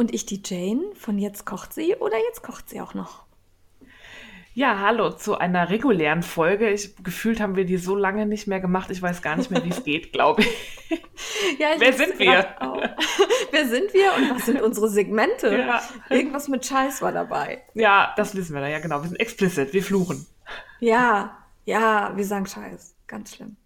[0.00, 3.26] Und ich die Jane von Jetzt kocht sie oder Jetzt kocht sie auch noch.
[4.54, 6.70] Ja, hallo zu einer regulären Folge.
[6.70, 8.90] Ich, gefühlt haben wir die so lange nicht mehr gemacht.
[8.90, 11.02] Ich weiß gar nicht mehr, wie es geht, glaube ich.
[11.58, 12.28] Ja, ich Wer sind wir?
[13.50, 15.54] Wer sind wir und was sind unsere Segmente?
[15.54, 15.82] Ja.
[16.08, 17.62] Irgendwas mit Scheiß war dabei.
[17.74, 18.68] Ja, das wissen wir da.
[18.68, 19.02] Ja, genau.
[19.02, 19.74] Wir sind explicit.
[19.74, 20.26] Wir fluchen.
[20.78, 22.96] Ja, ja, wir sagen Scheiß.
[23.06, 23.58] Ganz schlimm.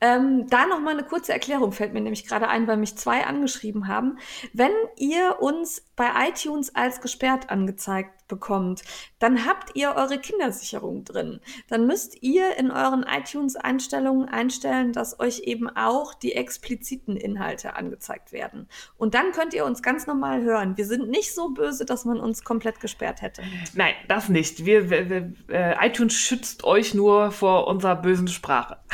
[0.00, 3.26] Ähm, da noch mal eine kurze Erklärung fällt mir nämlich gerade ein, weil mich zwei
[3.26, 4.18] angeschrieben haben.
[4.52, 8.82] Wenn ihr uns bei iTunes als gesperrt angezeigt bekommt,
[9.18, 11.40] dann habt ihr eure Kindersicherung drin.
[11.68, 18.32] Dann müsst ihr in euren iTunes-Einstellungen einstellen, dass euch eben auch die expliziten Inhalte angezeigt
[18.32, 18.68] werden.
[18.96, 20.78] Und dann könnt ihr uns ganz normal hören.
[20.78, 23.42] Wir sind nicht so böse, dass man uns komplett gesperrt hätte.
[23.74, 24.64] Nein, das nicht.
[24.64, 28.78] Wir, wir, wir, äh, iTunes schützt euch nur vor unserer bösen Sprache.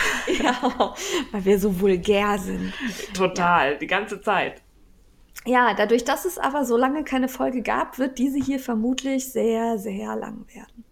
[0.43, 0.95] Ja,
[1.31, 2.73] weil wir so vulgär sind.
[3.15, 3.79] Total.
[3.79, 4.61] Die ganze Zeit.
[5.47, 9.79] Ja, dadurch, dass es aber so lange keine Folge gab, wird diese hier vermutlich sehr,
[9.79, 10.85] sehr lang werden.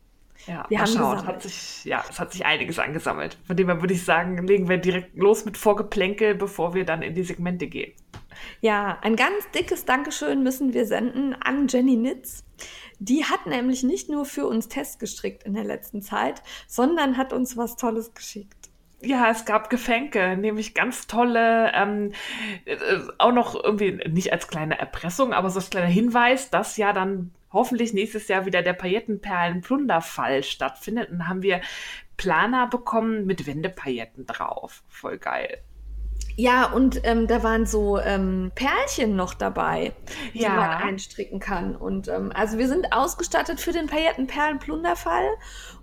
[0.46, 1.26] Ja, Wir haben schauen.
[1.26, 3.38] Hat sich, ja, es hat sich einiges angesammelt.
[3.46, 7.02] Von dem her würde ich sagen, legen wir direkt los mit Vorgeplänkel, bevor wir dann
[7.02, 7.92] in die Segmente gehen.
[8.60, 12.44] Ja, ein ganz dickes Dankeschön müssen wir senden an Jenny Nitz.
[12.98, 17.32] Die hat nämlich nicht nur für uns Test gestrickt in der letzten Zeit, sondern hat
[17.32, 18.63] uns was Tolles geschickt.
[19.00, 22.12] Ja, es gab Geschenke, nämlich ganz tolle, ähm,
[22.64, 22.76] äh,
[23.18, 27.32] auch noch irgendwie nicht als kleine Erpressung, aber so als kleiner Hinweis, dass ja dann
[27.52, 31.10] hoffentlich nächstes Jahr wieder der Paillettenperlen-Plunderfall stattfindet.
[31.10, 31.60] Und dann haben wir
[32.16, 34.82] Planer bekommen mit Wendepailletten drauf.
[34.88, 35.58] Voll geil.
[36.36, 39.92] Ja, und ähm, da waren so ähm, Perlchen noch dabei,
[40.32, 40.50] die Ja.
[40.54, 41.76] man einstricken kann.
[41.76, 45.28] Und ähm, also wir sind ausgestattet für den Paillettenperlen-Plunderfall.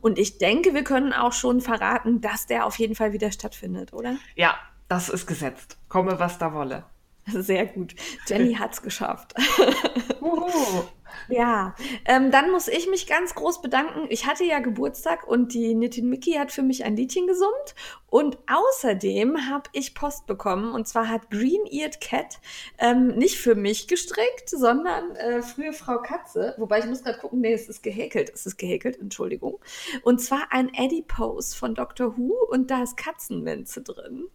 [0.02, 3.94] Und ich denke, wir können auch schon verraten, dass der auf jeden Fall wieder stattfindet,
[3.94, 4.16] oder?
[4.36, 4.56] Ja,
[4.88, 5.78] das ist gesetzt.
[5.88, 6.84] Komme, was da wolle.
[7.28, 7.96] Sehr gut.
[8.28, 9.34] Jenny hat's geschafft.
[10.20, 10.84] Wuhu.
[11.32, 11.76] Ja,
[12.06, 14.08] ähm, dann muss ich mich ganz groß bedanken.
[14.10, 17.76] Ich hatte ja Geburtstag und die Nitin Mickey hat für mich ein Liedchen gesummt.
[18.08, 20.74] Und außerdem habe ich Post bekommen.
[20.74, 22.40] Und zwar hat Green Eared Cat
[22.78, 26.54] ähm, nicht für mich gestrickt, sondern äh, frühe Frau Katze.
[26.58, 28.30] Wobei ich muss gerade gucken, nee, es ist gehäkelt.
[28.34, 29.60] Es ist gehäkelt, Entschuldigung.
[30.04, 32.18] Und zwar ein Eddie Pose von Dr.
[32.18, 34.28] Who und da ist Katzenminze drin.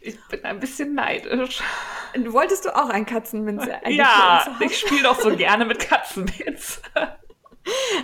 [0.00, 1.62] Ich bin ein bisschen neidisch.
[2.26, 3.80] Wolltest du auch ein Katzenminze?
[3.86, 6.80] Ja, ich spiele doch so gerne mit Katzenwitz.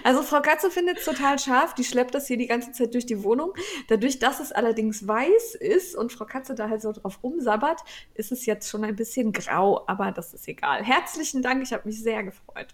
[0.05, 1.75] Also Frau Katze findet es total scharf.
[1.75, 3.55] Die schleppt das hier die ganze Zeit durch die Wohnung.
[3.89, 7.81] Dadurch, dass es allerdings weiß ist und Frau Katze da halt so drauf rumsabbert,
[8.15, 10.85] ist es jetzt schon ein bisschen grau, aber das ist egal.
[10.85, 12.69] Herzlichen Dank, ich habe mich sehr gefreut.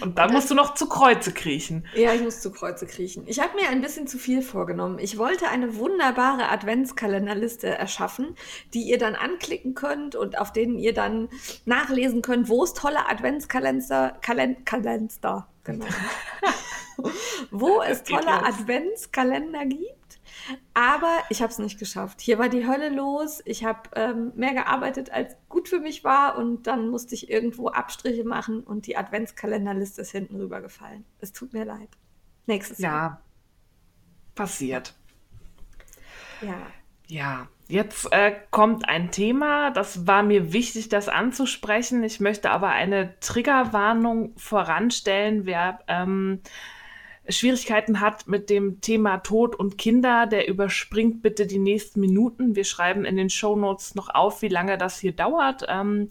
[0.00, 1.86] Und dann musst du noch zu Kreuze kriechen.
[1.94, 3.24] Ja, ich muss zu Kreuze kriechen.
[3.26, 4.98] Ich habe mir ein bisschen zu viel vorgenommen.
[4.98, 8.36] Ich wollte eine wunderbare Adventskalenderliste erschaffen,
[8.74, 11.28] die ihr dann anklicken könnt und auf denen ihr dann
[11.64, 15.86] nachlesen könnt, wo es tolle Adventskalender, Kalen, Kalender, genau.
[17.50, 18.44] wo es tolle.
[18.44, 20.05] Adventskalender gibt.
[20.74, 22.20] Aber ich habe es nicht geschafft.
[22.20, 23.42] Hier war die Hölle los.
[23.44, 26.38] Ich habe ähm, mehr gearbeitet, als gut für mich war.
[26.38, 31.04] Und dann musste ich irgendwo Abstriche machen und die Adventskalenderliste ist hinten rübergefallen.
[31.18, 31.88] Es tut mir leid.
[32.46, 32.92] Nächstes Jahr.
[32.92, 33.20] Ja,
[34.34, 34.94] passiert.
[36.42, 36.66] Ja.
[37.08, 42.02] Ja, jetzt äh, kommt ein Thema, das war mir wichtig, das anzusprechen.
[42.02, 45.46] Ich möchte aber eine Triggerwarnung voranstellen.
[45.46, 46.40] Wer ähm,
[47.28, 52.56] Schwierigkeiten hat mit dem Thema Tod und Kinder, der überspringt bitte die nächsten Minuten.
[52.56, 55.64] Wir schreiben in den Shownotes noch auf, wie lange das hier dauert.
[55.68, 56.10] Ähm,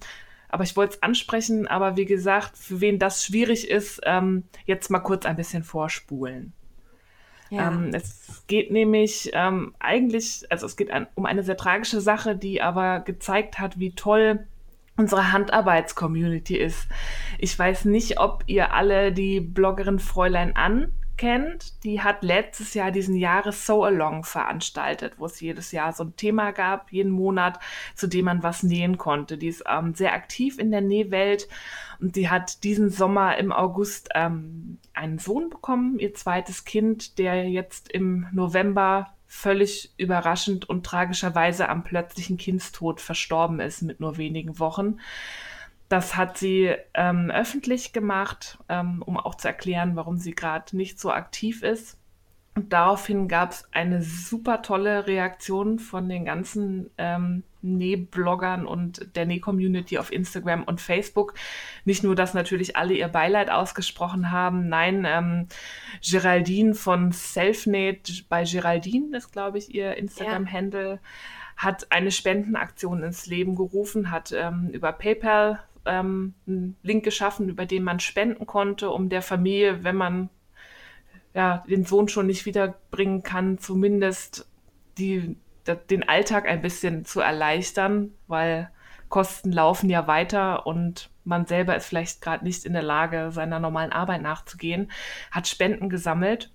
[0.49, 4.89] aber ich wollte es ansprechen, aber wie gesagt, für wen das schwierig ist, ähm, jetzt
[4.89, 6.53] mal kurz ein bisschen vorspulen.
[7.49, 7.71] Ja.
[7.71, 12.35] Ähm, es geht nämlich ähm, eigentlich, also es geht an, um eine sehr tragische Sache,
[12.35, 14.47] die aber gezeigt hat, wie toll
[14.97, 16.87] unsere Handarbeits-Community ist.
[17.37, 21.83] Ich weiß nicht, ob ihr alle die Bloggerin Fräulein An kennt.
[21.83, 26.15] Die hat letztes Jahr diesen Jahres So Along veranstaltet, wo es jedes Jahr so ein
[26.15, 27.59] Thema gab, jeden Monat,
[27.95, 29.37] zu dem man was nähen konnte.
[29.37, 31.47] Die ist ähm, sehr aktiv in der Nähwelt
[31.99, 37.49] und die hat diesen Sommer im August ähm, einen Sohn bekommen, ihr zweites Kind, der
[37.49, 44.59] jetzt im November völlig überraschend und tragischerweise am plötzlichen Kindstod verstorben ist mit nur wenigen
[44.59, 44.99] Wochen.
[45.89, 50.99] Das hat sie ähm, öffentlich gemacht, ähm, um auch zu erklären, warum sie gerade nicht
[50.99, 51.97] so aktiv ist.
[52.55, 59.25] Und daraufhin gab es eine super tolle Reaktion von den ganzen ähm, Näh-Bloggern und der
[59.25, 61.33] Näh-Community auf Instagram und Facebook.
[61.83, 65.47] Nicht nur, dass natürlich alle ihr Beileid ausgesprochen haben, nein, ähm,
[66.01, 67.99] Geraldine von Selfnade
[68.29, 70.99] bei Geraldine ist, glaube ich, ihr Instagram-Handle, ja.
[71.57, 77.65] hat eine Spendenaktion ins Leben gerufen, hat ähm, über PayPal ähm, einen Link geschaffen, über
[77.65, 80.29] den man spenden konnte, um der Familie, wenn man
[81.33, 84.47] ja, den Sohn schon nicht wiederbringen kann, zumindest
[84.97, 85.35] die,
[85.89, 88.71] den Alltag ein bisschen zu erleichtern, weil
[89.09, 93.59] Kosten laufen ja weiter und man selber ist vielleicht gerade nicht in der Lage, seiner
[93.59, 94.91] normalen Arbeit nachzugehen,
[95.31, 96.51] hat Spenden gesammelt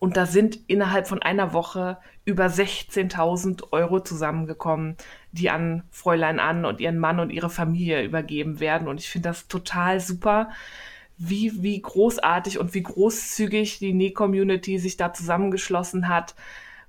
[0.00, 4.96] und da sind innerhalb von einer Woche über 16.000 Euro zusammengekommen,
[5.32, 8.86] die an Fräulein Ann und ihren Mann und ihre Familie übergeben werden.
[8.86, 10.50] Und ich finde das total super,
[11.16, 16.36] wie, wie großartig und wie großzügig die Näh-Community sich da zusammengeschlossen hat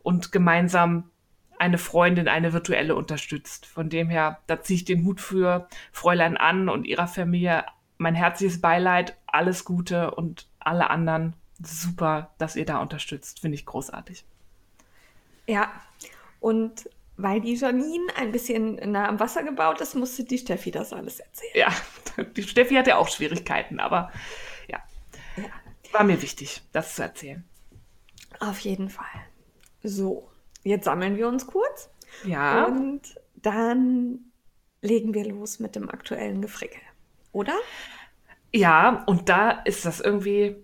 [0.04, 1.10] und gemeinsam
[1.58, 3.66] eine Freundin, eine virtuelle unterstützt.
[3.66, 7.66] Von dem her, da ziehe ich den Hut für Fräulein an und ihrer Familie.
[7.98, 13.40] Mein herzliches Beileid, alles Gute und alle anderen super, dass ihr da unterstützt.
[13.42, 14.24] Finde ich großartig.
[15.48, 15.72] Ja,
[16.40, 20.94] und weil die Janine ein bisschen nah am Wasser gebaut ist, musste die Steffi das
[20.94, 21.52] alles erzählen.
[21.56, 24.12] Ja, die Steffi hatte auch Schwierigkeiten, aber
[24.68, 24.80] ja,
[25.36, 25.50] ja.
[25.92, 27.44] war mir wichtig, das zu erzählen.
[28.40, 29.06] Auf jeden Fall.
[29.84, 30.30] So,
[30.64, 31.90] jetzt sammeln wir uns kurz.
[32.24, 32.66] Ja.
[32.66, 33.02] Und
[33.36, 34.20] dann
[34.82, 36.82] legen wir los mit dem aktuellen Gefrickel,
[37.34, 37.56] oder?
[38.54, 40.56] Ja, und da ist das irgendwie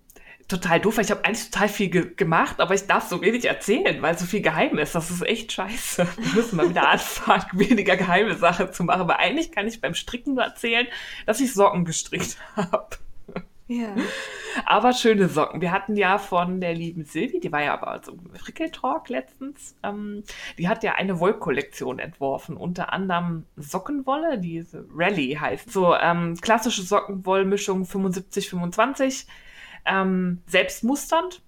[0.47, 3.45] total doof, weil ich habe eigentlich total viel ge gemacht, aber ich darf so wenig
[3.45, 4.93] erzählen, weil so viel geheim ist.
[4.93, 6.07] Das ist echt scheiße.
[6.17, 9.01] Wir müssen mal wieder anfangen, weniger geheime Sachen zu machen.
[9.01, 10.87] Aber eigentlich kann ich beim Stricken nur erzählen,
[11.25, 12.97] dass ich Socken gestrickt habe.
[13.67, 13.95] Ja.
[14.67, 15.59] Aber schöne Socken.
[15.59, 19.75] Wir hatten ja von der lieben Silvi, die war ja aber so im Frickeltalk letztens,
[19.81, 20.23] ähm,
[20.59, 24.63] die hat ja eine Wollkollektion entworfen, unter anderem Sockenwolle, die
[24.93, 25.71] Rally heißt.
[25.71, 29.25] So ähm, klassische Sockenwollmischung 75-25
[29.85, 31.41] ähm, selbstmusternd.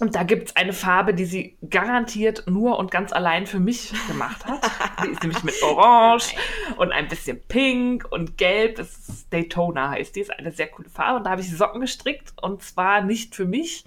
[0.00, 3.92] Und da gibt es eine Farbe, die sie garantiert nur und ganz allein für mich
[4.08, 4.68] gemacht hat.
[5.04, 6.34] Die ist nämlich mit Orange
[6.76, 8.76] und ein bisschen Pink und Gelb.
[8.76, 10.20] Das ist Daytona heißt die.
[10.20, 11.18] Ist eine sehr coole Farbe.
[11.18, 12.32] Und da habe ich Socken gestrickt.
[12.42, 13.84] Und zwar nicht für mich,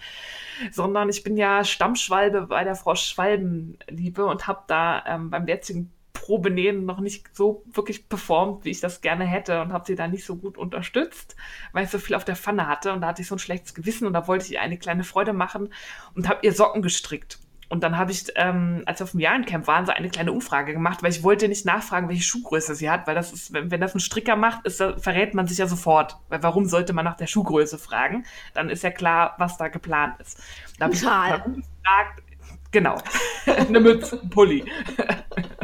[0.71, 5.91] sondern ich bin ja Stammschwalbe bei der Frau Schwalbenliebe und habe da ähm, beim jetzigen
[6.27, 10.09] Probenähen noch nicht so wirklich performt, wie ich das gerne hätte und habe sie da
[10.09, 11.37] nicht so gut unterstützt,
[11.71, 13.73] weil ich so viel auf der Pfanne hatte und da hatte ich so ein schlechtes
[13.73, 15.73] Gewissen und da wollte ich ihr eine kleine Freude machen
[16.15, 17.39] und habe ihr Socken gestrickt.
[17.69, 20.73] Und dann habe ich, ähm, als wir auf dem Jahrencamp waren, so eine kleine Umfrage
[20.73, 23.79] gemacht, weil ich wollte nicht nachfragen, welche Schuhgröße sie hat, weil das ist, wenn, wenn
[23.79, 26.17] das ein Stricker macht, ist, da verrät man sich ja sofort.
[26.27, 28.25] Weil warum sollte man nach der Schuhgröße fragen?
[28.53, 30.41] Dann ist ja klar, was da geplant ist.
[30.77, 32.23] Da habe ich gefragt,
[32.71, 32.97] genau,
[33.45, 34.65] eine Mütze, Pulli.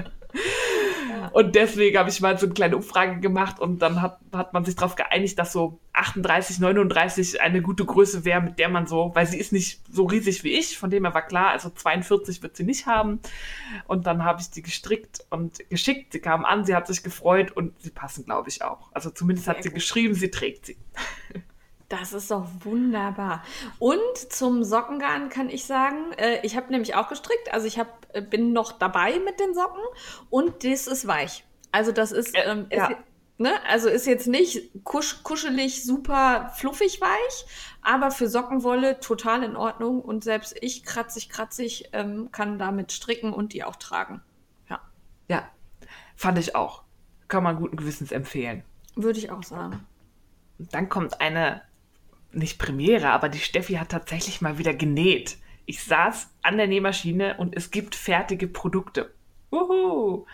[1.33, 4.63] Und deswegen habe ich mal so eine kleine Umfrage gemacht und dann hat, hat man
[4.65, 9.11] sich darauf geeinigt, dass so 38, 39 eine gute Größe wäre, mit der man so,
[9.15, 12.43] weil sie ist nicht so riesig wie ich, von dem her war klar, also 42
[12.43, 13.19] wird sie nicht haben.
[13.87, 16.13] Und dann habe ich die gestrickt und geschickt.
[16.13, 18.91] Sie kam an, sie hat sich gefreut und sie passen, glaube ich, auch.
[18.93, 19.75] Also zumindest Sehr hat sie gut.
[19.75, 20.77] geschrieben, sie trägt sie.
[21.99, 23.43] Das ist doch wunderbar.
[23.77, 27.53] Und zum Sockengarn kann ich sagen, äh, ich habe nämlich auch gestrickt.
[27.53, 29.83] Also ich hab, äh, bin noch dabei mit den Socken
[30.31, 31.45] und das ist weich.
[31.71, 32.87] Also das ist, äh, ähm, ja.
[32.87, 32.97] ist
[33.37, 33.51] ne?
[33.69, 37.45] also ist jetzt nicht kusch, kuschelig, super fluffig weich,
[37.83, 40.01] aber für Sockenwolle total in Ordnung.
[40.01, 44.23] Und selbst ich, kratzig, kratzig, ähm, kann damit stricken und die auch tragen.
[44.67, 44.81] Ja.
[45.27, 45.47] Ja,
[46.15, 46.81] fand ich auch.
[47.27, 48.63] Kann man guten Gewissens empfehlen.
[48.95, 49.85] Würde ich auch sagen.
[50.57, 51.61] Dann kommt eine
[52.33, 55.37] nicht Premiere, aber die Steffi hat tatsächlich mal wieder genäht.
[55.65, 59.13] Ich saß an der Nähmaschine und es gibt fertige Produkte.
[59.51, 60.25] Uhu.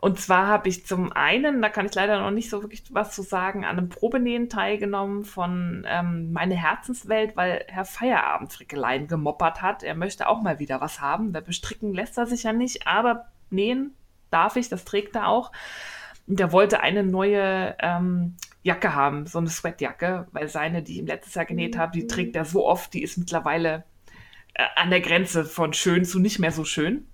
[0.00, 3.14] Und zwar habe ich zum einen, da kann ich leider noch nicht so wirklich was
[3.14, 9.60] zu sagen, an einem Probenähen teilgenommen von ähm, Meine Herzenswelt, weil Herr Feierabend Frickeleien gemoppert
[9.60, 9.82] hat.
[9.82, 11.34] Er möchte auch mal wieder was haben.
[11.34, 13.94] Weil bestricken lässt er sich ja nicht, aber nähen
[14.30, 15.52] darf ich, das trägt er auch.
[16.26, 20.98] Und der wollte eine neue ähm, Jacke haben, so eine Sweatjacke, weil seine, die ich
[20.98, 23.84] im letztes Jahr genäht habe, die trägt er so oft, die ist mittlerweile
[24.54, 27.06] äh, an der Grenze von schön zu nicht mehr so schön.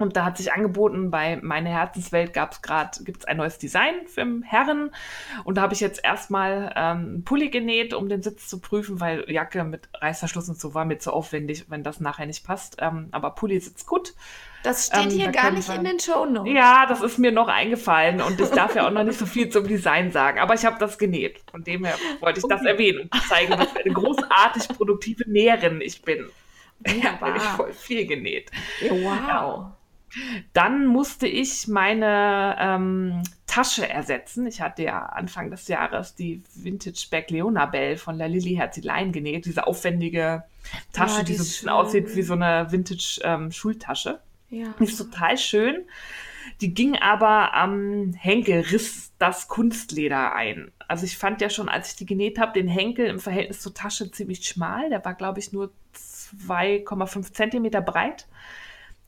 [0.00, 3.58] Und da hat sich angeboten, bei Meine Herzenswelt gab es gerade, gibt es ein neues
[3.58, 4.90] Design für Herren.
[5.44, 8.98] Und da habe ich jetzt erstmal ähm, einen Pulli genäht, um den Sitz zu prüfen,
[8.98, 12.78] weil Jacke mit Reißverschluss und so war mir zu aufwendig, wenn das nachher nicht passt.
[12.80, 14.14] Ähm, aber Pulli sitzt gut.
[14.62, 16.52] Das steht Ähm, hier gar nicht wir- in den Shownotes.
[16.52, 19.48] Ja, das ist mir noch eingefallen und ich darf ja auch noch nicht so viel
[19.48, 21.42] zum Design sagen, aber ich habe das genäht.
[21.50, 22.70] Von dem her wollte ich das Okay.
[22.70, 26.26] erwähnen und zeigen, was für eine großartig produktive Näherin ich bin.
[26.84, 27.56] Ich habe nämlich Wunderbar.
[27.56, 28.50] voll viel genäht.
[28.90, 29.66] Wow.
[30.52, 34.46] Dann musste ich meine ähm, Tasche ersetzen.
[34.46, 39.12] Ich hatte ja Anfang des Jahres die Vintage Back Leona Bell von La Lilly Herzelein
[39.12, 39.44] genäht.
[39.46, 40.42] Diese aufwendige
[40.92, 44.18] Tasche, Ja, die die so ein bisschen aussieht wie so eine Vintage ähm, Schultasche.
[44.50, 44.74] Ja.
[44.78, 45.84] Ist total schön.
[46.60, 50.72] Die ging aber am Henkel, riss das Kunstleder ein.
[50.88, 53.74] Also ich fand ja schon, als ich die genäht habe, den Henkel im Verhältnis zur
[53.74, 54.90] Tasche ziemlich schmal.
[54.90, 55.72] Der war, glaube ich, nur
[56.48, 58.26] 2,5 Zentimeter breit.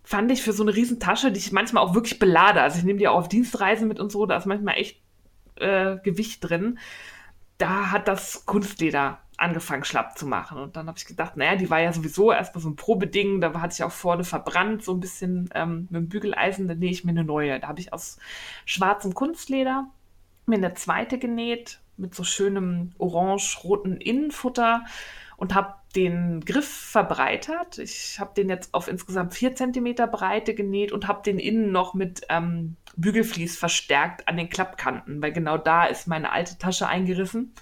[0.04, 2.62] Fand ich für so eine Riesentasche, die ich manchmal auch wirklich belade.
[2.62, 5.00] Also ich nehme die auch auf Dienstreisen mit und so, da ist manchmal echt
[5.56, 6.78] äh, Gewicht drin.
[7.58, 10.58] Da hat das Kunstleder angefangen schlapp zu machen.
[10.58, 13.40] Und dann habe ich gedacht, naja, die war ja sowieso erstmal so ein Probeding.
[13.40, 16.68] Da hatte ich auch vorne verbrannt, so ein bisschen ähm, mit dem Bügeleisen.
[16.68, 17.58] Dann nähe ich mir eine neue.
[17.58, 18.18] Da habe ich aus
[18.64, 19.88] schwarzem Kunstleder
[20.46, 24.84] mir eine zweite genäht mit so schönem orange-roten Innenfutter
[25.36, 27.78] und habe den Griff verbreitert.
[27.78, 31.94] Ich habe den jetzt auf insgesamt 4 cm Breite genäht und habe den innen noch
[31.94, 37.54] mit ähm, Bügelvlies verstärkt an den Klappkanten, weil genau da ist meine alte Tasche eingerissen.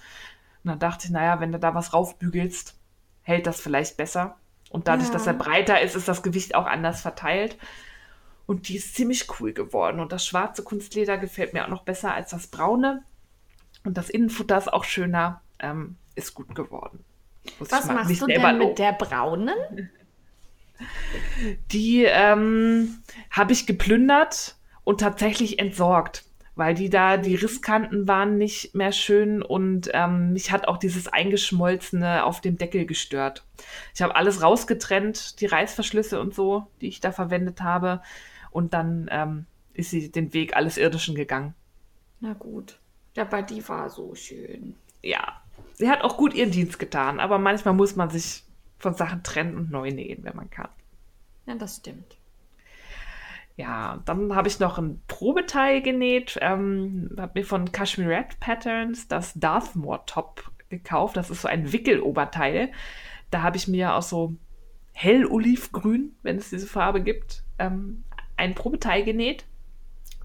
[0.63, 2.75] Und dann dachte ich, naja, wenn du da was raufbügelst,
[3.23, 4.37] hält das vielleicht besser.
[4.69, 5.13] Und dadurch, Ja.
[5.13, 7.57] dass er breiter ist, ist das Gewicht auch anders verteilt.
[8.45, 9.99] Und die ist ziemlich cool geworden.
[9.99, 13.03] Und das schwarze Kunstleder gefällt mir auch noch besser als das braune.
[13.83, 15.41] Und das Innenfutter ist auch schöner.
[15.59, 17.03] Ähm, ist gut geworden.
[17.59, 19.89] Muss Was machst du denn mit der braunen?
[21.71, 22.99] Die ähm,
[23.29, 26.25] habe ich geplündert und tatsächlich entsorgt,
[26.55, 31.07] weil die da, die Risskanten waren nicht mehr schön und ähm, mich hat auch dieses
[31.07, 33.45] Eingeschmolzene auf dem Deckel gestört.
[33.95, 38.01] Ich habe alles rausgetrennt, die Reißverschlüsse und so, die ich da verwendet habe.
[38.51, 41.53] Und dann ähm, ist sie den Weg alles Irdischen gegangen.
[42.19, 42.79] Na gut.
[43.15, 44.75] Ja, aber die war so schön.
[45.01, 45.41] Ja,
[45.73, 48.43] sie hat auch gut ihren Dienst getan, aber manchmal muss man sich
[48.77, 50.69] von Sachen trennen und neu nähen, wenn man kann.
[51.45, 52.17] Ja, das stimmt.
[53.57, 56.37] Ja, dann habe ich noch ein Probeteil genäht.
[56.41, 61.17] Ähm, habe mir von Red Patterns das Darthmore Top gekauft.
[61.17, 62.71] Das ist so ein Wickeloberteil.
[63.29, 64.35] Da habe ich mir aus so
[64.93, 68.03] hell olivgrün, wenn es diese Farbe gibt, ähm,
[68.37, 69.45] ein Probeteil genäht.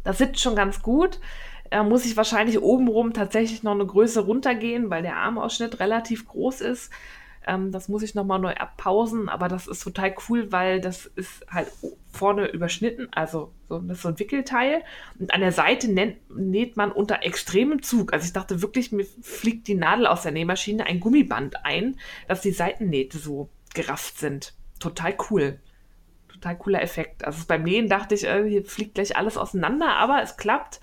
[0.05, 1.21] Das sitzt schon ganz gut.
[1.71, 6.61] Da muss ich wahrscheinlich obenrum tatsächlich noch eine Größe runtergehen, weil der Armausschnitt relativ groß
[6.61, 6.93] ist.
[7.47, 11.47] Ähm, das muss ich nochmal neu abpausen, aber das ist total cool, weil das ist
[11.49, 11.71] halt
[12.11, 14.83] vorne überschnitten, also so, das ist so ein Wickelteil.
[15.19, 18.13] Und an der Seite nennt, näht man unter extremem Zug.
[18.13, 22.41] Also ich dachte wirklich, mir fliegt die Nadel aus der Nähmaschine ein Gummiband ein, dass
[22.41, 24.55] die Seitennähte so gerafft sind.
[24.81, 25.61] Total cool.
[26.29, 27.25] Total cooler Effekt.
[27.25, 30.81] Also beim Nähen dachte ich, äh, hier fliegt gleich alles auseinander, aber es klappt.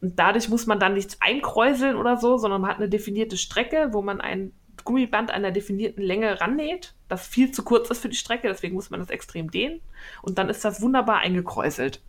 [0.00, 3.88] Und dadurch muss man dann nichts einkräuseln oder so, sondern man hat eine definierte Strecke,
[3.92, 4.52] wo man ein
[4.84, 8.90] Gummiband einer definierten Länge rannäht, das viel zu kurz ist für die Strecke, deswegen muss
[8.90, 9.80] man das extrem dehnen.
[10.22, 12.02] Und dann ist das wunderbar eingekräuselt.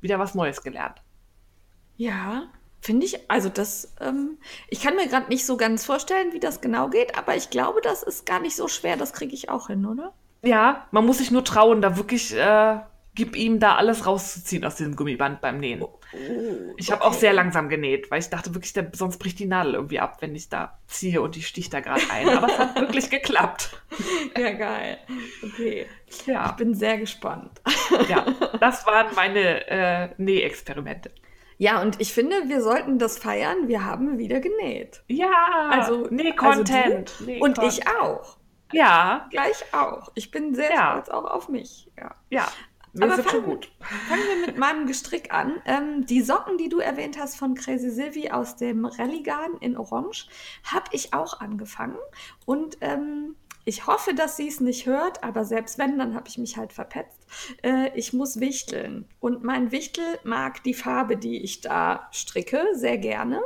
[0.00, 1.02] Wieder was Neues gelernt.
[1.96, 2.48] Ja,
[2.80, 4.38] finde ich, also das, ähm,
[4.68, 7.80] ich kann mir gerade nicht so ganz vorstellen, wie das genau geht, aber ich glaube,
[7.82, 10.12] das ist gar nicht so schwer, das kriege ich auch hin, oder?
[10.42, 12.80] Ja, man muss sich nur trauen, da wirklich, äh,
[13.20, 15.84] gib ihm da alles rauszuziehen aus diesem Gummiband beim Nähen.
[16.78, 19.74] Ich habe auch sehr langsam genäht, weil ich dachte wirklich, der, sonst bricht die Nadel
[19.74, 22.26] irgendwie ab, wenn ich da ziehe und die sticht da gerade ein.
[22.30, 23.78] Aber es hat wirklich geklappt.
[24.34, 24.96] Ja, geil.
[25.44, 25.84] Okay.
[26.06, 27.60] Ich Ja, bin sehr gespannt.
[28.08, 28.24] ja,
[28.60, 31.10] das waren meine äh, Nähexperimente.
[31.58, 33.68] Ja, und ich finde, wir sollten das feiern.
[33.68, 35.02] Wir haben wieder genäht.
[35.08, 37.10] Ja, Also, Näh-Content.
[37.20, 38.38] also du Und ich auch.
[38.72, 40.10] Ja, Gleich auch.
[40.14, 40.92] Ich bin sehr Ja.
[40.92, 41.90] stolz auch auf mich.
[41.98, 42.14] Ja.
[42.30, 42.48] ja,
[42.92, 43.72] wir Aber sind schon fangen, gut.
[44.08, 45.60] fangen wir mit meinem Gestrick an.
[45.64, 50.28] Ähm, die Socken, die du erwähnt hast von Crazy Sylvie aus dem Rallygarn in Orange,
[50.64, 51.98] habe ich auch angefangen.
[52.46, 56.38] Und ähm, ich hoffe, dass sie es nicht hört, aber selbst wenn, dann habe ich
[56.38, 57.26] mich halt verpetzt.
[57.62, 59.08] Äh, ich muss wichteln.
[59.20, 63.40] Und mein Wichtel mag die Farbe, die ich da stricke, sehr gerne.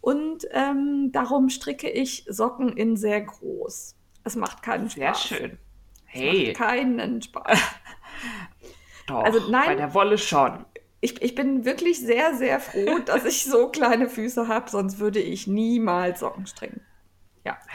[0.00, 3.96] Und ähm, darum stricke ich Socken in sehr groß.
[4.24, 5.22] Es macht keinen Sehr Spaß.
[5.24, 5.58] schön.
[6.12, 7.58] Es Hey, macht keinen Spaß.
[9.10, 9.66] doch, also nein.
[9.66, 10.64] bei der Wolle schon.
[11.02, 15.20] Ich, ich bin wirklich sehr, sehr froh, dass ich so kleine Füße habe, sonst würde
[15.20, 16.80] ich niemals Socken stricken.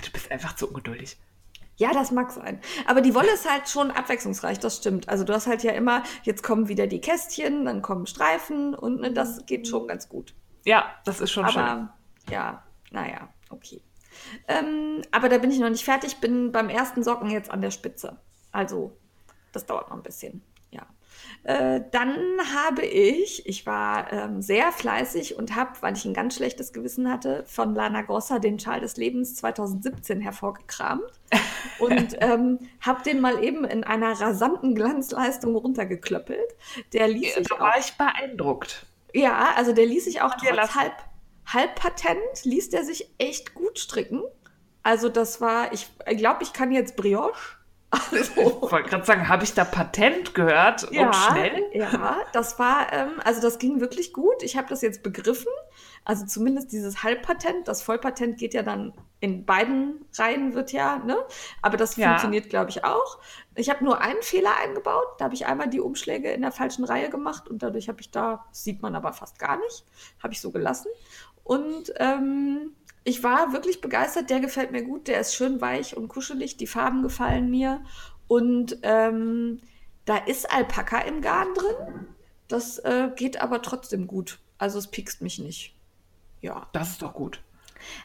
[0.03, 1.17] Du bist einfach zu ungeduldig.
[1.77, 2.61] Ja, das mag sein.
[2.87, 5.09] Aber die Wolle ist halt schon abwechslungsreich, das stimmt.
[5.09, 9.01] Also du hast halt ja immer, jetzt kommen wieder die Kästchen, dann kommen Streifen und
[9.01, 10.33] ne, das geht schon ganz gut.
[10.63, 11.61] Ja, das ist schon schön.
[11.61, 11.93] Aber
[12.29, 13.81] ja, naja, okay.
[14.47, 17.71] Ähm, aber da bin ich noch nicht fertig, bin beim ersten Socken jetzt an der
[17.71, 18.17] Spitze.
[18.53, 18.95] Also,
[19.51, 20.41] das dauert noch ein bisschen.
[21.45, 21.75] Ja.
[21.75, 22.15] Äh, dann
[22.53, 27.09] habe ich, ich war ähm, sehr fleißig und habe, weil ich ein ganz schlechtes Gewissen
[27.11, 31.03] hatte, von Lana Grossa den Schal des Lebens 2017 hervorgekramt
[31.79, 36.55] und ähm, habe den mal eben in einer rasanten Glanzleistung runtergeklöppelt.
[36.93, 38.85] Der ließ sich da war ich beeindruckt.
[39.13, 40.75] Ja, also der ließ sich auch trotz lassen.
[40.75, 40.93] halb,
[41.45, 44.23] Halbpatent, ließ der sich echt gut stricken.
[44.83, 45.87] Also das war, ich
[46.17, 47.57] glaube, ich kann jetzt Brioche.
[48.11, 51.63] Ich Also, wollte gerade sagen, habe ich da Patent gehört ja, und schnell?
[51.73, 54.41] ja, das war, ähm, also das ging wirklich gut.
[54.43, 55.51] Ich habe das jetzt begriffen.
[56.03, 57.67] Also zumindest dieses Halbpatent.
[57.67, 61.17] Das Vollpatent geht ja dann in beiden Reihen, wird ja, ne?
[61.61, 62.09] Aber das Ja.
[62.09, 63.19] funktioniert, glaube ich, auch.
[63.55, 65.07] Ich habe nur einen Fehler eingebaut.
[65.17, 68.11] Da habe ich einmal die Umschläge in der falschen Reihe gemacht und dadurch habe ich
[68.11, 69.85] da, sieht man aber fast gar nicht,
[70.21, 70.89] habe ich so gelassen.
[71.43, 74.29] Und ähm, ich war wirklich begeistert.
[74.29, 75.07] Der gefällt mir gut.
[75.07, 76.57] Der ist schön weich und kuschelig.
[76.57, 77.81] Die Farben gefallen mir.
[78.27, 79.61] Und ähm,
[80.05, 82.07] da ist Alpaka im Garn drin.
[82.47, 84.39] Das äh, geht aber trotzdem gut.
[84.57, 85.75] Also es piekst mich nicht.
[86.41, 86.67] Ja.
[86.73, 87.41] Das ist doch gut.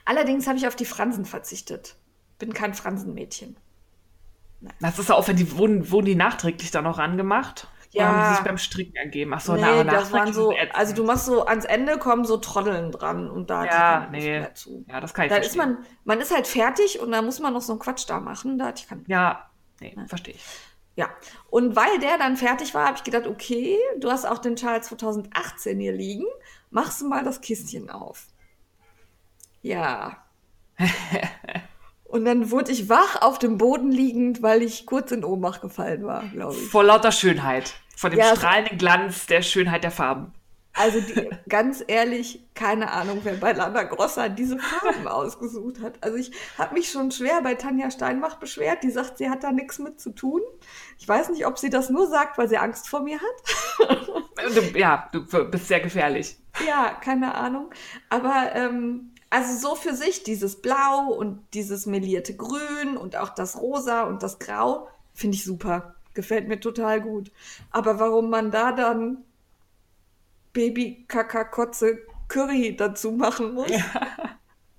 [0.04, 1.96] Allerdings habe ich auf die Fransen verzichtet.
[2.38, 3.56] Bin kein Fransenmädchen.
[4.80, 7.68] Das ist auch, wenn die, wurden, wurden die nachträglich dann noch angemacht?
[7.92, 8.06] Ja.
[8.06, 9.34] haben die sich beim Stricken ergeben?
[9.34, 12.24] Ach so, nee, na, das waren so, ist also du machst so ans Ende kommen
[12.24, 14.38] so Troddeln dran und da Ja, nicht nee.
[14.40, 14.84] mehr zu.
[14.88, 15.74] Ja, das kann ich Da ist verstehen.
[15.76, 18.58] man, man ist halt fertig und da muss man noch so einen Quatsch da machen.
[18.58, 20.44] Da hatte ich keinen ja, nee, verstehe ich.
[20.96, 21.08] Ja,
[21.48, 24.82] und weil der dann fertig war, habe ich gedacht, okay, du hast auch den Schal
[24.82, 26.26] 2018 hier liegen,
[26.70, 28.26] machst du mal das Kistchen auf.
[29.62, 30.24] Ja.
[32.10, 36.04] und dann wurde ich wach auf dem Boden liegend, weil ich kurz in Ohnmacht gefallen
[36.04, 36.68] war, glaube ich.
[36.68, 37.74] Vor lauter Schönheit.
[37.96, 40.32] Vor dem Ja, strahlenden Glanz der Schönheit der Farben.
[40.72, 45.94] Also die, ganz ehrlich, keine Ahnung, wer bei Lana Grossa diese Farben ausgesucht hat.
[46.00, 48.82] Also ich habe mich schon schwer bei Tanja Steinbach beschwert.
[48.84, 50.40] Die sagt, sie hat da nichts mit zu tun.
[50.98, 53.88] Ich weiß nicht, ob sie das nur sagt, weil sie Angst vor mir hat.
[54.74, 56.38] Ja, du bist sehr gefährlich.
[56.66, 57.70] Ja, keine Ahnung.
[58.08, 63.60] Aber ähm, also so für sich, dieses Blau und dieses melierte Grün und auch das
[63.60, 65.94] Rosa und das Grau, finde ich super.
[66.14, 67.30] Gefällt mir total gut.
[67.70, 69.18] Aber warum man da dann
[70.52, 73.70] Baby Kaka Kotze Curry dazu machen muss,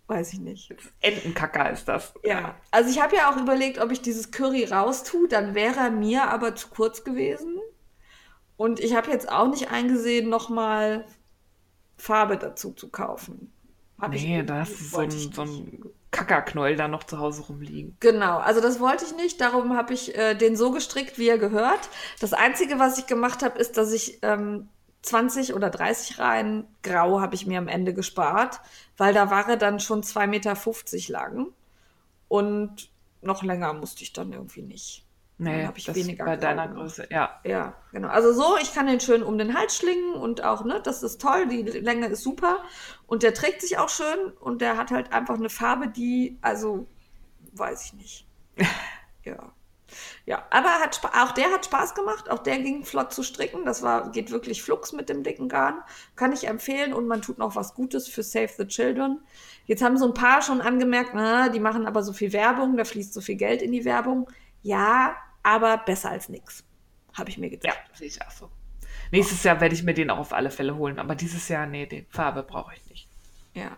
[0.08, 0.76] weiß ich nicht.
[1.00, 2.14] Entenkacker ist das.
[2.24, 5.92] Ja, also ich habe ja auch überlegt, ob ich dieses Curry raustue, dann wäre er
[5.92, 7.58] mir aber zu kurz gewesen.
[8.58, 11.06] Und ich habe jetzt auch nicht eingesehen, nochmal
[11.98, 13.52] Farbe dazu zu kaufen.
[14.02, 17.96] Hab Nee, da hast du so ein, so ein Kackerknäuel da noch zu Hause rumliegen.
[18.00, 19.40] Genau, also das wollte ich nicht.
[19.40, 21.90] Darum habe ich äh, den so gestrickt, wie er gehört.
[22.20, 24.68] Das Einzige, was ich gemacht habe, ist, dass ich ähm,
[25.04, 28.60] 20 oder 30 Reihen Grau habe ich mir am Ende gespart,
[28.98, 31.48] weil da war er dann schon 2,50 Meter lang.
[32.28, 32.90] Und
[33.22, 35.06] noch länger musste ich dann irgendwie nicht.
[35.42, 36.84] Nee, habe ich das weniger bei deiner gemacht.
[36.84, 37.40] Größe, ja.
[37.44, 38.10] Ja, genau.
[38.10, 41.20] Also so, ich kann den schön um den Hals schlingen und auch, ne, das ist
[41.20, 42.60] toll, die Länge ist super
[43.08, 46.86] und der trägt sich auch schön und der hat halt einfach eine Farbe, die, also,
[47.54, 48.28] weiß ich nicht.
[49.24, 49.52] ja.
[50.26, 53.82] Ja, aber hat, auch der hat Spaß gemacht, auch der ging flott zu stricken, das
[53.82, 55.82] war, geht wirklich flugs mit dem dicken Garn,
[56.16, 59.20] kann ich empfehlen und man tut noch was Gutes für Save the Children.
[59.66, 62.86] Jetzt haben so ein paar schon angemerkt, na, die machen aber so viel Werbung, da
[62.86, 64.30] fließt so viel Geld in die Werbung.
[64.62, 66.64] Ja, aber besser als nix,
[67.14, 67.76] habe ich mir gedacht.
[67.76, 68.50] Ja, sehe ich auch so.
[69.12, 71.86] Nächstes Jahr werde ich mir den auch auf alle Fälle holen, aber dieses Jahr, nee,
[71.86, 73.08] die Farbe brauche ich nicht.
[73.54, 73.72] Ja.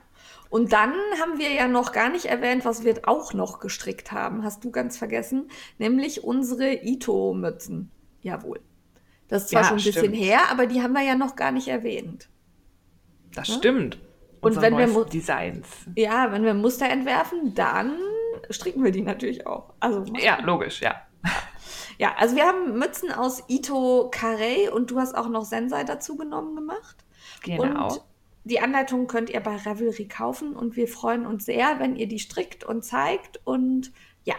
[0.50, 4.44] Und dann haben wir ja noch gar nicht erwähnt, was wir auch noch gestrickt haben.
[4.44, 5.50] Hast du ganz vergessen?
[5.80, 7.92] Nämlich unsere Ito-Mützen.
[8.22, 8.60] Jawohl.
[9.30, 10.16] Das ist zwar Ja, schon ein bisschen stimmt.
[10.18, 12.30] her, aber die haben wir ja noch gar nicht erwähnt.
[13.34, 13.56] Das Ja?
[13.56, 13.98] stimmt.
[14.42, 15.68] Und wenn wir Designs.
[15.96, 17.98] Ja, wenn wir Muster entwerfen, dann
[18.52, 19.74] stricken wir die natürlich auch.
[19.80, 21.02] Also Ja, logisch, ja.
[21.98, 26.18] Ja, also wir haben Mützen aus Ito Carré und du hast auch noch Sensei dazu
[26.18, 26.98] genommen gemacht.
[27.44, 27.94] Genau.
[27.94, 28.02] Und
[28.46, 32.20] die Anleitung könnt ihr bei Ravelry kaufen und wir freuen uns sehr, wenn ihr die
[32.20, 33.92] strickt und zeigt und
[34.26, 34.36] ja,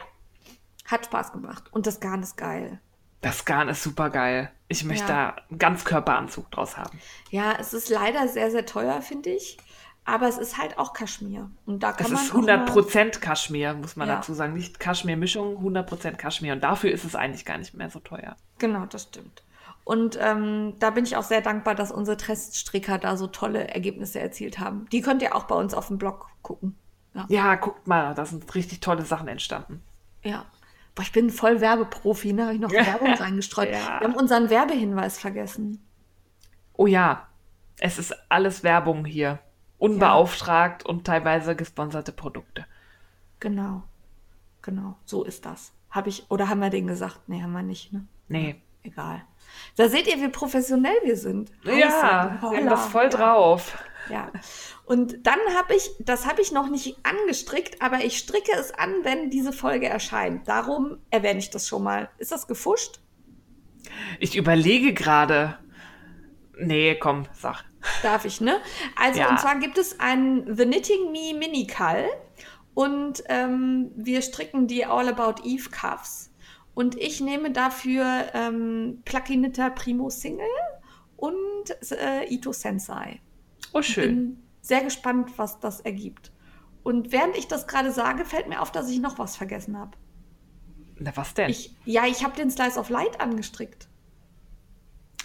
[0.84, 1.64] hat Spaß gemacht.
[1.72, 2.80] Und das Garn ist geil.
[3.22, 4.50] Das Garn ist super geil.
[4.68, 5.32] Ich möchte Ja.
[5.36, 7.00] da einen Ganzkörperanzug draus haben.
[7.30, 9.56] Ja, es ist leider sehr, sehr teuer, finde ich.
[10.06, 11.50] Aber es ist halt auch Kaschmir.
[11.64, 12.22] Und da kann Es man.
[12.22, 14.16] ist auch mal- 100% Kaschmir, muss man Ja.
[14.16, 14.52] dazu sagen.
[14.52, 16.52] Nicht Kaschmir-Mischung, 100% Kaschmir.
[16.52, 18.36] Und dafür ist es eigentlich gar nicht mehr so teuer.
[18.58, 19.42] Genau, das stimmt.
[19.84, 24.20] Und ähm, da bin ich auch sehr dankbar, dass unsere Teststricker da so tolle Ergebnisse
[24.20, 24.86] erzielt haben.
[24.92, 26.76] Die könnt ihr auch bei uns auf dem Blog gucken.
[27.14, 27.24] Ja.
[27.28, 29.82] Ja, guckt mal, da sind richtig tolle Sachen entstanden.
[30.22, 30.44] Ja.
[30.94, 32.44] Boah, ich bin voll Werbeprofi, ne?
[32.44, 33.70] Habe ich noch Werbung reingestreut.
[33.70, 34.00] Ja.
[34.00, 35.82] Wir haben unseren Werbehinweis vergessen.
[36.74, 37.26] Oh ja,
[37.78, 39.38] es ist alles Werbung hier.
[39.84, 42.64] Unbeauftragt und teilweise gesponserte Produkte.
[43.40, 43.82] Genau.
[44.62, 44.96] Genau.
[45.04, 45.72] So ist das.
[45.90, 47.20] Habe ich, oder haben wir den gesagt?
[47.28, 48.06] Nee, haben wir nicht, ne?
[48.28, 49.22] Nee, egal.
[49.76, 51.52] Da seht ihr, wie professionell wir sind.
[51.64, 53.08] Ja, wir haben das voll ja.
[53.10, 53.78] drauf.
[54.10, 54.30] Ja.
[54.86, 58.90] Und dann habe ich, das habe ich noch nicht angestrickt, aber ich stricke es an,
[59.02, 60.48] wenn diese Folge erscheint.
[60.48, 62.08] Darum erwähne ich das schon mal.
[62.18, 63.00] Ist das gefuscht?
[64.18, 65.58] Ich überlege gerade.
[66.58, 67.64] Nee, komm, sag.
[68.04, 68.60] Darf ich, ne?
[68.96, 69.30] Also, Ja.
[69.30, 72.06] und zwar gibt es ein The Knitting Me Mini Call
[72.74, 76.30] und ähm, wir stricken die All About Eve Cuffs.
[76.74, 80.44] Und ich nehme dafür ähm, Plucky Knitter Primo Single
[81.16, 81.30] und
[81.92, 83.20] äh, Ito Sensei.
[83.72, 84.04] Oh, schön.
[84.16, 86.32] Bin sehr gespannt, was das ergibt.
[86.82, 89.92] Und während ich das gerade sage, fällt mir auf, dass ich noch was vergessen habe.
[90.98, 91.48] Na, was denn?
[91.48, 93.88] Ich, ja, ich habe den Slice of Light angestrickt.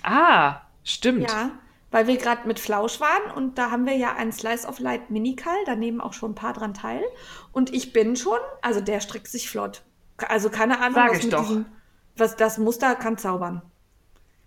[0.04, 1.24] ah, stimmt.
[1.30, 1.52] Ja,
[1.92, 5.10] weil wir gerade mit Flausch waren und da haben wir ja einen Slice of Light
[5.10, 7.04] Minikal, da nehmen auch schon ein paar dran teil.
[7.52, 9.84] Und ich bin schon, also der strickt sich flott.
[10.18, 11.42] Also keine Ahnung, Sag was ich doch.
[11.48, 11.66] diesem,
[12.18, 13.62] was das Muster kann zaubern.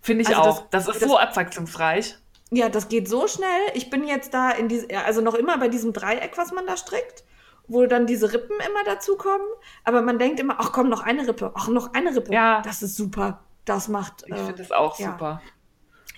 [0.00, 0.60] Finde ich Also auch.
[0.70, 2.18] Das, das- ist das- so abwechslungsreich.
[2.54, 3.60] Ja, das geht so schnell.
[3.72, 6.76] Ich bin jetzt da in diese, also noch immer bei diesem Dreieck, was man da
[6.76, 7.24] strickt,
[7.66, 9.46] wo dann diese Rippen immer dazukommen.
[9.84, 12.30] Aber man denkt immer, ach komm, noch eine Rippe, ach noch eine Rippe.
[12.30, 12.60] Ja.
[12.60, 13.40] Das ist super.
[13.64, 14.24] Das macht.
[14.26, 15.12] Ich äh, finde das auch ja.
[15.12, 15.40] super.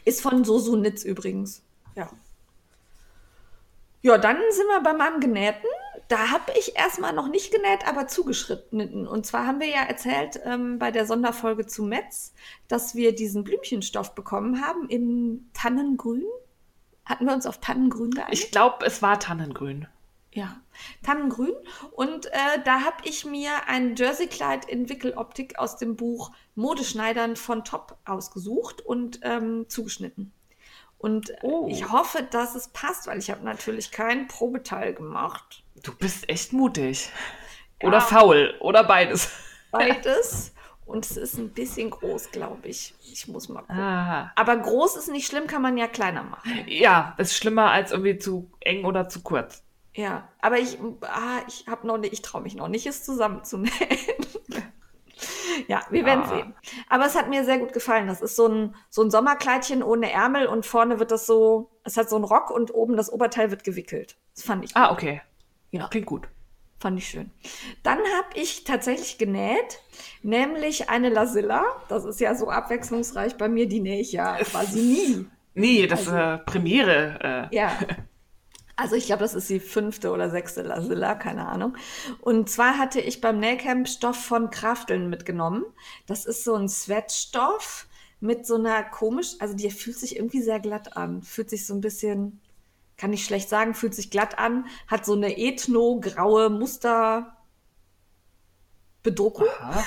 [0.05, 1.63] Ist von Sosu Nitz übrigens.
[1.95, 2.11] Ja.
[4.03, 5.69] Ja, dann sind wir bei meinem Genähten.
[6.09, 9.07] Da habe ich erstmal noch nicht genäht, aber zugeschritten.
[9.07, 12.35] Und zwar haben wir ja erzählt ähm, bei der Sonderfolge zu Metz,
[12.69, 16.25] dass wir diesen Blümchenstoff bekommen haben in Tannengrün.
[17.07, 18.45] Hatten wir uns auf Tannengrün geeinigt?
[18.45, 19.89] Ich glaube, es war Tannengrün.
[20.35, 20.57] Ja,
[21.05, 21.53] Tannengrün.
[21.93, 27.65] Und äh, da habe ich mir ein Jerseykleid in Wickeloptik aus dem Buch Modeschneidern von
[27.65, 30.33] Top ausgesucht und ähm, zugeschnitten.
[30.99, 31.69] Und äh, Oh.
[31.71, 35.63] ich hoffe, dass es passt, weil ich habe natürlich kein Probeteil gemacht.
[35.83, 37.11] Du bist echt mutig.
[37.83, 38.01] Oder Ja.
[38.01, 38.55] faul.
[38.61, 39.31] Oder beides.
[39.71, 40.53] Beides.
[40.87, 42.95] und es ist ein bisschen groß, glaube ich.
[43.13, 43.79] Ich muss mal gucken.
[43.79, 44.33] Ah.
[44.35, 46.65] Aber groß ist nicht schlimm, kann man ja kleiner machen.
[46.67, 49.63] Ja, ist schlimmer als irgendwie zu eng oder zu kurz.
[49.95, 53.71] Ja, aber ich, ah, ich habe noch nicht, ich traue mich noch nicht, es zusammenzunähen.
[55.69, 56.29] ja, wir werden Ah.
[56.29, 56.55] sehen.
[56.89, 58.07] Aber es hat mir sehr gut gefallen.
[58.09, 61.97] Das ist so ein, so ein Sommerkleidchen ohne Ärmel und vorne wird das so, es
[61.97, 64.17] hat so einen Rock und oben das Oberteil wird gewickelt.
[64.35, 65.23] Das fand ich, Ah, okay.
[65.71, 65.89] Ja.
[65.89, 66.29] Klingt gut.
[66.81, 67.31] fand ich schön.
[67.83, 69.81] Dann habe ich tatsächlich genäht,
[70.23, 71.63] nämlich eine Lasilla.
[71.89, 75.27] Das ist ja so abwechslungsreich bei mir, die nähe ich ja quasi nie.
[75.55, 77.49] Nee, das Also- äh, Premiere.
[77.53, 77.73] Äh, Ja.
[78.77, 81.77] Also ich glaube, das ist die fünfte oder sechste Lasilla, keine Ahnung.
[82.21, 85.65] Und zwar hatte ich beim Nähcamp Stoff von Krafteln mitgenommen.
[86.07, 87.87] Das ist so ein Sweatstoff
[88.21, 91.23] mit so einer komisch, also die fühlt sich irgendwie sehr glatt an.
[91.23, 92.41] Fühlt sich so ein bisschen,
[92.97, 94.67] kann ich schlecht sagen, fühlt sich glatt an.
[94.89, 97.34] Hat so eine ethno-graue Muster.
[99.05, 99.47] Bedruckung.
[99.61, 99.85] Aha.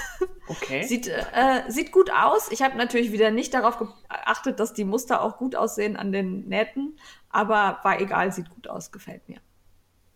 [0.48, 0.84] Okay.
[0.84, 2.50] Sieht, äh, sieht gut aus.
[2.52, 6.48] Ich habe natürlich wieder nicht darauf geachtet, dass die Muster auch gut aussehen an den
[6.48, 6.98] Nähten,
[7.30, 9.42] aber war egal, sieht gut aus, gefällt mir.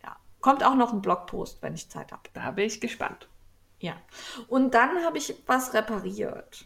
[0.04, 0.16] Ja.
[0.40, 2.22] Kommt auch noch ein Blogpost, wenn ich Zeit habe.
[2.34, 3.28] da bin ich gespannt.
[3.80, 3.96] Ja.
[4.48, 6.66] Und dann habe ich was repariert.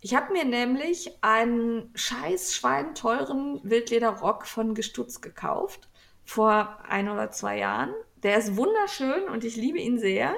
[0.00, 5.88] Ich habe mir nämlich einen scheiß schweinteuren Wildlederrock von Gestutz gekauft
[6.24, 7.92] vor ein oder zwei Jahren.
[8.22, 10.34] Der ist wunderschön und ich liebe ihn sehr.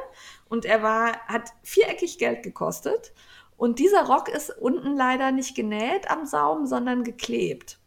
[0.54, 3.12] Und er war, hat viereckig Geld gekostet.
[3.56, 7.78] Und dieser Rock ist unten leider nicht genäht am Saum, sondern geklebt.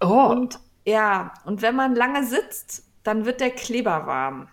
[0.00, 4.48] Oh, Und ja, und wenn man lange sitzt, dann wird der Kleber warm.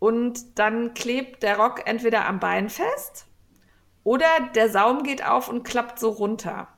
[0.00, 3.26] Und dann klebt der Rock entweder am Bein fest
[4.04, 6.68] oder der Saum geht auf und klappt so runter.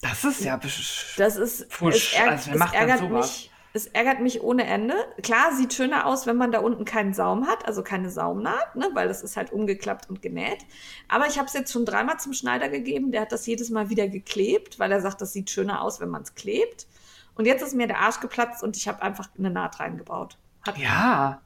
[0.00, 0.56] das ist ja.
[0.56, 2.12] besch- Das ist, Fusch.
[2.14, 3.51] es, ärg Also es ärgert mich.
[3.74, 4.94] Es ärgert mich ohne Ende.
[5.22, 8.90] Klar, sieht schöner aus, wenn man da unten keinen Saum hat, also keine Saumnaht, ne,
[8.92, 10.66] weil das ist halt umgeklappt und genäht.
[11.08, 13.12] Aber ich habe es jetzt schon dreimal zum Schneider gegeben.
[13.12, 16.10] Der hat das jedes Mal wieder geklebt, weil er sagt, das sieht schöner aus, wenn
[16.10, 16.86] man es klebt.
[17.34, 20.36] Und jetzt ist mir der Arsch geplatzt und ich habe einfach eine Naht reingebaut.
[20.66, 21.40] Hat, Ja.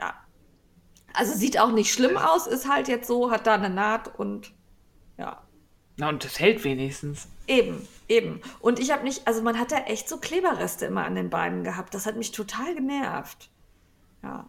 [0.00, 0.14] ja.
[1.12, 4.54] Also sieht auch nicht schlimm aus, ist halt jetzt so, hat da eine Naht und
[5.18, 5.42] ja.
[5.96, 7.28] Na, und das hält wenigstens.
[7.46, 8.40] Eben, eben.
[8.60, 11.64] Und ich habe nicht, also man hat da echt so Kleberreste immer an den Beinen
[11.64, 11.94] gehabt.
[11.94, 13.50] Das hat mich total genervt.
[14.22, 14.48] Ja.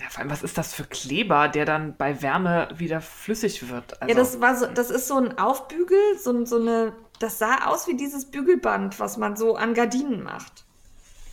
[0.00, 4.00] Ja, vor allem, was ist das für Kleber, der dann bei Wärme wieder flüssig wird?
[4.02, 7.66] Also, ja, das war so, das ist so ein Aufbügel, so, so eine, das sah
[7.66, 10.64] aus wie dieses Bügelband, was man so an Gardinen macht.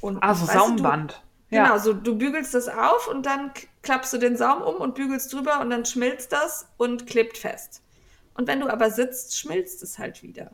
[0.02, 1.24] Und ah, so Saumband.
[1.50, 1.64] Du, ja.
[1.64, 3.52] Genau, so du bügelst das auf und dann
[3.82, 7.82] klappst du den Saum um und bügelst drüber und dann schmilzt das und klebt fest.
[8.36, 10.52] Und wenn du aber sitzt, schmilzt es halt wieder.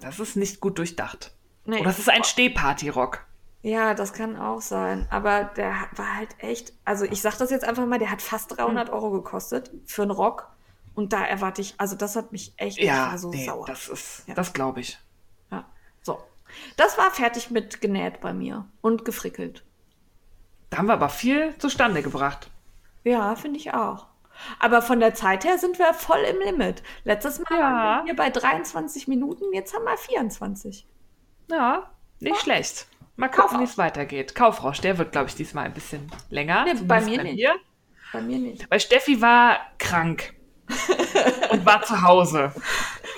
[0.00, 1.32] Das ist nicht gut durchdacht.
[1.64, 1.80] Nee.
[1.80, 3.24] Oder es ist ein Stehparty-Rock.
[3.62, 5.06] Ja, das kann auch sein.
[5.10, 8.56] Aber der war halt echt, also ich sag das jetzt einfach mal, der hat fast
[8.56, 10.48] 300 Euro gekostet für einen Rock.
[10.94, 13.66] Und da erwarte ich, also das hat mich echt Ja, so nee, sauer.
[13.66, 14.34] das ist, Ja.
[14.34, 14.98] das glaube ich.
[15.50, 15.64] Ja.
[16.02, 16.18] So.
[16.76, 19.64] Das war fertig mit genäht bei mir und gefrickelt.
[20.70, 22.50] Da haben wir aber viel zustande gebracht.
[23.04, 24.06] Ja, finde ich auch.
[24.58, 26.82] Aber von der Zeit her sind wir voll im Limit.
[27.04, 27.60] Letztes Mal Ja.
[27.60, 30.86] waren wir hier bei 23 Minuten, jetzt haben wir 24.
[31.50, 32.86] Ja, nicht schlecht.
[33.16, 34.34] Mal gucken, wie es weitergeht.
[34.34, 36.64] Kaufrausch, der wird, glaube ich, diesmal ein bisschen länger.
[36.64, 37.34] Nee, bei mir nicht.
[37.36, 37.54] mir.
[38.12, 38.70] Bei mir nicht.
[38.70, 40.34] Weil Steffi war krank
[41.50, 42.52] und war zu Hause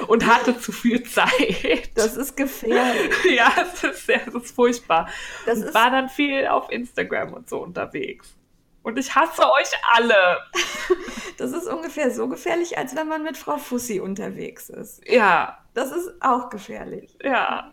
[0.08, 1.90] und hatte zu viel Zeit.
[1.96, 3.12] Das ist gefährlich.
[3.30, 5.08] ja, es ist, sehr, es ist furchtbar.
[5.46, 8.34] Das und ist- war dann viel auf Instagram und so unterwegs.
[8.82, 10.38] Und ich hasse euch alle.
[11.38, 15.00] Das ist ungefähr so gefährlich, als wenn man mit Frau Fussi unterwegs ist.
[15.08, 17.16] Ja, Das ist auch gefährlich.
[17.24, 17.72] ja.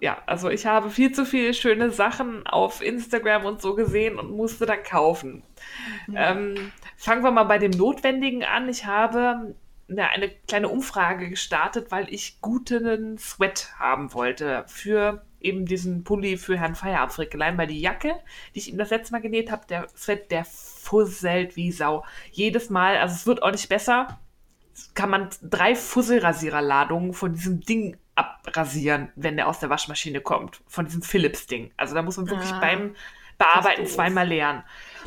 [0.00, 4.30] Ja, also ich habe viel zu viele schöne Sachen auf Instagram und so gesehen und
[4.30, 5.42] musste dann kaufen.
[6.14, 8.68] Ähm, fangen wir mal bei dem Notwendigen an.
[8.68, 9.54] Ich habe
[9.88, 16.36] ja, eine kleine Umfrage gestartet, weil ich guten Sweat haben wollte für eben diesen Pulli
[16.36, 18.16] für Herrn Feierabendfrickelein, weil die Jacke,
[18.54, 22.04] die ich ihm das letzte Mal genäht habe, der Sweat, der fusselt wie Sau.
[22.32, 24.18] Jedes Mal, also es wird auch nicht besser,
[24.94, 30.62] kann man drei Fusselrasiererladungen von diesem Ding abrasieren, wenn der aus der Waschmaschine kommt.
[30.66, 31.72] Von diesem Philips-Ding.
[31.76, 32.94] Also da muss man wirklich Ah, beim
[33.38, 34.62] Bearbeiten zweimal lernen.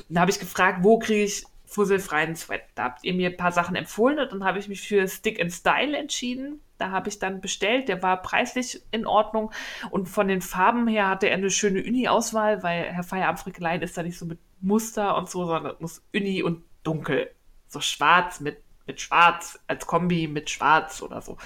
[0.08, 2.63] Und da habe ich gefragt, wo kriege ich fusselfreien Sweat?
[2.75, 5.39] Da habt ihr mir ein paar Sachen empfohlen und dann habe ich mich für Stick
[5.39, 6.62] and Style entschieden.
[6.77, 7.89] Da habe ich dann bestellt.
[7.89, 9.51] Der war preislich in Ordnung.
[9.91, 14.03] Und von den Farben her hatte er eine schöne Uni-Auswahl, weil Herr Feierabendfrickelein ist da
[14.03, 17.29] nicht so mit Muster und so, sondern muss Uni und dunkel.
[17.67, 21.38] So schwarz mit, mit schwarz, als Kombi mit schwarz oder so.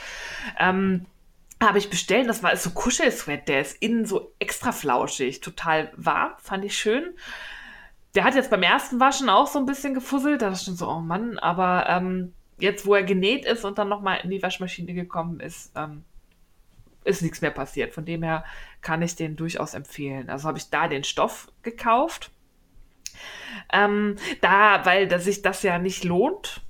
[0.60, 1.08] Ähm,
[1.62, 2.30] habe ich bestellt.
[2.30, 3.48] Das war so Kuschelsweat.
[3.48, 7.16] Der ist innen so extra flauschig, total warm, fand ich schön.
[8.16, 10.42] Der hat jetzt beim ersten Waschen auch so ein bisschen gefusselt.
[10.42, 13.90] Da ich schon so, oh Mann, aber ähm, jetzt, wo er genäht ist und dann
[13.90, 16.04] nochmal in die Waschmaschine gekommen ist, ähm,
[17.04, 17.94] ist nichts mehr passiert.
[17.94, 18.46] Von dem her
[18.82, 20.30] kann ich den durchaus empfehlen.
[20.30, 22.32] Also habe ich da den Stoff gekauft.
[23.72, 26.62] Ähm, da, weil dass sich das ja nicht lohnt,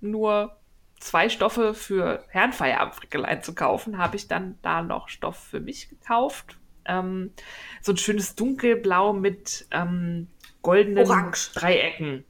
[0.00, 0.56] nur
[0.98, 6.58] zwei Stoffe für Herrenfeierabendfrickelein zu kaufen, habe ich dann da noch Stoff für mich gekauft.
[6.84, 7.32] Ähm,
[7.80, 10.28] so ein schönes dunkelblau mit ähm,
[10.62, 11.50] goldenen Orange.
[11.54, 12.24] Dreiecken.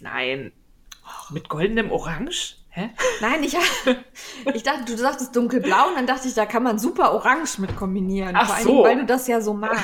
[0.00, 0.52] Nein.
[1.30, 2.56] Mit goldenem Orange?
[2.70, 2.90] Hä?
[3.20, 3.56] Nein, ich,
[4.54, 7.74] ich dachte, du sagtest dunkelblau und dann dachte ich, da kann man super orange mit
[7.76, 8.36] kombinieren.
[8.36, 8.84] Ach Vor allen so.
[8.84, 9.82] Weil du das ja so magst.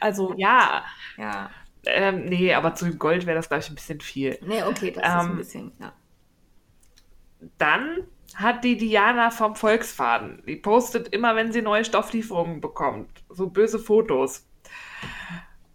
[0.00, 0.84] Also, Ja.
[1.16, 1.50] ja.
[1.86, 4.38] Ähm, nee, aber zu Gold wäre das, glaube ich, ein bisschen viel.
[4.42, 5.92] Nee, okay, das ist ein Ähm, bisschen, ja.
[7.58, 13.48] Dann hat die Diana vom Volksfaden, die postet immer, wenn sie neue Stofflieferungen bekommt, so
[13.48, 14.46] böse Fotos.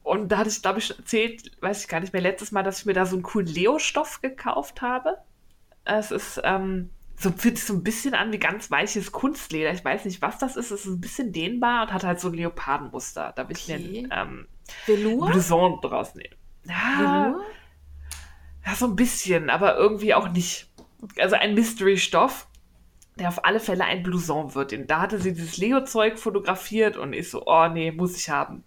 [0.09, 2.79] Und da hatte ich, glaube ich, erzählt, weiß ich gar nicht mehr, letztes Mal, dass
[2.79, 5.17] ich mir da so einen coolen Leo-Stoff gekauft habe.
[5.85, 9.71] Es ist, ähm, so fühlt sich so ein bisschen an wie ganz weiches Kunstleder.
[9.71, 10.71] Ich weiß nicht, was das ist.
[10.71, 13.33] Es ist ein bisschen dehnbar und hat halt so ein Leopardenmuster.
[13.35, 13.77] Da will ich Okay.
[14.07, 14.47] mir ein ähm,
[14.85, 15.29] Velour?
[15.29, 16.35] Blouson draus nehmen.
[16.65, 17.41] Ja, Velour?
[18.65, 20.67] ja, so ein bisschen, aber irgendwie auch nicht.
[21.19, 22.47] Also ein Mystery-Stoff,
[23.19, 24.73] der auf alle Fälle ein Blouson wird.
[24.73, 28.63] Und da hatte sie dieses Leo-Zeug fotografiert und ich so, oh nee, muss ich haben.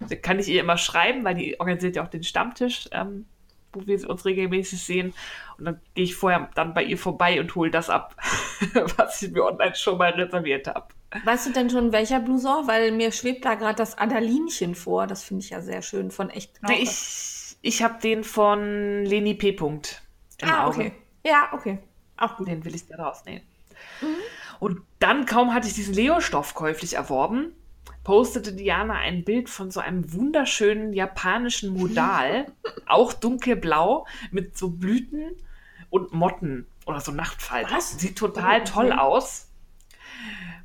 [0.00, 3.26] Da kann ich ihr immer schreiben, weil die organisiert ja auch den Stammtisch, ähm,
[3.72, 5.12] wo wir uns regelmäßig sehen.
[5.58, 8.14] Und dann gehe ich vorher dann bei ihr vorbei und hole das ab,
[8.96, 10.86] was ich mir online schon mal reserviert habe.
[11.24, 12.66] Weißt du denn schon, welcher Blouson?
[12.66, 15.06] Weil mir schwebt da gerade das Adalinchen vor.
[15.06, 16.74] Das finde ich ja sehr schön von echt Knaupe.
[16.74, 19.52] Ich, ich habe den von Leni P.
[19.52, 20.02] Punkt
[20.42, 20.76] ah, Auge.
[20.76, 20.92] okay.
[21.24, 21.78] Ja, okay.
[22.16, 22.48] Auch gut.
[22.48, 23.42] Den will ich da rausnehmen.
[24.58, 27.52] Und dann kaum hatte ich diesen Leo-Stoff käuflich erworben,
[28.04, 32.46] postete Diana ein Bild von so einem wunderschönen japanischen Modal,
[32.86, 35.36] auch dunkelblau, mit so Blüten
[35.90, 37.76] und Motten oder so Nachtfalter.
[37.76, 37.98] Was?
[37.98, 39.50] Sieht total Oh, toll aus.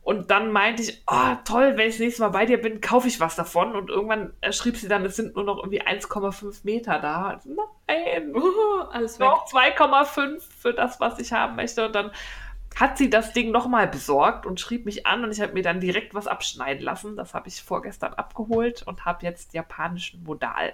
[0.03, 3.07] Und dann meinte ich, oh toll, wenn ich das nächste Mal bei dir bin, kaufe
[3.07, 3.75] ich was davon.
[3.75, 7.27] Und irgendwann schrieb sie dann, es sind nur noch irgendwie 1,5 Meter da.
[7.29, 7.49] Also,
[7.87, 8.33] Nein,
[8.91, 9.27] Alles weg.
[9.27, 11.85] noch 2,5 für das, was ich haben möchte.
[11.85, 12.11] Und dann
[12.75, 15.79] hat sie das Ding nochmal besorgt und schrieb mich an und ich habe mir dann
[15.79, 17.15] direkt was abschneiden lassen.
[17.15, 20.73] Das habe ich vorgestern abgeholt und habe jetzt japanischen Modal.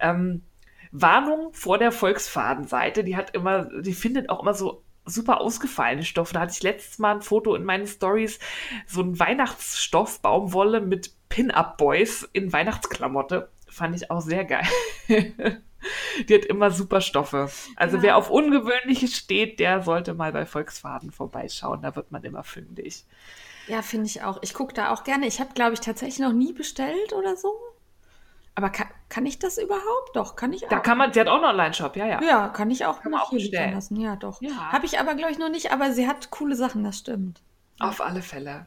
[0.00, 0.42] Ähm,
[0.90, 6.34] Warnung vor der Volksfadenseite, die hat immer, die findet auch immer so super ausgefallene Stoffe.
[6.34, 8.38] Da hatte ich letztes Mal ein Foto in meinen Stories,
[8.86, 13.50] so ein Weihnachtsstoff, Baumwolle mit Pin-Up-Boys in Weihnachtsklamotte.
[13.68, 14.66] Fand ich auch sehr geil.
[16.28, 17.50] Die hat immer super Stoffe.
[17.76, 18.02] Also Ja.
[18.02, 21.82] wer auf Ungewöhnliches steht, der sollte mal bei Volksfaden vorbeischauen.
[21.82, 23.04] Da wird man immer fündig.
[23.66, 24.38] Ja, finde ich auch.
[24.42, 25.26] Ich gucke da auch gerne.
[25.26, 27.52] Ich habe, glaube ich, tatsächlich noch nie bestellt oder so.
[28.54, 30.14] Aber kann, kann ich das überhaupt?
[30.14, 30.68] Doch, kann ich auch.
[30.70, 32.22] Da kann man, sie hat auch einen Online-Shop, ja, ja.
[32.22, 33.74] ja, kann ich auch Kann auch bestellen.
[33.74, 33.94] lassen.
[33.96, 34.42] Ja, doch.
[34.42, 34.72] Ja.
[34.72, 37.40] Habe ich aber, glaube ich, noch nicht, aber sie hat coole Sachen, das stimmt.
[37.78, 38.66] Auf alle Fälle.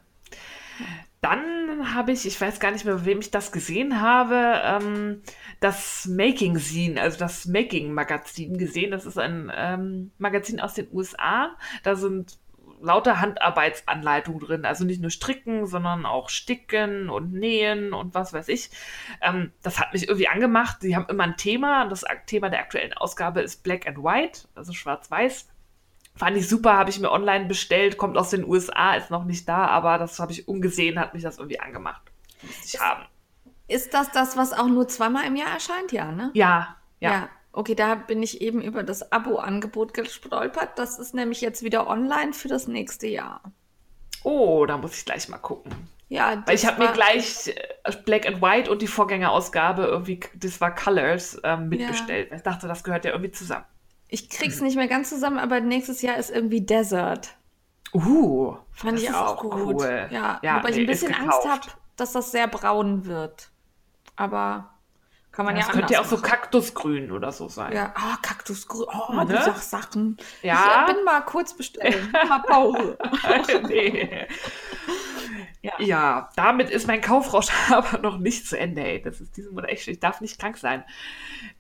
[1.22, 5.22] Dann habe ich, ich weiß gar nicht mehr, wem ich das gesehen habe, ähm,
[5.60, 8.90] das Making Scene, also das Making Magazin gesehen.
[8.90, 11.56] Das ist ein ähm, Magazin aus den USA.
[11.84, 12.40] Da sind
[12.82, 14.66] lauter Handarbeitsanleitungen drin.
[14.66, 18.72] Also nicht nur stricken, sondern auch sticken und nähen und was weiß ich.
[19.22, 20.78] Ähm, das hat mich irgendwie angemacht.
[20.82, 21.88] Sie haben immer ein Thema.
[21.88, 25.51] Das Thema der aktuellen Ausgabe ist Black and White, also schwarz-weiß.
[26.16, 29.48] Fand ich super, habe ich mir online bestellt, kommt aus den USA, ist noch nicht
[29.48, 32.02] da, aber das habe ich umgesehen, hat mich das irgendwie angemacht.
[32.42, 33.06] Muss ich haben.
[33.68, 35.92] Ist das das, was auch nur zweimal im Jahr erscheint?
[35.92, 36.32] Ja, ne?
[36.34, 37.30] Ja, ja.
[37.54, 40.78] Okay, da bin ich eben über das Abo-Angebot gestolpert.
[40.78, 43.42] Das ist nämlich jetzt wieder online für das nächste Jahr.
[44.24, 45.74] Oh, da muss ich gleich mal gucken.
[46.08, 50.20] Ja, Weil ich das habe mir gleich äh, Black and White und die Vorgängerausgabe irgendwie,
[50.36, 52.32] das war Colors, ähm, mitbestellt.
[52.34, 53.66] Ich dachte, das gehört ja irgendwie zusammen.
[54.14, 57.38] Ich krieg's nicht mehr ganz zusammen, aber nächstes Jahr ist irgendwie Desert.
[57.94, 59.82] Uh, Fand das ich auch, auch gut.
[59.82, 60.08] cool.
[60.12, 61.62] Ja, Ja, wobei ich nee, ein bisschen Angst habe,
[61.96, 63.52] dass das sehr braun wird.
[64.18, 64.70] Aber
[65.32, 67.72] kann man das ja könnte ja auch anders so Kaktusgrün oder so sein.
[67.74, 68.86] Ja, ah, Kaktusgrün.
[68.92, 69.28] Oh, Ne?
[69.28, 70.18] die Sachsachen.
[70.42, 70.86] Ja.
[70.86, 72.12] Ich äh, bin mal kurz bestellen.
[72.28, 72.98] mal Pause.
[73.70, 74.28] nee.
[75.62, 75.74] Ja.
[75.80, 76.30] Ja.
[76.36, 78.84] damit ist mein Kaufrausch aber noch nicht zu Ende.
[78.84, 79.02] Ey.
[79.02, 80.84] Das ist diesem Monat echt, ich darf nicht krank sein.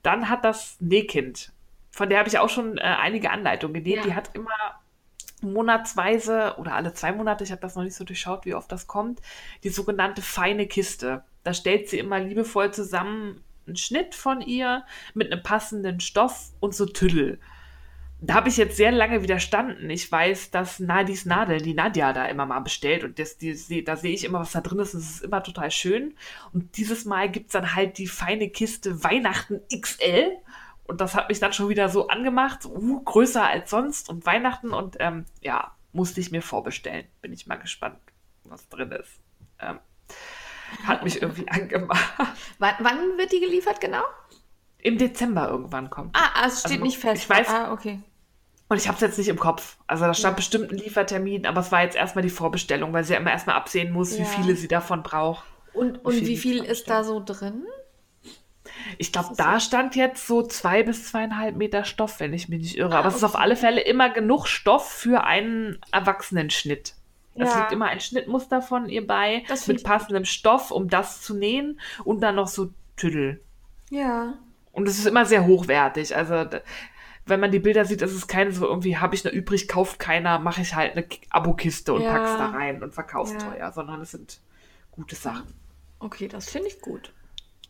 [0.03, 1.53] Dann hat das Nähkind,
[1.91, 3.97] von der habe ich auch schon äh, einige Anleitungen genäht.
[3.97, 4.03] Ja.
[4.03, 4.49] Die hat immer
[5.41, 8.87] monatsweise oder alle zwei Monate, ich habe das noch nicht so durchschaut, wie oft das
[8.87, 9.21] kommt,
[9.63, 11.23] die sogenannte feine Kiste.
[11.43, 16.75] Da stellt sie immer liebevoll zusammen einen Schnitt von ihr mit einem passenden Stoff und
[16.75, 17.39] so Tüdel.
[18.23, 19.89] Da habe ich jetzt sehr lange widerstanden.
[19.89, 23.95] Ich weiß, dass Nadis Nadel, die Nadja da immer mal bestellt und das, die, da
[23.95, 26.13] sehe ich immer, was da drin ist und es ist immer total schön.
[26.53, 30.37] Und dieses Mal gibt es dann halt die feine Kiste Weihnachten XL
[30.85, 34.71] und das hat mich dann schon wieder so angemacht, uh, größer als sonst und Weihnachten
[34.73, 37.05] und ähm, ja, musste ich mir vorbestellen.
[37.21, 37.97] Bin ich mal gespannt,
[38.43, 39.11] was drin ist.
[39.59, 39.79] Ähm,
[40.85, 42.13] hat mich irgendwie angemacht.
[42.59, 44.03] wann, wann wird die geliefert genau?
[44.79, 46.15] Im Dezember irgendwann kommt.
[46.15, 47.23] Ah, ah, es steht Also, nicht fest.
[47.23, 47.99] ich weiß- Ah, okay.
[48.67, 49.77] Und ich habe es jetzt nicht im Kopf.
[49.85, 50.35] Also da stand Ja.
[50.37, 53.57] bestimmt ein Liefertermin, aber es war jetzt erstmal die Vorbestellung, weil sie ja immer erstmal
[53.57, 54.25] absehen muss, wie Ja.
[54.25, 55.43] viele sie davon braucht.
[55.73, 57.65] Und, und viel wie viel ist da so drin?
[59.01, 62.77] Ich glaube, da stand jetzt so zwei bis zweieinhalb Meter Stoff, wenn ich mich nicht
[62.77, 62.93] irre.
[62.95, 66.93] Ah, aber es ist auf alle Fälle immer genug Stoff für einen Erwachsenenschnitt.
[67.33, 67.59] Es Ja.
[67.61, 71.79] liegt immer ein Schnittmuster von ihr bei, Das mit passendem Stoff, um das zu nähen
[72.03, 73.41] und dann noch so Tüdel.
[73.89, 74.35] Ja.
[74.71, 76.15] Und es ist immer sehr hochwertig.
[76.15, 76.45] Also,
[77.25, 79.97] wenn man die Bilder sieht, ist es keine so irgendwie, habe ich eine übrig, kauft
[79.97, 82.11] keiner, mache ich halt eine Abokiste und Ja.
[82.11, 83.39] pack's da rein und verkauf's Ja.
[83.39, 84.39] teuer, sondern es sind
[84.91, 85.55] gute Sachen.
[85.97, 87.11] Okay, das finde ich gut.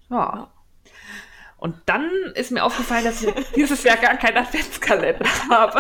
[0.10, 0.52] Ja.
[1.62, 1.68] Ja.
[1.68, 5.80] Und dann ist mir aufgefallen, dass ich dieses Jahr gar keinen Adventskalender habe.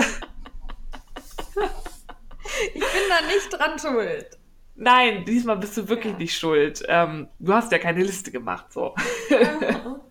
[2.74, 4.38] Ich bin da nicht dran schuld.
[4.76, 6.20] Nein, diesmal bist du wirklich Ja.
[6.20, 6.84] nicht schuld.
[6.88, 8.96] Ähm, du hast ja keine Liste gemacht, so.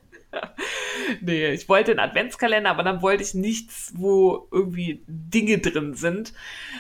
[1.22, 6.33] Nee, ich wollte einen Adventskalender, aber dann wollte ich nichts, wo irgendwie Dinge drin sind,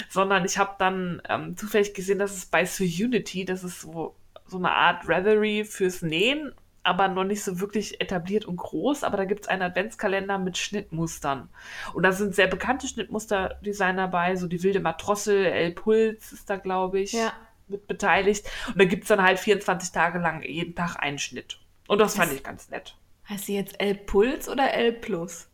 [0.08, 4.14] sondern ich habe dann ähm, zufällig gesehen, dass es bei Unity, das ist so,
[4.46, 6.52] so eine Art Revelry fürs Nähen,
[6.90, 10.58] aber noch nicht so wirklich etabliert und groß, aber da gibt es einen Adventskalender mit
[10.58, 11.48] Schnittmustern.
[11.94, 16.56] Und da sind sehr bekannte Schnittmusterdesigner bei, so die wilde Matrossel, El Puls ist da,
[16.56, 17.32] glaube ich, Ja.
[17.68, 18.46] mit beteiligt.
[18.68, 21.58] Und da gibt es dann halt 24 Tage lang jeden Tag einen Schnitt.
[21.88, 22.96] Und das fand ich ganz nett.
[23.28, 25.48] Heißt sie jetzt L Puls oder L Plus?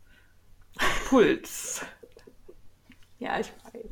[1.07, 1.85] Puls.
[3.19, 3.83] Ja, ich weiß.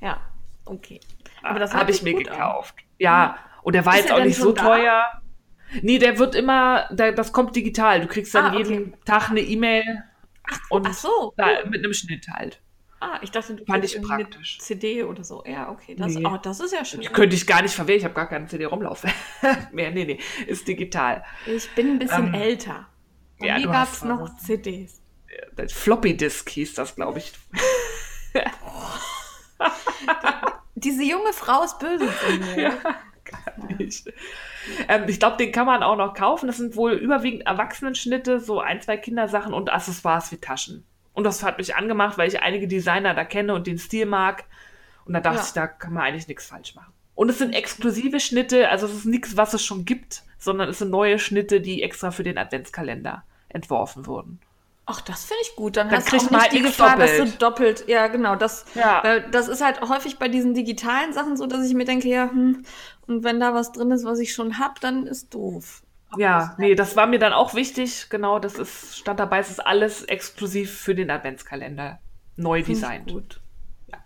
[0.00, 0.20] Ja,
[0.64, 1.00] okay.
[1.42, 2.34] Aber das habe ich mir gut an.
[2.36, 2.74] gekauft.
[2.98, 4.62] Ja, und der war Ist jetzt auch nicht so da?
[4.62, 5.04] teuer.
[5.82, 8.00] Nee, der wird immer, der, das kommt digital.
[8.00, 8.58] Du kriegst dann Ah, okay.
[8.68, 10.02] jeden Tag eine E-Mail
[10.70, 11.32] und Ach so.
[11.36, 12.60] da, mit einem Schnitt halt.
[13.00, 14.58] Ah, ich dachte, du Fand ich praktisch.
[14.60, 15.42] CD oder so.
[15.46, 15.94] Ja, okay.
[15.94, 16.24] Das, Nee.
[16.26, 17.00] oh, das ist ja schön.
[17.02, 19.10] Die könnte ich gar nicht verwehren, ich habe gar keine CD rumlaufen.
[19.72, 21.22] Mehr, nee, nee, ist digital.
[21.46, 22.86] Ich bin ein bisschen Ähm, älter.
[23.38, 24.34] Bei ja, mir gab es noch.
[24.38, 25.02] CDs.
[25.56, 27.32] Das Floppy Disk hieß das, glaube ich.
[30.74, 32.70] Diese junge Frau ist böse zu mir.
[32.80, 32.94] Gar
[33.78, 34.12] nicht.
[34.88, 36.46] Ähm, ich glaube, den kann man auch noch kaufen.
[36.46, 40.84] Das sind wohl überwiegend Erwachsenenschnitte, so ein, zwei Kindersachen und Accessoires wie Taschen.
[41.12, 44.44] Und das hat mich angemacht, weil ich einige Designer da kenne und den Stil mag.
[45.04, 45.44] Und da dachte Ja.
[45.44, 46.92] ich, da kann man eigentlich nichts falsch machen.
[47.14, 50.78] Und es sind exklusive Schnitte, also es ist nichts, was es schon gibt, sondern es
[50.80, 54.40] sind neue Schnitte, die extra für den Adventskalender entworfen wurden.
[54.86, 55.76] Ach, das finde ich gut.
[55.78, 57.42] Dann, Dann hast du kriegt auch man nicht halt die Gefahr, dass du doppelt.
[57.42, 57.84] doppelt.
[57.88, 58.36] Ja, genau.
[58.36, 59.00] Das, Ja.
[59.02, 62.28] weil das ist halt häufig bei diesen digitalen Sachen so, dass ich mir denke, ja,
[62.28, 62.64] hm,
[63.06, 65.82] und wenn da was drin ist, was ich schon hab, dann ist doof.
[66.16, 68.08] Ja, nee, das war mir dann auch wichtig.
[68.08, 71.98] Genau, das ist, stand dabei, es ist alles exklusiv für den Adventskalender
[72.36, 73.12] neu designt.
[73.12, 73.40] Gut.
[73.88, 73.98] Ja.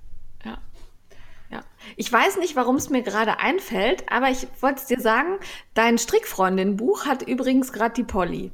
[1.51, 1.61] Ja.
[1.97, 5.39] Ich weiß nicht, warum es mir gerade einfällt, aber ich wollte es dir sagen,
[5.75, 8.53] dein Strickfreundin-Buch hat übrigens gerade die Polly.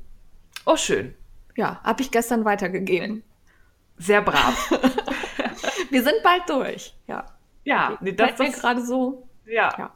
[0.67, 1.15] Oh, schön.
[1.57, 3.23] Ja, habe ich gestern weitergegeben.
[3.99, 4.71] Sehr brav.
[5.91, 6.95] Wir sind bald durch.
[7.07, 7.27] Ja.
[7.65, 9.29] Ja, nee, das ist gerade so.
[9.47, 9.75] Ja.
[9.79, 9.93] ja.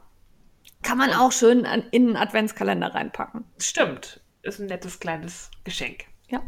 [0.83, 3.43] Kann man auch schön in einen Adventskalender reinpacken.
[3.57, 4.21] Stimmt.
[4.41, 6.05] Ist ein nettes kleines Geschenk.
[6.29, 6.41] Ja.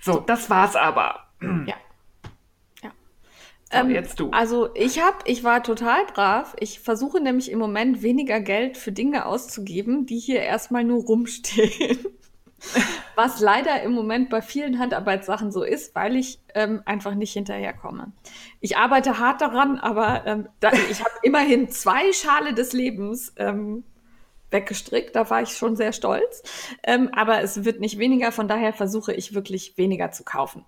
[0.00, 1.26] So, das war's aber.
[1.42, 1.74] Ja.
[2.82, 2.90] Ja.
[3.70, 4.30] So, ähm, jetzt du.
[4.30, 6.56] Also ich habe, ich war total brav.
[6.58, 11.98] Ich versuche nämlich im Moment weniger Geld für Dinge auszugeben, die hier erstmal nur rumstehen.
[13.14, 18.12] Was leider im Moment bei vielen Handarbeitssachen so ist, weil ich ähm, einfach nicht hinterherkomme.
[18.60, 23.84] Ich arbeite hart daran, aber ähm, da, ich habe immerhin zwei Schale des Lebens ähm,
[24.50, 25.14] weggestrickt.
[25.16, 26.42] Da war ich schon sehr stolz.
[26.82, 30.64] Ähm, aber es wird nicht weniger, von daher versuche ich wirklich weniger zu kaufen.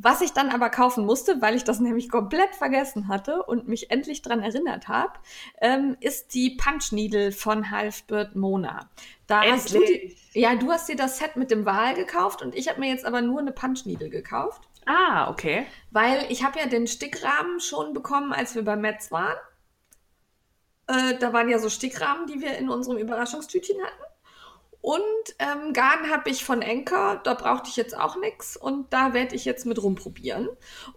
[0.00, 3.90] Was ich dann aber kaufen musste, weil ich das nämlich komplett vergessen hatte und mich
[3.90, 5.12] endlich dran erinnert habe,
[5.60, 8.88] ähm, ist die Punch Needle von Halfbird Mona.
[9.26, 12.54] Da hast du die, ja, du hast dir das Set mit dem Wal gekauft und
[12.54, 14.62] ich habe mir jetzt aber nur eine Punch Needle gekauft.
[14.86, 15.66] Ah, okay.
[15.90, 19.36] Weil ich habe ja den Stickrahmen schon bekommen, als wir bei Metz waren.
[20.86, 24.07] Äh, da waren ja so Stickrahmen, die wir in unserem Überraschungstütchen hatten.
[24.80, 25.02] Und
[25.40, 29.34] ähm, Garn habe ich von Enker, da brauchte ich jetzt auch nichts und da werde
[29.34, 30.48] ich jetzt mit rumprobieren.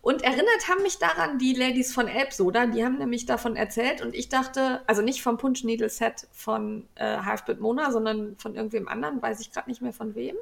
[0.02, 4.14] Und erinnert haben mich daran die Ladies von Elbsoda, die haben nämlich davon erzählt und
[4.14, 8.88] ich dachte, also nicht vom Punch Needle Set von äh, Halfbit Mona, sondern von irgendwem
[8.88, 10.36] anderen, weiß ich gerade nicht mehr von wem.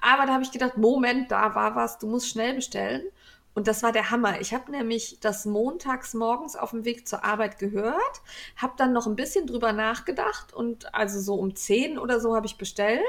[0.00, 3.02] Aber da habe ich gedacht, Moment, da war was, du musst schnell bestellen.
[3.54, 4.40] Und das war der Hammer.
[4.40, 8.22] Ich habe nämlich das montags morgens auf dem Weg zur Arbeit gehört,
[8.56, 12.46] habe dann noch ein bisschen drüber nachgedacht und also so um 10 oder so habe
[12.46, 13.02] ich bestellt.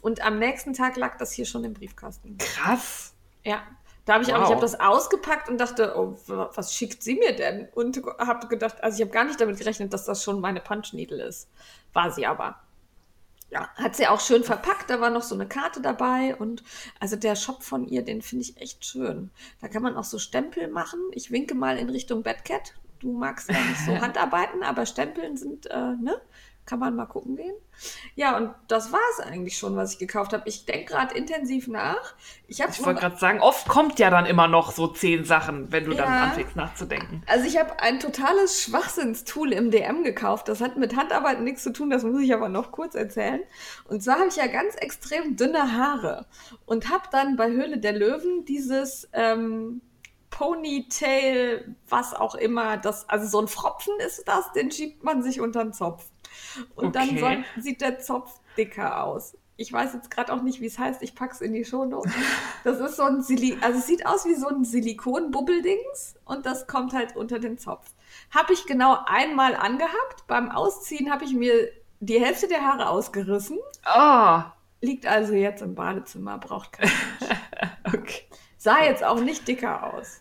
[0.00, 2.38] Und am nächsten Tag lag das hier schon im Briefkasten.
[2.38, 3.14] Krass.
[3.44, 3.62] Ja.
[4.04, 4.36] Da habe ich wow.
[4.36, 7.68] auch, ich habe das ausgepackt und dachte, oh, was schickt sie mir denn?
[7.74, 10.94] Und habe gedacht, also ich habe gar nicht damit gerechnet, dass das schon meine Punch
[10.94, 11.50] Needle ist.
[11.92, 12.56] War sie aber
[13.50, 14.90] ja, hat sie auch schön verpackt.
[14.90, 16.62] Da war noch so eine Karte dabei und
[17.00, 19.30] also der Shop von ihr, den finde ich echt schön.
[19.60, 21.00] Da kann man auch so Stempel machen.
[21.12, 22.74] Ich winke mal in Richtung Batcat.
[23.00, 26.20] Du magst ja nicht so Handarbeiten, aber Stempeln sind, äh, ne?
[26.68, 27.54] Kann man mal gucken gehen.
[28.14, 30.42] Ja, und das war es eigentlich schon, was ich gekauft habe.
[30.46, 32.14] Ich denke gerade intensiv nach.
[32.46, 35.86] Ich, ich wollte gerade sagen, oft kommt ja dann immer noch so zehn Sachen, wenn
[35.86, 37.22] du ja, dann anfängst nachzudenken.
[37.26, 40.48] Also ich habe ein totales Schwachsinnstool im DM gekauft.
[40.48, 43.40] Das hat mit Handarbeit nichts zu tun, das muss ich aber noch kurz erzählen.
[43.88, 46.26] Und zwar habe ich ja ganz extrem dünne Haare
[46.66, 49.08] und habe dann bei Höhle der Löwen dieses...
[49.14, 49.80] Ähm,
[50.30, 55.40] Ponytail, was auch immer, das, also so ein Fropfen ist das, den schiebt man sich
[55.40, 56.04] unter den Zopf.
[56.74, 57.08] Und okay.
[57.08, 59.36] dann soll, sieht der Zopf dicker aus.
[59.60, 61.02] Ich weiß jetzt gerade auch nicht, wie es heißt.
[61.02, 62.12] Ich pack's in die Shownotes.
[62.62, 66.66] Das ist so ein Silikon, also es sieht aus wie so ein Silikon-Bubbeldings und das
[66.66, 67.90] kommt halt unter den Zopf.
[68.30, 70.26] Habe ich genau einmal angehabt.
[70.28, 71.70] Beim Ausziehen habe ich mir
[72.00, 73.58] die Hälfte der Haare ausgerissen.
[73.84, 74.42] Oh.
[74.80, 76.90] Liegt also jetzt im Badezimmer, braucht kein
[77.20, 77.38] Mensch.
[77.94, 78.22] okay.
[78.56, 80.20] Sah jetzt auch nicht dicker aus.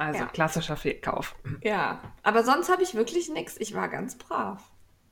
[0.00, 0.26] Also ja.
[0.28, 1.36] klassischer Fehlkauf.
[1.62, 3.60] Ja, aber sonst habe ich wirklich nichts.
[3.60, 4.62] Ich war ganz brav.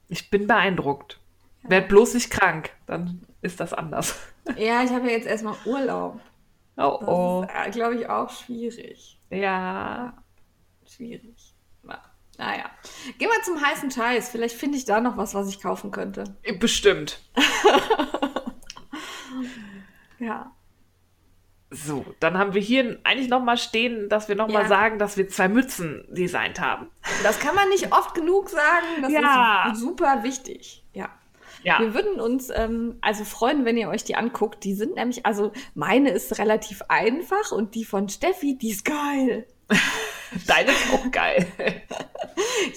[0.08, 1.20] Ich bin beeindruckt.
[1.64, 1.70] Ja.
[1.70, 4.18] Werd bloß nicht krank, dann ist das anders.
[4.56, 6.22] Ja, ich habe ja jetzt erstmal Urlaub.
[6.78, 7.46] Oh oh.
[7.46, 9.20] Das ist, glaube ich, auch schwierig.
[9.28, 10.14] Ja.
[10.86, 11.54] Schwierig.
[11.82, 12.00] Na,
[12.38, 12.70] naja.
[13.18, 14.30] Gehen wir zum heißen Scheiß.
[14.30, 16.34] Vielleicht finde ich da noch was, was ich kaufen könnte.
[16.58, 17.20] Bestimmt.
[20.18, 20.50] ja.
[21.70, 24.68] So, dann haben wir hier eigentlich nochmal stehen, dass wir nochmal ja.
[24.68, 26.88] sagen, dass wir zwei Mützen designt haben.
[27.22, 29.02] Das kann man nicht oft genug sagen.
[29.02, 29.70] Das ja.
[29.70, 30.82] ist super wichtig.
[30.94, 31.10] Ja.
[31.62, 31.80] Ja.
[31.80, 34.64] Wir würden uns ähm, also freuen, wenn ihr euch die anguckt.
[34.64, 39.46] Die sind nämlich, also meine ist relativ einfach und die von Steffi, die ist geil.
[40.46, 41.46] Deine ist auch geil.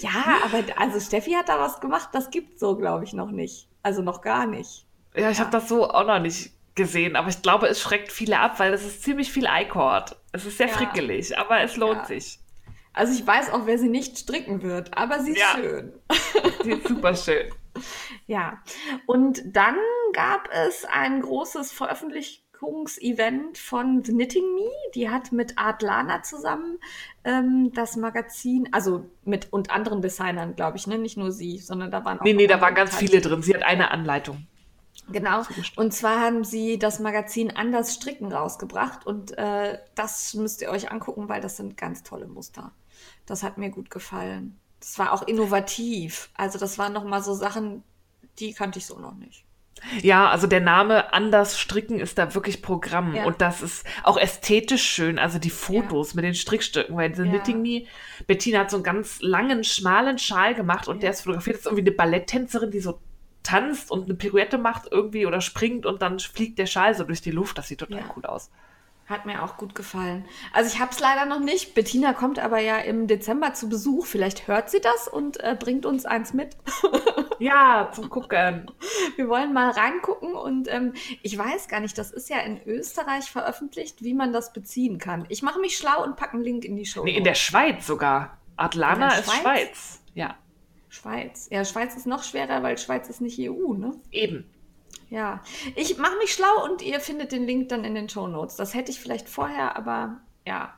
[0.00, 3.68] ja, aber also Steffi hat da was gemacht, das gibt so, glaube ich, noch nicht.
[3.82, 4.86] Also noch gar nicht.
[5.14, 5.44] Ja, ich ja.
[5.44, 8.72] habe das so auch noch nicht gesehen, aber ich glaube, es schreckt viele ab, weil
[8.72, 10.16] es ist ziemlich viel I-Cord.
[10.32, 10.72] Es ist sehr ja.
[10.74, 12.06] frickelig, aber es lohnt ja.
[12.06, 12.38] sich.
[12.94, 15.54] Also ich weiß auch, wer sie nicht stricken wird, aber sie ist ja.
[15.54, 15.92] schön.
[16.62, 17.52] Sie ist super schön.
[18.26, 18.62] Ja,
[19.06, 19.76] und dann
[20.12, 24.70] gab es ein großes Veröffentlichungsevent von The Knitting Me.
[24.94, 26.78] Die hat mit Art Lana zusammen
[27.24, 30.98] ähm, das Magazin, also mit und anderen Designern, glaube ich, ne?
[30.98, 32.24] nicht nur sie, sondern da waren auch.
[32.24, 33.42] Nee, nee, da waren ganz viele drin.
[33.42, 34.46] Sie hat eine Anleitung.
[35.12, 35.42] Genau.
[35.76, 40.90] Und zwar haben sie das Magazin Anders Stricken rausgebracht und äh, das müsst ihr euch
[40.90, 42.72] angucken, weil das sind ganz tolle Muster.
[43.26, 44.58] Das hat mir gut gefallen.
[44.80, 46.30] Das war auch innovativ.
[46.34, 47.82] Also das waren noch mal so Sachen,
[48.38, 49.44] die kannte ich so noch nicht.
[50.00, 53.14] Ja, also der Name Anders Stricken ist da wirklich Programm.
[53.14, 53.24] Ja.
[53.24, 55.18] Und das ist auch ästhetisch schön.
[55.18, 57.30] Also die Fotos mit den Strickstücken, weil diese Ja.
[57.30, 57.86] Knitting Me,
[58.26, 61.56] Bettina hat so einen ganz langen, schmalen Schal gemacht und der ist fotografiert.
[61.56, 63.00] Das ist irgendwie eine Balletttänzerin, die so
[63.42, 67.20] tanzt und eine Pirouette macht irgendwie oder springt und dann fliegt der Schal so durch
[67.20, 67.58] die Luft.
[67.58, 68.04] Das sieht total Ja.
[68.16, 68.50] cool aus.
[69.06, 70.24] Hat mir auch gut gefallen.
[70.52, 71.74] Also ich habe es leider noch nicht.
[71.74, 74.06] Bettina kommt aber ja im Dezember zu Besuch.
[74.06, 76.56] Vielleicht hört sie das und äh, bringt uns eins mit.
[77.38, 78.70] Ja, zum Gucken.
[79.16, 83.32] Wir wollen mal reingucken und ähm, ich weiß gar nicht, das ist ja in Österreich
[83.32, 85.26] veröffentlicht, wie man das beziehen kann.
[85.28, 87.02] Ich mache mich schlau und packe einen Link in die Show.
[87.02, 88.38] Nee, in der Schweiz sogar.
[88.60, 89.40] Der ist Schweiz?
[89.40, 90.00] Schweiz.
[90.14, 90.36] Ja,
[90.92, 91.48] Schweiz.
[91.50, 93.94] Ja, Schweiz ist noch schwerer, weil Schweiz ist nicht EU, ne?
[94.10, 94.44] eben.
[95.08, 95.42] Ja.
[95.74, 98.56] Ich mache mich schlau und ihr findet den Link dann in den Show Notes.
[98.56, 100.74] Das hätte ich vielleicht vorher, aber ja.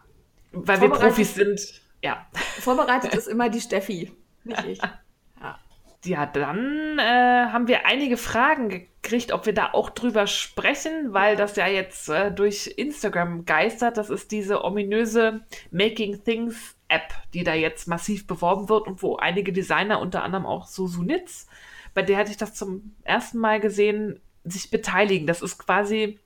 [0.52, 1.82] Weil wir Profis sind.
[2.00, 2.26] Ja.
[2.60, 4.12] Vorbereitet ist immer die Steffi,
[4.44, 4.80] nicht ich.
[5.40, 5.58] Ja.
[6.04, 11.34] Ja, dann äh, haben wir einige Fragen gekriegt, ob wir da auch drüber sprechen, weil
[11.34, 13.96] das ja jetzt äh, durch Instagram geistert.
[13.96, 19.16] Das ist diese ominöse Making Things App, die da jetzt massiv beworben wird und wo
[19.16, 21.48] einige Designer, unter anderem auch Susunitz,
[21.92, 25.26] bei der hatte ich das zum ersten Mal gesehen, sich beteiligen.
[25.26, 26.18] Das ist quasi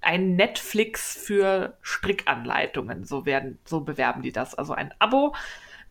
[0.00, 3.04] ein Netflix für Strickanleitungen.
[3.04, 4.54] So werden, so bewerben die das.
[4.54, 5.34] Also ein Abo,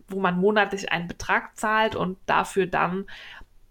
[0.08, 3.06] wo man monatlich einen Betrag zahlt und dafür dann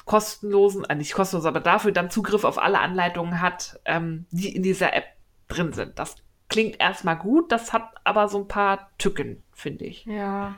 [0.07, 4.63] kostenlosen, äh, nicht kostenlos, aber dafür dann Zugriff auf alle Anleitungen hat, ähm, die in
[4.63, 5.05] dieser App
[5.49, 5.99] drin sind.
[5.99, 6.17] Das
[6.49, 10.05] klingt erstmal gut, das hat aber so ein paar Tücken, finde ich.
[10.07, 10.57] Ja,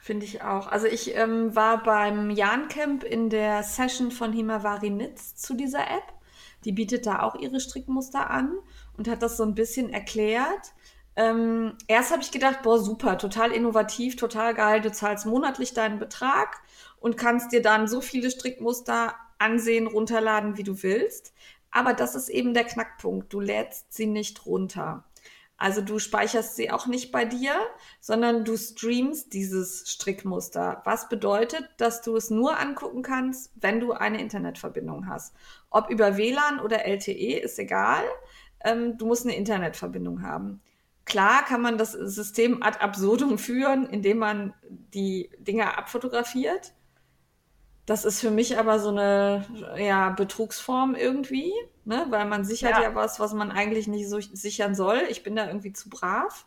[0.00, 0.66] finde ich auch.
[0.68, 6.12] Also ich ähm, war beim Jan-Camp in der Session von Himawari Nitz zu dieser App.
[6.64, 8.52] Die bietet da auch ihre Strickmuster an
[8.96, 10.74] und hat das so ein bisschen erklärt.
[11.14, 14.80] Ähm, erst habe ich gedacht, boah, super, total innovativ, total geil.
[14.80, 16.60] Du zahlst monatlich deinen Betrag
[17.00, 21.34] und kannst dir dann so viele Strickmuster ansehen, runterladen, wie du willst.
[21.70, 23.32] Aber das ist eben der Knackpunkt.
[23.32, 25.04] Du lädst sie nicht runter.
[25.56, 27.54] Also du speicherst sie auch nicht bei dir,
[28.00, 30.82] sondern du streamst dieses Strickmuster.
[30.84, 35.34] Was bedeutet, dass du es nur angucken kannst, wenn du eine Internetverbindung hast.
[35.70, 38.02] Ob über WLAN oder LTE ist egal.
[38.64, 40.60] Ähm, du musst eine Internetverbindung haben.
[41.04, 46.72] Klar kann man das System ad absurdum führen, indem man die Dinger abfotografiert.
[47.86, 49.44] Das ist für mich aber so eine
[49.76, 51.52] ja, Betrugsform irgendwie,
[51.84, 52.06] ne?
[52.10, 52.82] weil man sichert Ja.
[52.82, 52.94] ja.
[52.94, 55.02] was, was man eigentlich nicht so sichern soll.
[55.10, 56.46] Ich bin da irgendwie zu brav.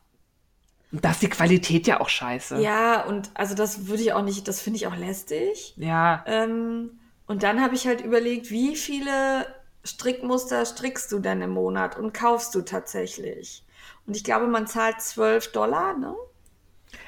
[0.92, 2.58] Und da ist die Qualität ja auch scheiße.
[2.62, 5.74] Ja, und also das würde ich auch nicht, das finde ich auch lästig.
[5.78, 9.48] Ja, Ähm, und dann habe ich halt überlegt, wie viele
[9.84, 13.66] Strickmuster strickst du denn im Monat und kaufst du tatsächlich?
[14.06, 16.16] Und ich glaube, man zahlt 12 Dollar, ne?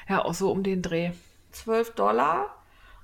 [0.08, 1.12] ja, auch so um den Dreh.
[1.52, 2.57] 12 Dollar.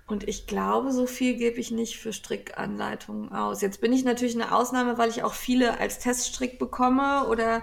[0.07, 3.63] Und ich glaube, so viel gebe ich nicht für Strickanleitungen aus.
[3.63, 7.63] Jetzt bin ich natürlich eine Ausnahme, weil ich auch viele als Teststrick bekomme oder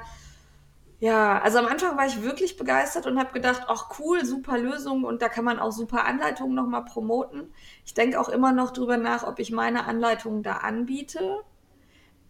[0.99, 5.03] ja, also am Anfang war ich wirklich begeistert und habe gedacht, ach cool, super Lösung
[5.03, 7.51] und da kann man auch super Anleitungen nochmal promoten.
[7.85, 11.39] Ich denke auch immer noch drüber nach, ob ich meine Anleitungen da anbiete.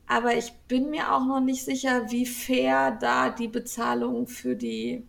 [0.08, 5.08] Aber ich bin mir auch noch nicht sicher, wie fair da die Bezahlung für die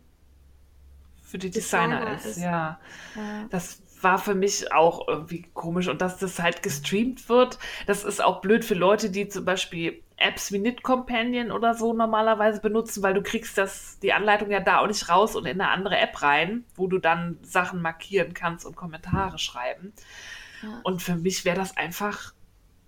[1.22, 2.36] Für die Designer, Designer ist, ist.
[2.36, 2.78] ja.
[3.14, 8.04] äh, Das war für mich auch irgendwie komisch und dass das halt gestreamt wird, das
[8.04, 12.60] ist auch blöd für Leute, die zum Beispiel Apps wie Knit Companion oder so normalerweise
[12.60, 15.70] benutzen, weil du kriegst das, die Anleitung ja da auch nicht raus und in eine
[15.70, 19.92] andere App rein, wo du dann Sachen markieren kannst und Kommentare schreiben.
[20.62, 20.80] Ja.
[20.84, 22.32] Und für mich wäre das einfach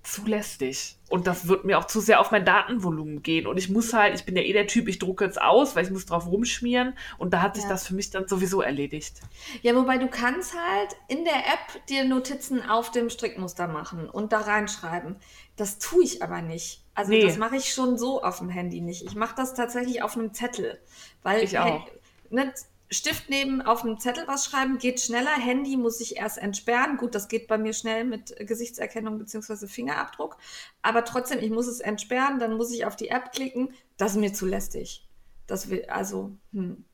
[0.04, 0.96] zu lästig.
[1.08, 3.46] Und das wird mir auch zu sehr auf mein Datenvolumen gehen.
[3.46, 5.84] Und ich muss halt, ich bin ja eh der Typ, ich drucke jetzt aus, weil
[5.84, 6.94] ich muss drauf rumschmieren.
[7.18, 7.70] Und da hat sich Ja.
[7.70, 9.20] das für mich dann sowieso erledigt.
[9.62, 14.32] Ja, wobei du kannst halt in der App dir Notizen auf dem Strickmuster machen und
[14.32, 15.16] da reinschreiben.
[15.56, 16.82] Das tue ich aber nicht.
[16.94, 17.22] Also Nee.
[17.26, 19.02] das mache ich schon so auf dem Handy nicht.
[19.04, 20.78] Ich mache das tatsächlich auf einem Zettel.
[21.22, 21.86] Weil Ich auch.
[22.30, 22.52] Ne,
[22.90, 25.32] Stift neben auf einem Zettel was schreiben geht schneller.
[25.32, 26.96] Handy muss ich erst entsperren.
[26.96, 29.66] Gut, das geht bei mir schnell mit Gesichtserkennung bzw.
[29.66, 30.36] Fingerabdruck.
[30.82, 33.70] Aber trotzdem, ich muss es entsperren, dann muss ich auf die App klicken.
[33.96, 35.08] Das ist mir zu lästig.
[35.46, 36.84] Das will, also, hm.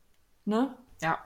[0.44, 0.74] Ne?
[1.00, 1.18] Ja.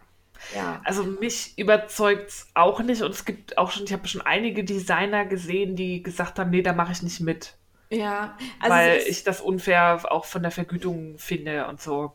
[0.55, 0.81] Ja.
[0.85, 5.25] Also mich überzeugt's auch nicht und es gibt auch schon, ich habe schon einige Designer
[5.25, 7.57] gesehen, die gesagt haben, nee, da mache ich nicht mit,
[7.89, 12.13] Ja, also weil es ich das unfair auch von der Vergütung finde und so.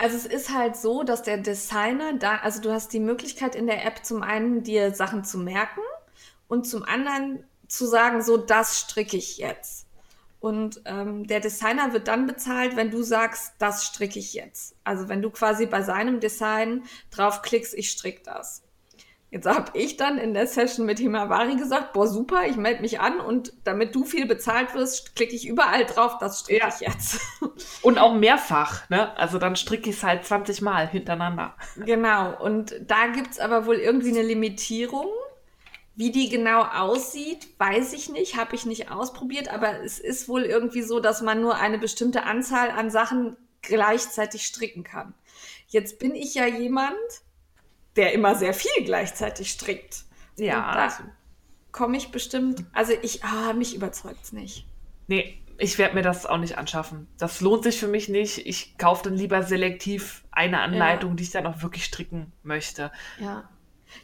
[0.00, 3.66] Also es ist halt so, dass der Designer da, also du hast die Möglichkeit in
[3.66, 5.82] der App zum einen dir Sachen zu merken
[6.48, 9.86] und zum anderen zu sagen, so das stricke ich jetzt.
[10.40, 14.74] Und ähm, der Designer wird dann bezahlt, wenn du sagst, das stricke ich jetzt.
[14.84, 18.62] Also wenn du quasi bei seinem Design draufklickst, ich stricke das.
[19.32, 22.98] Jetzt habe ich dann in der Session mit Himawari gesagt, boah, super, ich melde mich
[22.98, 26.68] an und damit du viel bezahlt wirst, klicke ich überall drauf, das stricke ja.
[26.68, 27.20] ich jetzt.
[27.82, 29.16] Und auch mehrfach, ne?
[29.16, 31.54] Also dann stricke ich es halt 20 Mal hintereinander.
[31.76, 35.06] Genau, und da gibt es aber wohl irgendwie eine Limitierung.
[35.94, 40.42] Wie die genau aussieht, weiß ich nicht, habe ich nicht ausprobiert, aber es ist wohl
[40.42, 45.14] irgendwie so, dass man nur eine bestimmte Anzahl an Sachen gleichzeitig stricken kann.
[45.68, 46.96] Jetzt bin ich ja jemand,
[47.96, 50.04] der immer sehr viel gleichzeitig strickt.
[50.36, 50.74] Ja.
[50.74, 50.92] Da
[51.72, 54.66] komme ich bestimmt, also ich, ah, mich überzeugt es nicht.
[55.06, 57.06] Nee, ich werde mir das auch nicht anschaffen.
[57.18, 58.46] Das lohnt sich für mich nicht.
[58.46, 61.16] Ich kaufe dann lieber selektiv eine Anleitung, ja.
[61.16, 62.90] die ich dann auch wirklich stricken möchte.
[63.18, 63.48] Ja.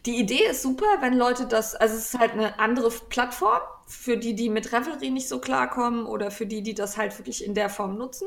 [0.04, 4.16] Die Idee ist super, wenn Leute das, also es ist halt eine andere Plattform für
[4.16, 7.54] die, die mit Revelry nicht so klarkommen oder für die, die das halt wirklich in
[7.54, 8.26] der Form nutzen.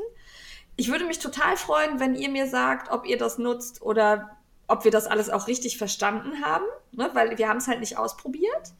[0.76, 4.38] Ich würde mich total freuen, wenn ihr mir sagt, ob ihr das nutzt oder
[4.70, 7.10] ob wir das alles auch richtig verstanden haben, ne?
[7.12, 8.72] weil wir haben es halt nicht ausprobiert.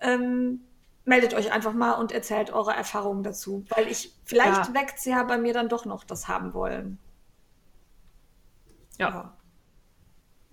[0.00, 0.60] Ähm,
[1.04, 4.74] meldet euch einfach mal und erzählt eure Erfahrungen dazu, weil ich vielleicht ja.
[4.74, 6.98] weckt ja bei mir dann doch noch das haben wollen.
[8.98, 9.34] Ja.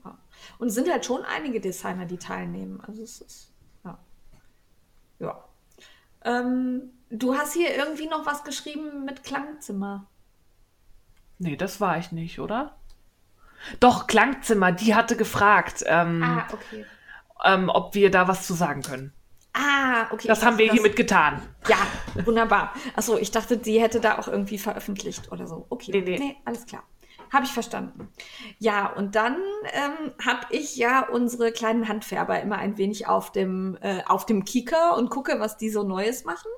[0.03, 0.17] ja.
[0.59, 2.79] Und es sind halt schon einige Designer, die teilnehmen.
[2.87, 3.51] Also es ist
[3.83, 3.97] ja.
[5.19, 5.43] Ja.
[6.23, 10.07] Ähm, du hast hier irgendwie noch was geschrieben mit Klangzimmer.
[11.39, 12.77] Nee, das war ich nicht, oder?
[13.79, 16.85] Doch, Klangzimmer, die hatte gefragt, ähm, ah, okay.
[17.43, 19.13] ähm, ob wir da was zu sagen können.
[19.53, 20.27] Ah, okay.
[20.27, 21.41] Das haben wir hiermit getan.
[21.69, 21.77] Ja,
[22.25, 22.73] wunderbar.
[22.95, 25.65] Achso, ich dachte, die hätte da auch irgendwie veröffentlicht oder so.
[25.69, 25.91] Okay.
[25.91, 26.19] Nee, nee.
[26.19, 26.83] nee alles klar.
[27.35, 28.07] Habe ich verstanden.
[28.59, 29.35] Ja, und dann
[29.73, 34.45] ähm, habe ich ja unsere kleinen Handfärber immer ein wenig auf dem, äh, auf dem
[34.45, 36.49] Kieker und gucke, was die so Neues machen.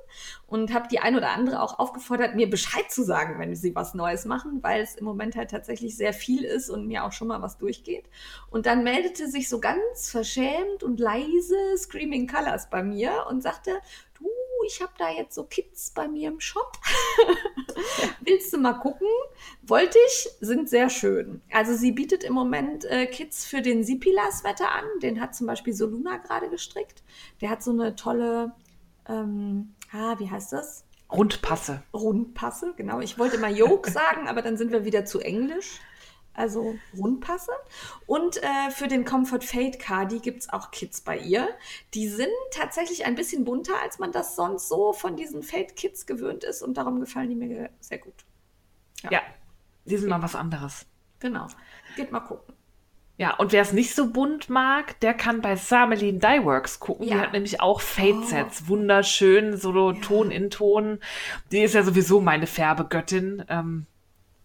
[0.45, 3.95] Und habe die ein oder andere auch aufgefordert, mir Bescheid zu sagen, wenn sie was
[3.95, 7.28] Neues machen, weil es im Moment halt tatsächlich sehr viel ist und mir auch schon
[7.28, 8.05] mal was durchgeht.
[8.51, 13.71] Und dann meldete sich so ganz verschämt und leise Screaming Colors bei mir und sagte,
[14.68, 16.78] ich habe da jetzt so Kits bei mir im Shop.
[18.22, 19.07] Willst du mal gucken?
[19.63, 21.41] Wollte ich, sind sehr schön.
[21.51, 24.86] Also sie bietet im Moment äh, Kits für den Sipila-Sweater an.
[25.01, 27.03] Den hat zum Beispiel Soluna gerade gestrickt.
[27.41, 28.53] Der hat so eine tolle,
[29.07, 30.84] ähm, ah, wie heißt das?
[31.11, 31.84] Rundpasse.
[31.93, 32.99] Rundpasse, genau.
[32.99, 35.80] Ich wollte mal Yoke sagen, aber dann sind wir wieder zu englisch
[36.38, 37.51] also Rundpasse.
[38.05, 41.49] Und äh, für den Comfort Fade Cardi gibt es auch Kits bei ihr.
[41.93, 46.05] Die sind tatsächlich ein bisschen bunter, als man das sonst so von diesen Fade Kits
[46.05, 48.25] gewöhnt ist und darum gefallen die mir sehr gut.
[49.03, 49.21] Ja, ja
[49.85, 50.85] die sind mal was anderes.
[51.19, 51.47] Genau.
[51.95, 52.53] Geht mal gucken.
[53.17, 57.07] Ja, und wer es nicht so bunt mag, der kann bei Samelin Dyeworks gucken.
[57.07, 57.15] Ja.
[57.15, 58.63] Die hat nämlich auch Fade-Sets.
[58.65, 58.69] Oh.
[58.69, 59.99] Wunderschön, so ja.
[60.01, 60.99] Ton in Ton.
[61.51, 63.43] Die ist ja sowieso meine Färbegöttin.
[63.49, 63.88] Ähm,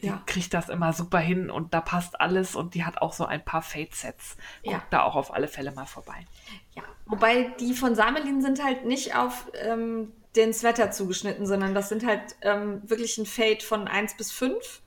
[0.03, 0.23] die ja.
[0.27, 3.45] kriegt das immer super hin und da passt alles und die hat auch so ein
[3.45, 4.37] paar Fade-Sets.
[4.63, 4.83] Guckt ja.
[4.91, 6.27] da auch auf alle Fälle mal vorbei.
[6.75, 11.89] Ja, wobei die von Samelin sind halt nicht auf ähm, den Sweater zugeschnitten, sondern das
[11.89, 14.83] sind halt ähm, wirklich ein Fade von 1 bis 5.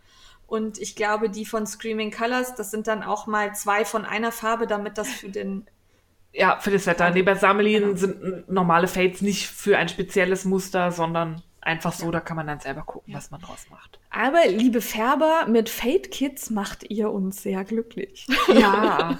[0.47, 4.31] Und ich glaube, die von Screaming Colors, das sind dann auch mal zwei von einer
[4.31, 5.67] Farbe, damit das für den
[6.33, 7.09] ja, für das Wetter.
[7.11, 7.95] Nee, bei Samelin genau.
[7.95, 12.59] sind normale Fades nicht für ein spezielles Muster, sondern einfach so, da kann man dann
[12.59, 13.99] selber gucken, was man draus macht.
[14.11, 18.27] Aber liebe Färber, mit Fade Kids macht ihr uns sehr glücklich.
[18.47, 19.19] Ja.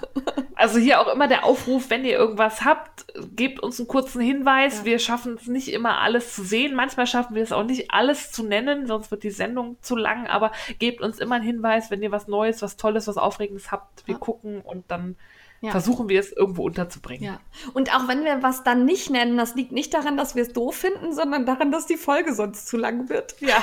[0.55, 4.79] Also hier auch immer der Aufruf, wenn ihr irgendwas habt, gebt uns einen kurzen Hinweis.
[4.79, 4.85] Ja.
[4.85, 6.75] Wir schaffen es nicht immer alles zu sehen.
[6.75, 10.27] Manchmal schaffen wir es auch nicht alles zu nennen, sonst wird die Sendung zu lang.
[10.27, 14.07] Aber gebt uns immer einen Hinweis, wenn ihr was Neues, was Tolles, was Aufregendes habt.
[14.07, 14.19] Wir ja.
[14.19, 15.17] gucken und dann
[15.65, 15.71] ja.
[15.71, 17.23] versuchen wir es irgendwo unterzubringen.
[17.23, 17.39] Ja.
[17.73, 20.53] Und auch wenn wir was dann nicht nennen, das liegt nicht daran, dass wir es
[20.53, 23.35] doof finden, sondern daran, dass die Folge sonst zu lang wird.
[23.41, 23.57] Ja.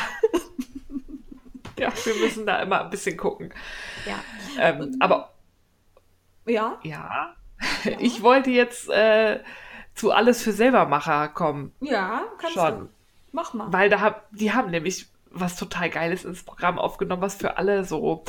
[1.78, 3.53] ja, wir müssen da immer ein bisschen gucken.
[4.07, 4.18] Ja.
[4.59, 5.32] Ähm, aber
[6.46, 6.78] ja.
[6.82, 7.34] Ja.
[8.00, 9.40] Ich wollte jetzt äh,
[9.94, 11.72] zu alles für Selbermacher kommen.
[11.80, 12.78] Ja, kannst Schon.
[12.80, 12.88] du.
[13.30, 13.72] Mach mal.
[13.72, 17.84] Weil da hab, die haben nämlich was total Geiles ins Programm aufgenommen, was für alle
[17.84, 18.24] so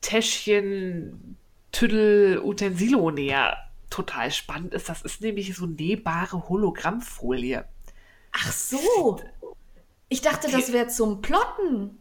[0.00, 1.36] Täschchen,
[1.72, 3.56] Tüdel Utensilo näher
[3.90, 4.88] total spannend ist.
[4.88, 7.64] Das ist nämlich so nähbare Hologrammfolie.
[8.32, 9.20] Ach so.
[10.08, 11.98] Ich dachte, das wäre zum Plotten.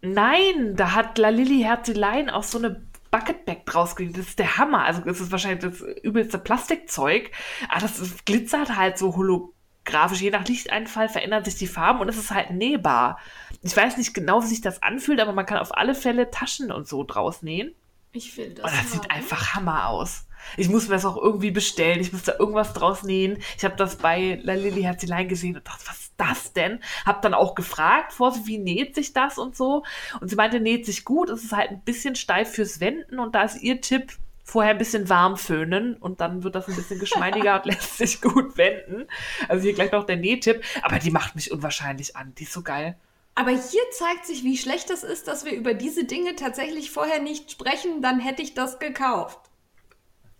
[0.00, 4.18] Nein, da hat La Lilly Herzelein auch so eine Bucketbag draus gekriegt.
[4.18, 4.84] Das ist der Hammer.
[4.84, 7.30] Also, das ist wahrscheinlich das übelste Plastikzeug.
[7.68, 10.20] Aber das ist, glitzert halt so holographisch.
[10.20, 13.18] Je nach Lichteinfall verändern sich die Farben und es ist halt nähbar.
[13.62, 16.72] Ich weiß nicht genau, wie sich das anfühlt, aber man kann auf alle Fälle Taschen
[16.72, 17.74] und so draus nähen.
[18.12, 18.70] Ich will das.
[18.70, 20.26] Und das sieht einfach Hammer aus.
[20.56, 22.00] Ich muss mir das auch irgendwie bestellen.
[22.00, 23.38] Ich muss da irgendwas draus nähen.
[23.56, 26.80] Ich habe das bei La Lilly Herzelein gesehen und dachte, was ist das denn?
[27.06, 29.84] Hab dann auch gefragt vor wie näht sich das und so.
[30.20, 31.30] Und sie meinte, näht sich gut.
[31.30, 34.12] Es ist halt ein bisschen steif fürs Wenden und da ist ihr Tipp,
[34.44, 38.20] vorher ein bisschen warm föhnen und dann wird das ein bisschen geschmeidiger und lässt sich
[38.20, 39.06] gut wenden.
[39.48, 40.62] Also hier gleich noch der Nähtipp.
[40.82, 42.34] Aber die macht mich unwahrscheinlich an.
[42.34, 42.96] Die ist so geil.
[43.34, 47.20] Aber hier zeigt sich, wie schlecht es ist, dass wir über diese Dinge tatsächlich vorher
[47.20, 48.02] nicht sprechen.
[48.02, 49.51] Dann hätte ich das gekauft.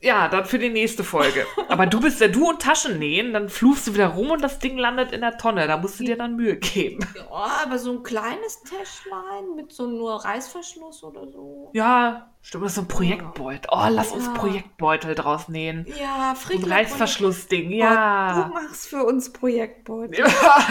[0.02, 1.46] Ja, dann für die nächste Folge.
[1.68, 4.58] Aber du bist ja du und Taschen nähen, dann flufst du wieder rum und das
[4.58, 5.66] Ding landet in der Tonne.
[5.68, 7.06] Da musst du dir dann Mühe geben.
[7.16, 7.24] Ja,
[7.64, 11.70] aber so ein kleines Täschlein mit so nur Reißverschluss oder so.
[11.72, 13.70] Ja, stimmt, das ist so ein Projektbeutel.
[13.70, 14.32] Oh, lass uns Ja.
[14.32, 15.86] Projektbeutel draus nähen.
[16.00, 16.76] Ja, Ein Friedler.
[16.76, 18.50] Reißverschlussding, Du ja.
[18.52, 20.18] machst für uns Projektbeutel.
[20.18, 20.26] ja.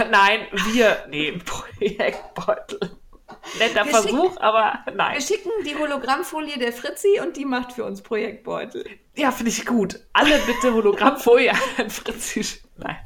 [0.12, 0.42] Nein,
[0.74, 2.98] wir nähen Projektbeutel.
[3.60, 5.22] Netter Wir Versuch, aber Wir nein.
[5.22, 8.86] schicken die Hologrammfolie der Fritzi und die macht für uns Projektbeutel.
[9.16, 10.00] Ja, finde ich gut.
[10.14, 12.46] Alle bitte Hologrammfolie an Fritzi.
[12.78, 12.98] Nein.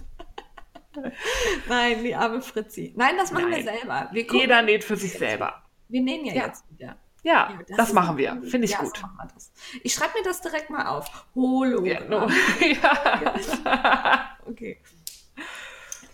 [1.68, 2.94] Nein, die arme Fritzi.
[2.96, 3.66] Nein, das machen Nein.
[3.66, 4.10] wir selber.
[4.12, 5.62] Wir, Jeder näht für sich selber.
[5.90, 6.46] wir nähen ja, Ja.
[6.48, 6.96] jetzt wieder.
[7.24, 8.40] Ja, Ja, das, ist- machen wir.
[8.44, 8.98] Finde ich ja, gut.
[8.98, 9.52] So wir das.
[9.84, 11.08] Ich schreibe mir das direkt mal auf.
[11.08, 12.08] Ja, Hologramm.
[12.10, 12.28] no.
[12.62, 14.30] ja.
[14.46, 14.80] Okay.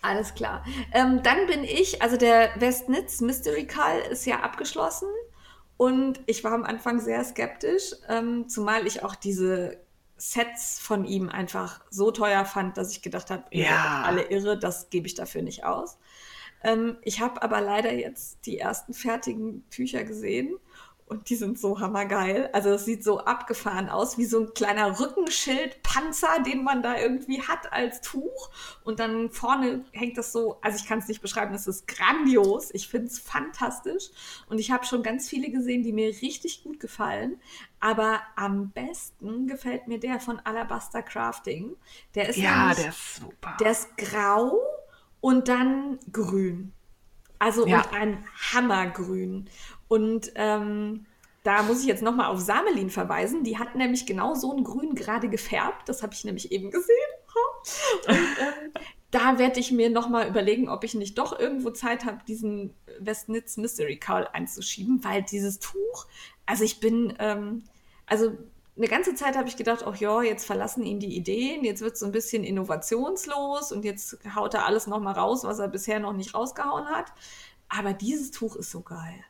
[0.02, 0.64] Alles klar.
[0.92, 5.08] Ähm, dann bin ich, also der Westnitz Mystery Call ist ja abgeschlossen
[5.76, 9.80] und ich war am Anfang sehr skeptisch, ähm, zumal ich auch diese
[10.16, 14.02] Sets von ihm einfach so teuer fand, dass ich gedacht habe, Ja.
[14.04, 15.98] alle irre, das gebe ich dafür nicht aus.
[16.64, 20.56] Ähm, ich habe aber leider jetzt die ersten fertigen Tücher gesehen
[21.12, 22.50] und die sind so hammergeil.
[22.52, 27.42] Also es sieht so abgefahren aus, wie so ein kleiner Rückenschildpanzer, den man da irgendwie
[27.42, 28.50] hat als Tuch.
[28.84, 32.70] Und dann vorne hängt das so, also ich kann es nicht beschreiben, es ist grandios.
[32.72, 34.10] Ich finde es fantastisch.
[34.48, 37.40] Und ich habe schon ganz viele gesehen, die mir richtig gut gefallen.
[37.80, 41.76] Aber am besten gefällt mir der von Alabaster Crafting.
[42.14, 43.56] Der ist ja, nämlich- der ist super.
[43.60, 44.58] der ist grau
[45.20, 46.72] und dann grün.
[47.38, 47.80] Also Ja.
[47.82, 49.48] und ein Hammergrün.
[49.92, 51.04] Und ähm,
[51.42, 53.44] da muss ich jetzt nochmal auf Samelin verweisen.
[53.44, 55.86] Die hat nämlich genau so ein Grün gerade gefärbt.
[55.86, 56.96] Das habe ich nämlich eben gesehen.
[58.08, 58.72] Und ähm,
[59.10, 63.58] da werde ich mir nochmal überlegen, ob ich nicht doch irgendwo Zeit habe, diesen Westnitz
[63.58, 66.06] Mystery Cowl einzuschieben, weil dieses Tuch,
[66.46, 67.64] also ich bin, ähm,
[68.06, 68.32] also
[68.78, 71.92] eine ganze Zeit habe ich gedacht, ach ja, jetzt verlassen ihn die Ideen, jetzt wird
[71.94, 76.00] es so ein bisschen innovationslos und jetzt haut er alles nochmal raus, was er bisher
[76.00, 77.12] noch nicht rausgehauen hat.
[77.68, 79.22] Aber dieses Tuch ist so geil.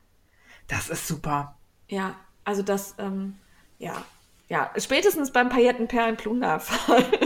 [0.68, 1.56] Das ist super.
[1.88, 3.38] Ja, also das, ähm,
[3.78, 4.04] ja,
[4.48, 7.04] ja, spätestens beim Paillettenperlenplunderfall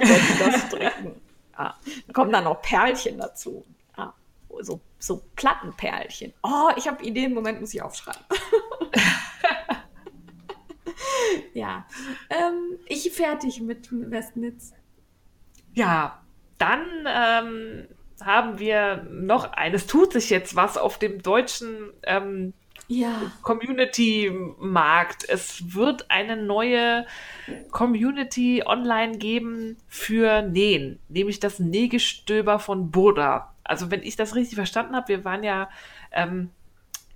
[0.00, 1.20] ich das stricken.
[1.58, 3.64] Ja, da kommen dann noch Perlchen dazu.
[3.96, 4.14] Ja,
[4.60, 6.32] so, so Plattenperlchen.
[6.42, 8.22] Oh, ich habe Ideen, Moment, muss ich aufschreiben.
[11.54, 11.86] ja,
[12.30, 14.72] ähm, ich fertig mit Westnitz.
[15.74, 16.22] Ja,
[16.58, 17.88] dann ähm,
[18.22, 22.54] haben wir noch eines, tut sich jetzt was auf dem deutschen ähm,
[22.86, 25.28] Ja, Community-Markt.
[25.28, 27.06] Es wird eine neue
[27.70, 33.54] Community online geben für Nähen, nämlich das Nähgestöber von Burda.
[33.64, 35.70] Also wenn ich das richtig verstanden habe, wir waren ja
[36.12, 36.50] ähm,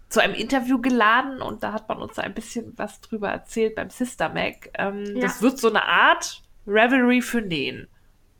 [0.09, 3.91] zu einem Interview geladen und da hat man uns ein bisschen was drüber erzählt beim
[3.91, 4.71] Sister Mac.
[4.75, 5.23] Ähm, Ja.
[5.23, 7.89] Das wird so eine Art Revelry für Nähen,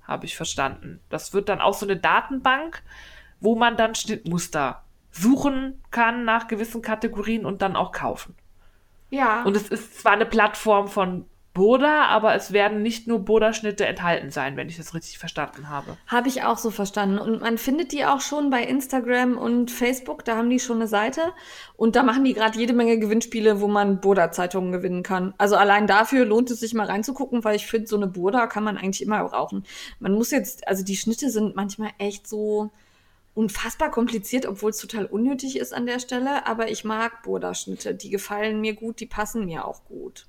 [0.03, 1.01] habe ich verstanden.
[1.11, 2.83] Das wird dann auch so eine Datenbank,
[3.41, 4.83] wo man dann Schnittmuster
[5.19, 8.35] suchen kann nach gewissen Kategorien und dann auch kaufen.
[9.11, 9.43] ja.
[9.45, 11.25] Und es ist zwar eine Plattform von
[11.59, 15.97] Burda, aber es werden nicht nur Burda-Schnitte enthalten sein, wenn ich das richtig verstanden habe.
[16.07, 17.19] Habe ich auch so verstanden.
[17.19, 20.25] Und man findet die auch schon bei Instagram und Facebook.
[20.25, 21.33] Da haben die schon eine Seite.
[21.75, 25.35] Und da machen die gerade jede Menge Gewinnspiele, wo man Burda-Zeitungen gewinnen kann.
[25.37, 28.63] Also allein dafür lohnt es sich mal reinzugucken, weil ich finde, so eine Burda kann
[28.63, 29.65] man eigentlich immer brauchen.
[29.99, 32.71] Man muss jetzt, also die Schnitte sind manchmal echt so
[33.39, 36.47] unfassbar kompliziert, obwohl es total unnötig ist an der Stelle.
[36.47, 37.95] Aber ich mag Burda-Schnitte.
[37.95, 40.27] Die gefallen mir gut, die passen mir auch gut.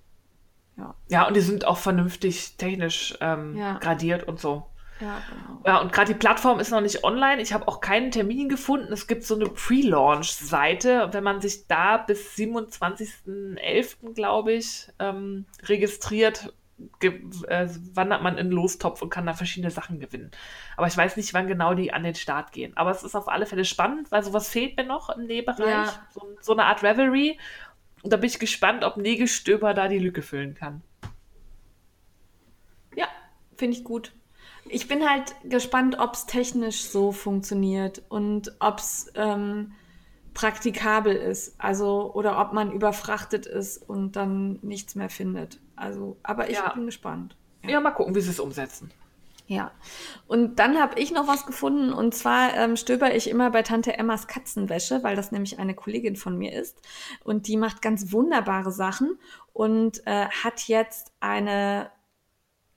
[0.77, 3.79] Ja, Ja, und die sind auch vernünftig technisch ähm, Ja.
[3.79, 4.67] gradiert und so.
[5.01, 5.61] ja, genau.
[5.65, 7.41] Ja, und gerade die Plattform ist noch nicht online.
[7.41, 8.93] Ich habe auch keinen Termin gefunden.
[8.93, 11.09] Es gibt so eine Pre-Launch-Seite.
[11.11, 16.53] Wenn man sich da bis 27.11., glaube ich, ähm, registriert,
[17.01, 20.31] äh, wandert man in den Lostopf und kann da verschiedene Sachen gewinnen.
[20.77, 22.75] Aber ich weiß nicht, wann genau die an den Start gehen.
[22.77, 25.67] Aber es ist auf alle Fälle spannend, weil sowas fehlt mir noch im Nähbereich.
[25.67, 26.07] Ja.
[26.13, 27.37] So, so eine Art Revelry.
[28.01, 30.81] Und da bin ich gespannt, ob Nägestöber da die Lücke füllen kann.
[32.95, 33.07] Ja,
[33.57, 34.13] finde ich gut.
[34.65, 39.73] Ich bin halt gespannt, ob es technisch so funktioniert und ob es ähm,
[40.33, 41.55] praktikabel ist.
[41.59, 45.59] Also, oder ob man überfrachtet ist und dann nichts mehr findet.
[45.79, 46.73] Also, aber ich Ja.
[46.73, 47.35] bin gespannt.
[47.63, 48.91] Ja, mal gucken, wie sie es umsetzen.
[49.47, 49.71] Ja,
[50.27, 53.97] und dann habe ich noch was gefunden und zwar ähm, stöber ich immer bei Tante
[53.97, 56.79] Emmas Katzenwäsche, weil das nämlich eine Kollegin von mir ist
[57.23, 59.17] und die macht ganz wunderbare Sachen
[59.51, 61.89] und äh, hat jetzt eine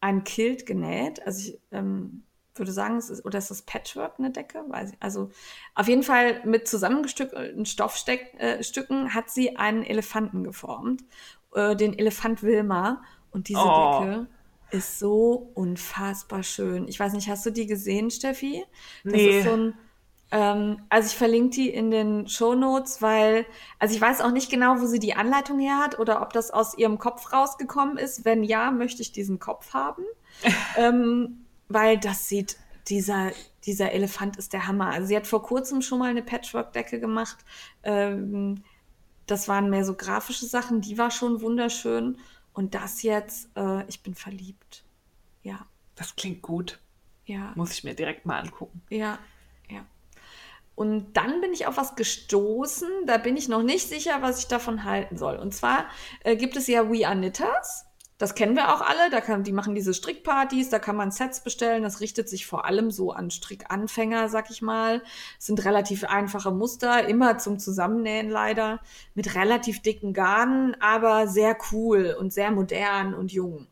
[0.00, 1.24] ein Kilt genäht.
[1.26, 2.22] Also ich ähm,
[2.54, 4.64] würde sagen, es ist oder ist das Patchwork eine Decke?
[4.66, 4.96] Weiß ich.
[5.00, 5.30] Also
[5.74, 11.02] auf jeden Fall mit zusammengestückelten Stoffstücken äh, hat sie einen Elefanten geformt,
[11.54, 14.00] äh, den Elefant Wilma und diese oh.
[14.00, 14.26] Decke
[14.70, 16.88] ist so unfassbar schön.
[16.88, 18.64] Ich weiß nicht, hast du die gesehen, Steffi?
[19.04, 19.38] Das nee.
[19.38, 19.74] ist so ein,
[20.30, 23.44] ähm, also ich verlinke die in den Show Notes, weil,
[23.78, 26.50] also ich weiß auch nicht genau, wo sie die Anleitung her hat oder ob das
[26.50, 28.24] aus ihrem Kopf rausgekommen ist.
[28.24, 30.04] Wenn ja, möchte ich diesen Kopf haben.
[30.76, 32.56] ähm, weil das sieht,
[32.88, 33.30] dieser,
[33.64, 34.88] dieser Elefant ist der Hammer.
[34.88, 37.38] Also sie hat vor kurzem schon mal eine Patchwork-Decke gemacht.
[37.82, 38.64] Ähm,
[39.26, 42.18] das waren mehr so grafische Sachen, die war schon wunderschön.
[42.52, 44.84] Und das jetzt, äh, ich bin verliebt.
[45.42, 45.66] Ja.
[45.94, 46.80] Das klingt gut.
[47.24, 47.52] Ja.
[47.54, 48.82] Muss ich mir direkt mal angucken.
[48.90, 49.18] Ja,
[49.70, 49.86] ja.
[50.74, 54.48] Und dann bin ich auf was gestoßen, da bin ich noch nicht sicher, was ich
[54.48, 55.36] davon halten soll.
[55.36, 55.86] Und zwar
[56.24, 57.86] äh, gibt es ja We Are Knitters.
[58.18, 59.10] Das kennen wir auch alle.
[59.10, 61.82] Da kann, die machen diese Strickpartys, da kann man Sets bestellen.
[61.82, 65.02] Das richtet sich vor allem so an Strickanfänger, sag ich mal.
[65.38, 68.80] Es sind relativ einfache Muster, immer zum Zusammennähen leider,
[69.14, 73.66] mit relativ dicken Garnen, aber sehr cool und sehr modern und jung.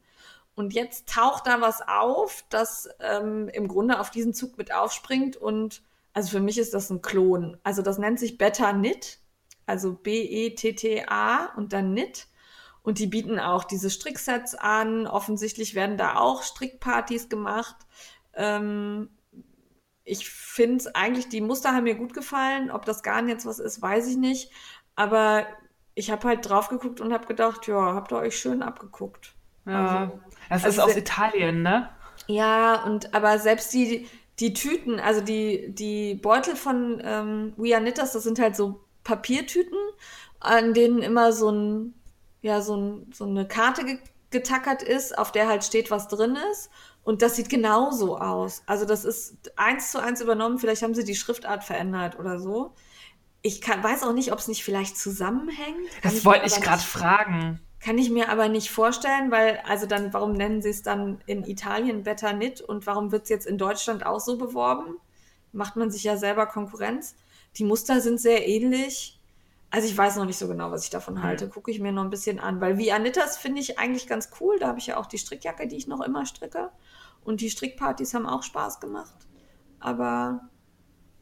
[0.61, 5.37] Und jetzt taucht da was auf, das ähm, im Grunde auf diesen Zug mit aufspringt.
[5.37, 5.83] Und
[6.13, 7.57] also für mich ist das ein Klon.
[7.63, 9.21] Also das nennt sich Beta Knit,
[9.65, 12.27] also B-E-T-T-A und dann Knit.
[12.83, 15.07] Und die bieten auch diese Stricksets an.
[15.07, 17.77] Offensichtlich werden da auch Strickpartys gemacht.
[18.35, 19.11] Ähm,
[20.05, 22.71] ich finde eigentlich, die Muster haben mir gut gefallen.
[22.71, 24.51] Ob das Garn jetzt was ist, weiß ich nicht.
[24.97, 25.47] Aber
[25.95, 29.35] ich habe halt drauf geguckt und habe gedacht, ja, habt ihr euch schön abgeguckt.
[29.67, 31.91] Ja, also, das also ist aus Italien, ne?
[32.27, 34.09] Ja, und aber selbst die,
[34.39, 38.85] die Tüten, also die, die Beutel von ähm, We Are Knitters, das sind halt so
[39.05, 39.79] Papiertüten,
[40.39, 41.95] an denen immer so ein
[42.43, 43.99] ja so, ein, so eine Karte ge
[44.31, 46.71] getackert ist, auf der halt steht, was drin ist.
[47.03, 48.63] Und das sieht genauso aus.
[48.67, 50.59] Also das ist eins zu eins übernommen.
[50.59, 52.75] Vielleicht haben sie die Schriftart verändert oder so.
[53.43, 55.91] Ich kann, weiß auch nicht, ob es nicht vielleicht zusammenhängt.
[56.03, 57.61] Kann das wollte ich gerade fragen.
[57.81, 61.45] Kann ich mir aber nicht vorstellen, weil, also dann, warum nennen sie es dann in
[61.45, 64.99] Italien Better Knit und warum wird es jetzt in Deutschland auch so beworben?
[65.53, 67.17] Macht man sich ja selber Konkurrenz.
[67.57, 69.20] Die Muster sind sehr ähnlich.
[69.71, 71.49] Also ich weiß noch nicht so genau, was ich davon halte.
[71.49, 72.61] Gucke ich mir noch ein bisschen an.
[72.61, 74.59] Weil wie Anitas finde ich eigentlich ganz cool.
[74.59, 76.71] Da habe ich ja auch die Strickjacke, die ich noch immer stricke.
[77.25, 79.15] Und die Strickpartys haben auch Spaß gemacht.
[79.79, 80.49] Aber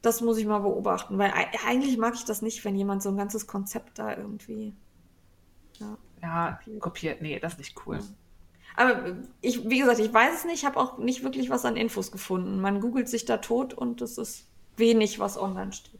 [0.01, 1.19] das muss ich mal beobachten.
[1.19, 1.31] Weil
[1.65, 4.73] eigentlich mag ich das nicht, wenn jemand so ein ganzes Konzept da irgendwie.
[5.77, 7.21] Ja, ja kopiert.
[7.21, 7.99] Nee, das ist nicht cool.
[8.75, 10.55] Aber ich, wie gesagt, ich weiß es nicht.
[10.55, 12.61] Ich habe auch nicht wirklich was an Infos gefunden.
[12.61, 14.47] Man googelt sich da tot und es ist
[14.77, 15.98] wenig, was online steht.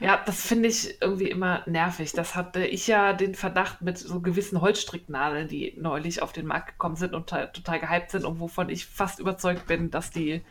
[0.00, 2.12] Ja, das finde ich irgendwie immer nervig.
[2.12, 6.68] Das hatte ich ja den Verdacht mit so gewissen Holzstricknadeln, die neulich auf den Markt
[6.68, 10.42] gekommen sind und total gehypt sind und wovon ich fast überzeugt bin, dass die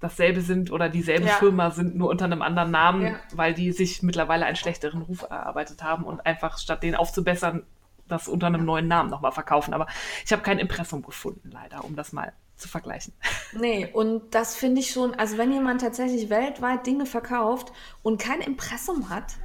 [0.00, 1.34] dasselbe sind oder dieselbe ja.
[1.34, 3.16] Firma sind, nur unter einem anderen Namen, ja.
[3.32, 7.64] weil die sich mittlerweile einen schlechteren Ruf erarbeitet haben und einfach statt den aufzubessern,
[8.06, 9.74] das unter einem neuen Namen nochmal verkaufen.
[9.74, 9.86] Aber
[10.24, 13.12] ich habe kein Impressum gefunden, leider, um das mal zu vergleichen.
[13.52, 18.42] Nee, und das finde ich schon, also wenn jemand tatsächlich weltweit Dinge verkauft und kein
[18.42, 19.36] Impressum hat,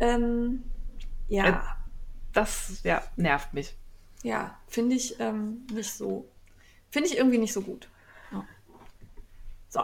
[0.00, 0.64] ähm,
[1.28, 1.46] ja.
[1.46, 1.60] Äh,
[2.32, 3.76] das ja, nervt mich.
[4.24, 6.28] Ja, finde ich ähm, nicht so,
[6.90, 7.88] finde ich irgendwie nicht so gut.
[8.32, 8.44] Ja.
[9.68, 9.80] So,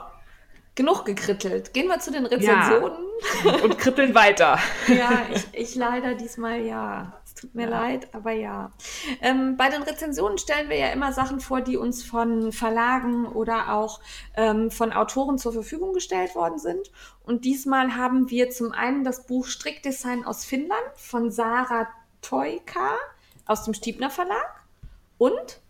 [0.74, 1.74] genug gekrittelt.
[1.74, 3.04] Gehen wir zu den Rezensionen.
[3.44, 3.52] Ja.
[3.62, 4.58] Und kribbeln weiter.
[4.88, 7.20] ja, ich, ich leider diesmal ja.
[7.24, 7.80] Es tut mir ja.
[7.80, 8.72] leid, aber ja.
[9.20, 13.74] Ähm, bei den Rezensionen stellen wir ja immer Sachen vor, die uns von Verlagen oder
[13.74, 14.00] auch
[14.36, 16.90] ähm, von Autoren zur Verfügung gestellt worden sind.
[17.24, 21.88] Und diesmal haben wir zum einen das Buch Strickdesign aus Finnland von Sarah
[22.22, 22.96] Toika
[23.46, 24.64] aus dem Stiebner Verlag
[25.18, 25.60] und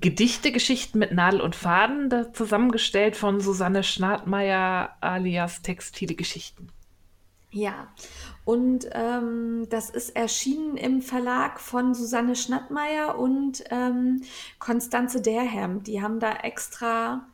[0.00, 6.68] Gedichte, Geschichten mit Nadel und Faden, zusammengestellt von Susanne Schnartmeier alias Textile Geschichten.
[7.50, 7.88] Ja,
[8.44, 14.22] und ähm, das ist erschienen im Verlag von Susanne Schnattmeier und ähm,
[14.58, 15.82] Konstanze Derham.
[15.82, 17.26] Die haben da extra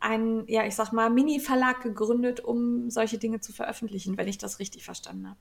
[0.00, 4.60] einen, ja, ich sag mal, Mini-Verlag gegründet, um solche Dinge zu veröffentlichen, wenn ich das
[4.60, 5.38] richtig verstanden habe.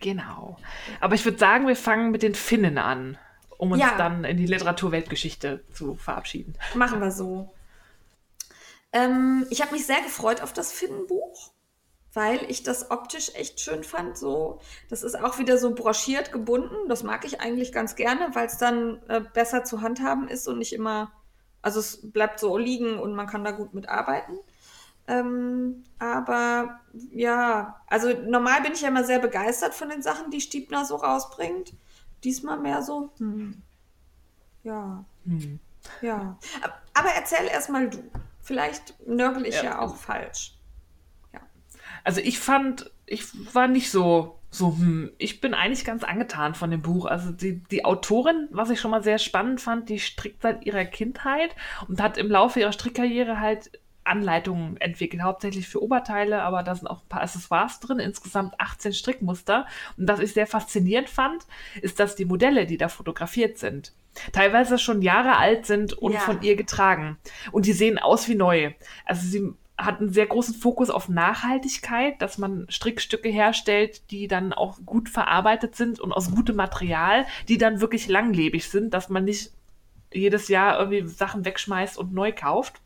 [0.00, 0.56] Genau.
[1.00, 3.18] Aber ich würde sagen, wir fangen mit den Finnen an,
[3.58, 3.96] um uns ja.
[3.98, 6.54] dann in die Literaturweltgeschichte zu verabschieden.
[6.74, 7.52] Machen wir so.
[8.92, 11.52] Ähm, ich habe mich sehr gefreut auf das Finnenbuch
[12.14, 14.18] weil ich das optisch echt schön fand.
[14.18, 16.88] So, das ist auch wieder so broschiert gebunden.
[16.88, 20.58] Das mag ich eigentlich ganz gerne, weil es dann äh, besser zu handhaben ist und
[20.58, 21.12] nicht immer
[21.62, 24.38] Also es bleibt so liegen und man kann da gut mitarbeiten.
[25.06, 26.80] Ähm, aber
[27.10, 30.96] ja, also normal bin ich ja immer sehr begeistert von den Sachen, die Stiebner so
[30.96, 31.72] rausbringt.
[32.24, 33.62] Diesmal mehr so, hm.
[34.62, 35.04] ja.
[35.24, 35.60] Hm.
[36.02, 36.38] Ja.
[36.94, 37.98] Aber erzähl erstmal du.
[38.40, 40.58] Vielleicht nörgel ich ja, ja auch falsch.
[41.32, 41.40] Ja.
[42.04, 46.70] Also ich fand, ich war nicht so, so, hm, ich bin eigentlich ganz angetan von
[46.70, 47.04] dem Buch.
[47.06, 50.84] Also die, die Autorin, was ich schon mal sehr spannend fand, die strickt seit ihrer
[50.84, 51.54] Kindheit
[51.88, 53.70] und hat im Laufe ihrer Strickkarriere halt
[54.08, 58.92] Anleitungen entwickelt, hauptsächlich für Oberteile, aber da sind auch ein paar Accessoires drin, insgesamt 18
[58.92, 59.66] Strickmuster.
[59.96, 61.46] Und was ich sehr faszinierend fand,
[61.80, 63.92] ist, dass die Modelle, die da fotografiert sind,
[64.32, 66.20] teilweise schon Jahre alt sind und ja.
[66.20, 67.18] von ihr getragen.
[67.52, 68.72] Und die sehen aus wie neu.
[69.04, 74.52] Also sie hat einen sehr großen Fokus auf Nachhaltigkeit, dass man Strickstücke herstellt, die dann
[74.52, 79.24] auch gut verarbeitet sind und aus gutem Material, die dann wirklich langlebig sind, dass man
[79.24, 79.52] nicht
[80.12, 82.80] jedes Jahr irgendwie Sachen wegschmeißt und neu kauft.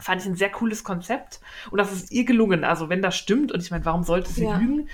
[0.00, 1.40] Fand ich ein sehr cooles Konzept
[1.70, 2.64] und das ist ihr gelungen.
[2.64, 4.56] Also wenn das stimmt, und ich meine, warum sollte sie ja.
[4.56, 4.88] lügen?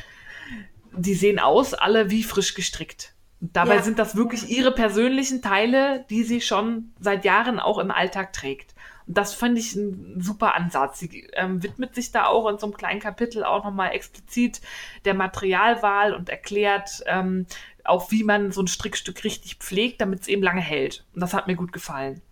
[0.96, 3.14] Die sehen aus, alle wie frisch gestrickt.
[3.40, 3.82] Dabei ja.
[3.82, 8.74] sind das wirklich ihre persönlichen Teile, die sie schon seit Jahren auch im Alltag trägt.
[9.06, 10.98] Und das fand ich ein super Ansatz.
[10.98, 14.62] Sie ähm, widmet sich da auch in so einem kleinen Kapitel auch nochmal explizit
[15.04, 17.46] der Materialwahl und erklärt ähm,
[17.84, 21.04] auch, wie man so ein Strickstück richtig pflegt, damit es eben lange hält.
[21.12, 22.22] Und das hat mir gut gefallen.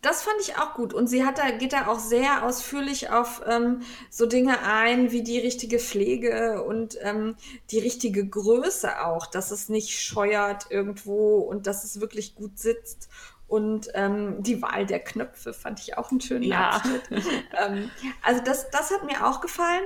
[0.00, 0.92] Das fand ich auch gut.
[0.92, 3.80] Und sie hat da, geht da auch sehr ausführlich auf ähm,
[4.10, 7.36] so Dinge ein, wie die richtige Pflege und ähm,
[7.70, 13.08] die richtige Größe auch, dass es nicht scheuert irgendwo und dass es wirklich gut sitzt.
[13.46, 16.70] Und ähm, die Wahl der Knöpfe fand ich auch einen schönen ja.
[16.70, 17.02] Abschnitt.
[17.58, 17.90] ähm,
[18.22, 19.84] also das, das hat mir auch gefallen.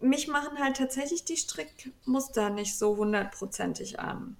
[0.00, 4.36] Mich machen halt tatsächlich die Strickmuster nicht so hundertprozentig an.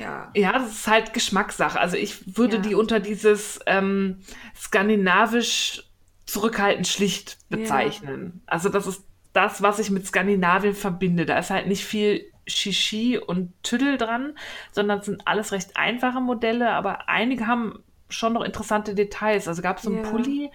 [0.00, 0.30] Ja.
[0.34, 1.78] ja, das ist halt Geschmackssache.
[1.78, 2.62] Also ich würde ja.
[2.62, 4.20] die unter dieses ähm,
[4.56, 5.84] skandinavisch
[6.26, 8.32] zurückhaltend schlicht bezeichnen.
[8.34, 8.52] Ja.
[8.52, 11.26] Also das ist das, was ich mit Skandinavien verbinde.
[11.26, 14.36] Da ist halt nicht viel Shishi und Tüdel dran,
[14.72, 19.48] sondern es sind alles recht einfache Modelle, aber einige haben schon noch interessante Details.
[19.48, 20.10] Also gab es so einen ja.
[20.10, 20.50] Pulli,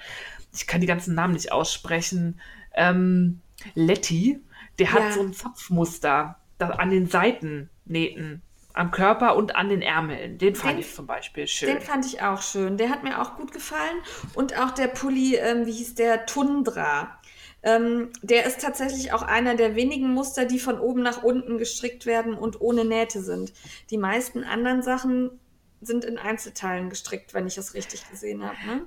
[0.53, 2.39] ich kann die ganzen Namen nicht aussprechen,
[2.73, 3.41] ähm,
[3.75, 4.39] Letty,
[4.77, 8.41] der hat so ein Zapfmuster an den Seitennähten
[8.79, 10.37] am Körper und an den Ärmeln.
[10.37, 11.69] Den fand den, ich zum Beispiel schön.
[11.69, 12.77] Den fand ich auch schön.
[12.77, 13.97] Der hat mir auch gut gefallen.
[14.35, 16.25] Und auch der Pulli, ähm, wie hieß der?
[16.25, 17.19] Tundra.
[17.61, 22.05] Ähm, der ist tatsächlich auch einer der wenigen Muster, die von oben nach unten gestrickt
[22.05, 23.51] werden und ohne Nähte sind.
[23.89, 25.31] Die meisten anderen Sachen
[25.81, 28.57] sind in Einzelteilen gestrickt, wenn ich es richtig gesehen habe.
[28.65, 28.85] Ne?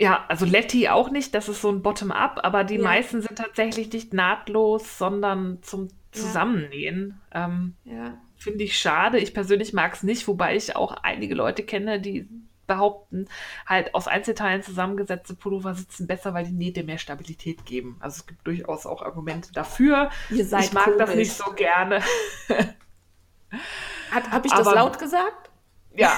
[0.00, 2.82] Ja, also Letty auch nicht, das ist so ein Bottom-up, aber die ja.
[2.82, 7.20] meisten sind tatsächlich nicht nahtlos, sondern zum Zusammennähen.
[7.32, 7.44] Ja.
[7.44, 8.18] Ähm, ja.
[8.44, 9.18] Finde ich schade.
[9.18, 12.28] Ich persönlich mag es nicht, wobei ich auch einige Leute kenne, die
[12.66, 13.26] behaupten,
[13.64, 17.96] halt aus Einzelteilen zusammengesetzte Pullover sitzen besser, weil die Nähte mehr Stabilität geben.
[18.00, 20.10] Also es gibt durchaus auch Argumente dafür.
[20.28, 20.98] Ihr seid ich mag komisch.
[20.98, 22.02] das nicht so gerne.
[24.10, 25.50] Habe ich das Aber, laut gesagt?
[25.96, 26.12] Ja.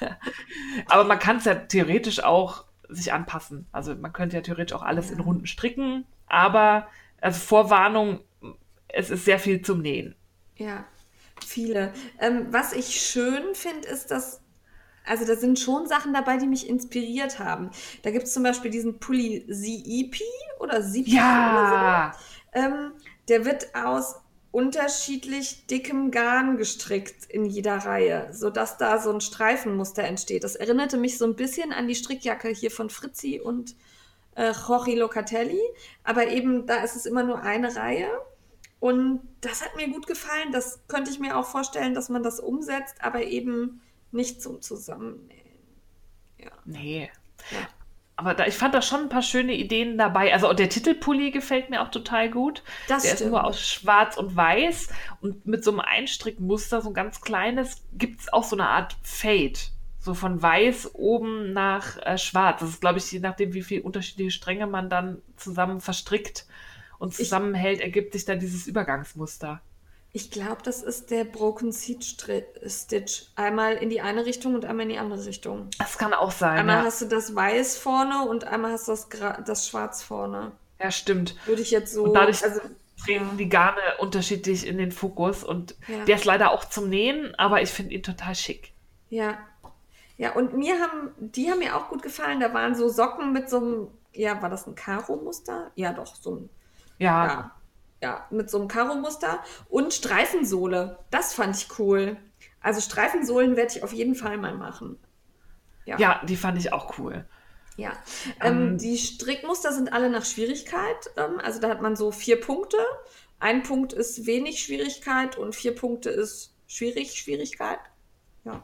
[0.86, 3.66] Aber man kann es ja theoretisch auch sich anpassen.
[3.72, 5.16] Also man könnte ja theoretisch auch alles ja.
[5.16, 6.06] in Runden stricken.
[6.28, 6.88] Aber,
[7.20, 8.20] also Vorwarnung,
[8.88, 10.14] es ist sehr viel zum Nähen.
[10.56, 10.86] Ja,
[11.44, 11.92] viele.
[12.18, 14.40] Ähm, was ich schön finde, ist, dass
[15.06, 17.70] also da sind schon Sachen dabei, die mich inspiriert haben.
[18.02, 20.20] Da gibt es zum Beispiel diesen Pulli ZEP
[20.60, 22.12] oder ZEP ja.
[22.12, 22.60] oder so.
[22.60, 22.92] Ähm,
[23.28, 24.16] der wird aus
[24.52, 30.44] unterschiedlich dickem Garn gestrickt in jeder Reihe, sodass da so ein Streifenmuster entsteht.
[30.44, 33.76] Das erinnerte mich so ein bisschen an die Strickjacke hier von Fritzi und
[34.34, 35.60] äh, Jorge Locatelli,
[36.02, 38.10] aber eben da ist es immer nur eine Reihe.
[38.80, 40.52] Und das hat mir gut gefallen.
[40.52, 45.58] Das könnte ich mir auch vorstellen, dass man das umsetzt, aber eben nicht zum Zusammennähen.
[46.38, 46.50] Ja.
[46.64, 47.10] Nee.
[47.50, 47.68] Ja.
[48.16, 50.32] Aber da, ich fand da schon ein paar schöne Ideen dabei.
[50.32, 52.62] Also der Titelpulli gefällt mir auch total gut.
[52.88, 53.20] Das der stimmt.
[53.22, 54.88] ist nur aus Schwarz und Weiß
[55.20, 58.96] und mit so einem Einstrickmuster, so ein ganz kleines, gibt es auch so eine Art
[59.02, 59.58] Fade.
[59.98, 62.60] So von weiß oben nach äh, schwarz.
[62.60, 66.46] Das ist, glaube ich, je nachdem, wie viele unterschiedliche Stränge man dann zusammen verstrickt
[67.00, 69.60] und zusammenhält, ergibt sich dann dieses Übergangsmuster.
[70.12, 73.26] Ich glaube, das ist der Broken Stitch.
[73.36, 75.70] Einmal in die eine Richtung und einmal in die andere Richtung.
[75.78, 76.58] Das kann auch sein.
[76.58, 76.84] Einmal ja.
[76.84, 79.08] hast du das Weiß vorne und einmal hast du das,
[79.46, 80.52] das Schwarz vorne.
[80.80, 81.36] Ja, stimmt.
[81.46, 82.04] Würde ich jetzt so.
[82.04, 82.60] Und dadurch also,
[83.02, 85.44] treten die Garne unterschiedlich in den Fokus.
[85.44, 86.04] Und ja.
[86.04, 88.72] der ist leider auch zum Nähen, aber ich finde ihn total schick.
[89.08, 89.38] Ja.
[90.18, 92.40] Ja, und mir haben, die haben mir auch gut gefallen.
[92.40, 95.70] Da waren so Socken mit so einem, ja, war das ein Karo-Muster?
[95.76, 96.50] Ja, doch, so ein.
[97.00, 97.60] Ja, ja
[98.02, 100.98] ja, mit so einem Karo-Muster und Streifensohle.
[101.10, 102.16] Das fand ich cool.
[102.60, 104.98] Also Streifensohlen werde ich auf jeden Fall mal machen.
[105.84, 105.98] Ja.
[105.98, 107.26] ja, die fand ich auch cool.
[107.76, 107.92] Ja,
[108.40, 111.10] ähm, ähm, die Strickmuster sind alle nach Schwierigkeit.
[111.16, 112.78] Ähm, also da hat man so vier Punkte.
[113.38, 117.78] Ein Punkt ist wenig Schwierigkeit und vier Punkte ist schwierig Schwierigkeit.
[118.44, 118.62] Ja.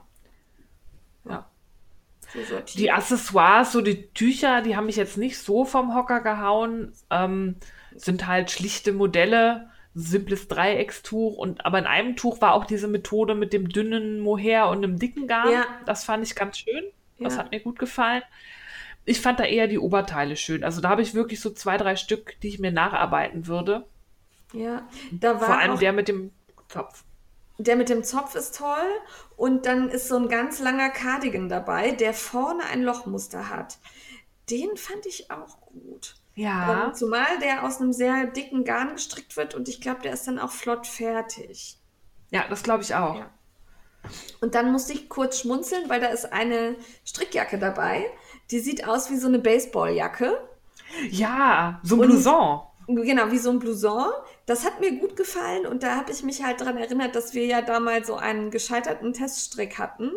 [1.25, 1.51] Ja.
[2.33, 6.93] So die Accessoires, so die Tücher, die haben mich jetzt nicht so vom Hocker gehauen.
[7.09, 7.57] Ähm,
[7.97, 13.35] sind halt schlichte Modelle, simples Dreieckstuch und aber in einem Tuch war auch diese Methode
[13.35, 15.53] mit dem dünnen Mohair und einem dicken Garn.
[15.53, 15.67] Ja.
[15.87, 16.85] Das fand ich ganz schön.
[17.19, 17.41] Das ja.
[17.41, 18.23] hat mir gut gefallen.
[19.07, 20.65] Ich fand da eher die Oberteile schön.
[20.65, 23.87] Also da habe ich wirklich so zwei, drei Stück, die ich mir nacharbeiten würde.
[24.53, 26.33] Ja, da war vor allem der mit dem
[26.69, 27.05] Zopf.
[27.59, 28.87] Der mit dem Zopf ist toll
[29.37, 33.79] und dann ist so ein ganz langer Cardigan dabei, der vorne ein Lochmuster hat.
[34.51, 36.17] Den fand ich auch gut.
[36.37, 36.87] Ja.
[36.87, 40.29] Ähm, zumal der aus einem sehr dicken Garn gestrickt wird und ich glaube, der ist
[40.29, 41.79] dann auch flott fertig.
[42.31, 43.17] Ja, das glaube ich auch.
[43.17, 43.31] Ja.
[44.41, 48.07] Und dann musste ich kurz schmunzeln, weil da ist eine Strickjacke dabei.
[48.51, 50.39] Die sieht aus wie so eine Baseballjacke.
[51.11, 52.61] Ja, so ein Blouson.
[52.87, 54.13] Genau, wie so ein Blouson.
[54.45, 57.47] Das hat mir gut gefallen und da habe ich mich halt daran erinnert, dass wir
[57.47, 60.13] ja damals so einen gescheiterten Teststrick hatten,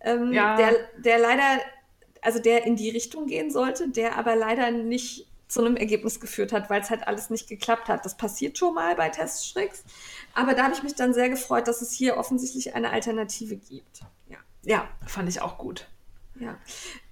[0.00, 0.56] ähm, ja.
[0.56, 1.60] der, der leider,
[2.20, 6.50] also der in die Richtung gehen sollte, der aber leider nicht zu einem Ergebnis geführt
[6.52, 8.06] hat, weil es halt alles nicht geklappt hat.
[8.06, 9.84] Das passiert schon mal bei Teststricks.
[10.32, 14.00] Aber da habe ich mich dann sehr gefreut, dass es hier offensichtlich eine Alternative gibt.
[14.28, 15.88] Ja, ja fand ich auch gut.
[16.36, 16.56] Ja.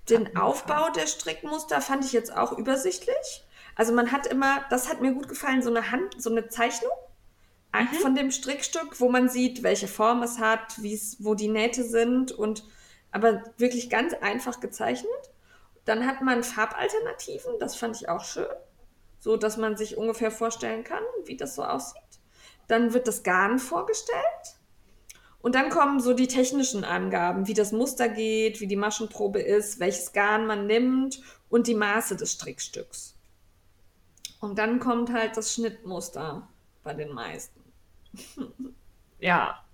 [0.09, 3.45] Den Aufbau der Strickmuster fand ich jetzt auch übersichtlich.
[3.77, 6.93] Also man hat immer, das hat mir gut gefallen, so eine Hand, so eine Zeichnung
[7.75, 7.95] mhm.
[7.97, 10.79] von dem Strickstück, wo man sieht, welche Form es hat,
[11.19, 12.65] wo die Nähte sind und
[13.13, 15.11] aber wirklich ganz einfach gezeichnet.
[15.85, 18.47] Dann hat man Farbalternativen, das fand ich auch schön,
[19.19, 22.03] so dass man sich ungefähr vorstellen kann, wie das so aussieht.
[22.69, 24.59] Dann wird das Garn vorgestellt.
[25.43, 29.81] Und dann kommen so die technischen Angaben, wie das Muster geht, wie die Maschenprobe ist,
[29.81, 33.17] welches Garn man nimmt und die Maße des Strickstücks.
[34.41, 36.47] Und dann kommt halt das Schnittmuster
[36.83, 37.61] bei den meisten.
[39.19, 39.65] ja.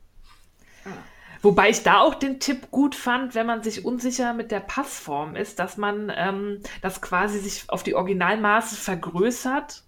[0.85, 1.16] Ah.
[1.43, 5.37] Wobei ich da auch den Tipp gut fand, wenn man sich unsicher mit der Passform
[5.37, 9.83] ist, dass man ähm, das quasi sich auf die Originalmaße vergrößert,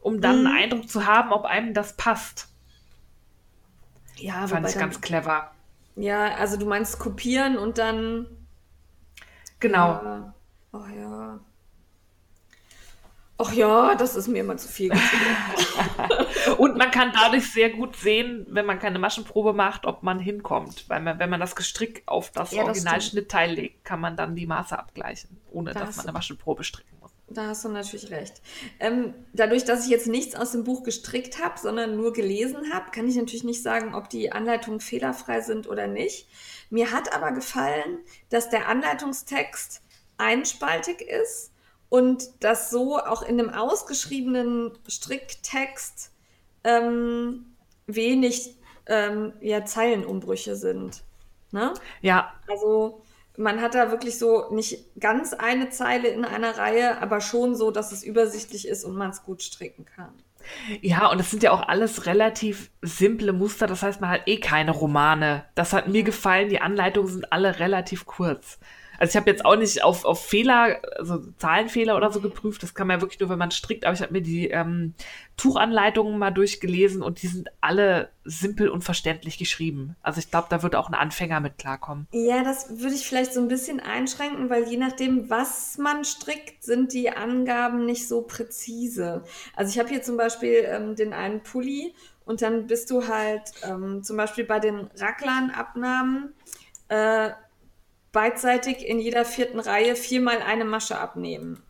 [0.00, 0.46] um dann mhm.
[0.46, 2.48] einen Eindruck zu haben, ob einem das passt.
[4.16, 5.50] Ja, fand ich ganz clever.
[5.96, 8.26] Ja, also du meinst kopieren und dann.
[9.60, 9.88] Genau.
[9.88, 10.34] Ja.
[10.72, 11.40] Oh ja.
[13.38, 14.92] Ach ja, das ist mir immer zu viel.
[16.58, 20.88] und man kann dadurch sehr gut sehen, wenn man keine Maschenprobe macht, ob man hinkommt.
[20.88, 24.46] Weil man, wenn man das Gestrick auf das ja, Originalschnittteil legt, kann man dann die
[24.46, 27.12] Maße abgleichen, ohne da dass man eine Maschenprobe stricken muss.
[27.28, 28.42] Da hast du natürlich recht.
[28.78, 32.90] Ähm, dadurch, dass ich jetzt nichts aus dem Buch gestrickt habe, sondern nur gelesen habe,
[32.90, 36.28] kann ich natürlich nicht sagen, ob die Anleitungen fehlerfrei sind oder nicht.
[36.68, 39.82] Mir hat aber gefallen, dass der Anleitungstext
[40.18, 41.51] einspaltig ist
[41.92, 46.10] und dass so auch in dem ausgeschriebenen Stricktext
[46.64, 47.44] ähm,
[47.86, 51.02] wenig ähm, ja, Zeilenumbrüche sind.
[51.50, 51.74] Ne?
[52.00, 52.32] Ja.
[52.48, 53.02] Also
[53.36, 57.70] man hat da wirklich so nicht ganz eine Zeile in einer Reihe, aber schon so,
[57.70, 60.14] dass es übersichtlich ist und man es gut stricken kann.
[60.80, 64.40] Ja, und es sind ja auch alles relativ simple Muster, das heißt, man hat eh
[64.40, 65.44] keine Romane.
[65.54, 68.58] Das hat mir gefallen, die Anleitungen sind alle relativ kurz.
[69.02, 72.62] Also ich habe jetzt auch nicht auf, auf Fehler, also Zahlenfehler oder so geprüft.
[72.62, 73.84] Das kann man ja wirklich nur, wenn man strickt.
[73.84, 74.94] Aber ich habe mir die ähm,
[75.36, 79.96] Tuchanleitungen mal durchgelesen und die sind alle simpel und verständlich geschrieben.
[80.02, 82.06] Also ich glaube, da würde auch ein Anfänger mit klarkommen.
[82.12, 86.62] Ja, das würde ich vielleicht so ein bisschen einschränken, weil je nachdem, was man strickt,
[86.62, 89.24] sind die Angaben nicht so präzise.
[89.56, 91.92] Also ich habe hier zum Beispiel ähm, den einen Pulli
[92.24, 96.34] und dann bist du halt ähm, zum Beispiel bei den Raglan-Abnahmen
[96.86, 97.30] äh,
[98.12, 101.62] beidseitig in jeder vierten Reihe viermal eine Masche abnehmen.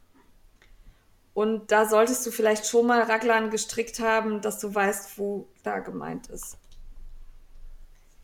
[1.35, 5.78] Und da solltest du vielleicht schon mal Raglan gestrickt haben, dass du weißt, wo da
[5.78, 6.59] gemeint ist.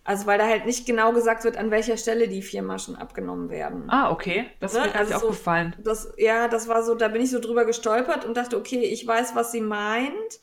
[0.05, 3.51] Also weil da halt nicht genau gesagt wird, an welcher Stelle die vier Maschen abgenommen
[3.51, 3.89] werden.
[3.89, 4.51] Ah, okay.
[4.61, 4.81] Das ne?
[4.81, 5.77] ist mir also auch so, gefallen.
[5.79, 9.07] Das, ja, das war so, da bin ich so drüber gestolpert und dachte, okay, ich
[9.07, 10.41] weiß, was sie meint.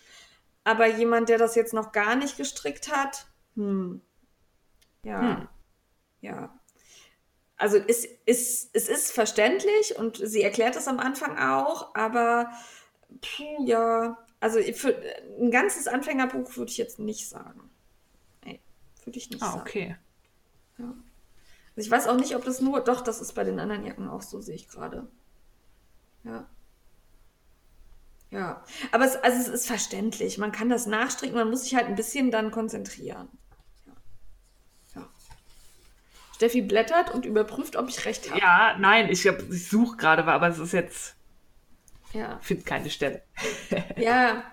[0.64, 4.02] Aber jemand, der das jetzt noch gar nicht gestrickt hat, hm.
[5.04, 5.22] Ja.
[5.22, 5.48] Hm.
[6.22, 6.54] Ja
[7.58, 12.52] also es ist, es ist verständlich und sie erklärt es am Anfang auch, aber
[13.22, 14.96] puh, ja, also für
[15.40, 17.70] ein ganzes Anfängerbuch würde ich jetzt nicht sagen.
[18.44, 18.60] Nee,
[19.06, 19.62] würde ich nicht ah, sagen.
[19.62, 19.96] okay.
[20.78, 20.94] Ja.
[21.76, 24.10] Also ich weiß auch nicht, ob das nur, doch, das ist bei den anderen Jacken
[24.10, 25.08] auch so, sehe ich gerade.
[26.24, 26.48] Ja.
[28.32, 30.38] Ja, aber es, also es ist verständlich.
[30.38, 33.30] Man kann das nachstricken, man muss sich halt ein bisschen dann konzentrieren.
[36.36, 38.40] Steffi blättert und überprüft, ob ich recht habe.
[38.42, 41.16] Ja, nein, ich, ich suche gerade, aber es ist jetzt,
[42.14, 42.38] Ja.
[42.42, 43.22] finde keine Stelle.
[43.98, 44.44] Ja.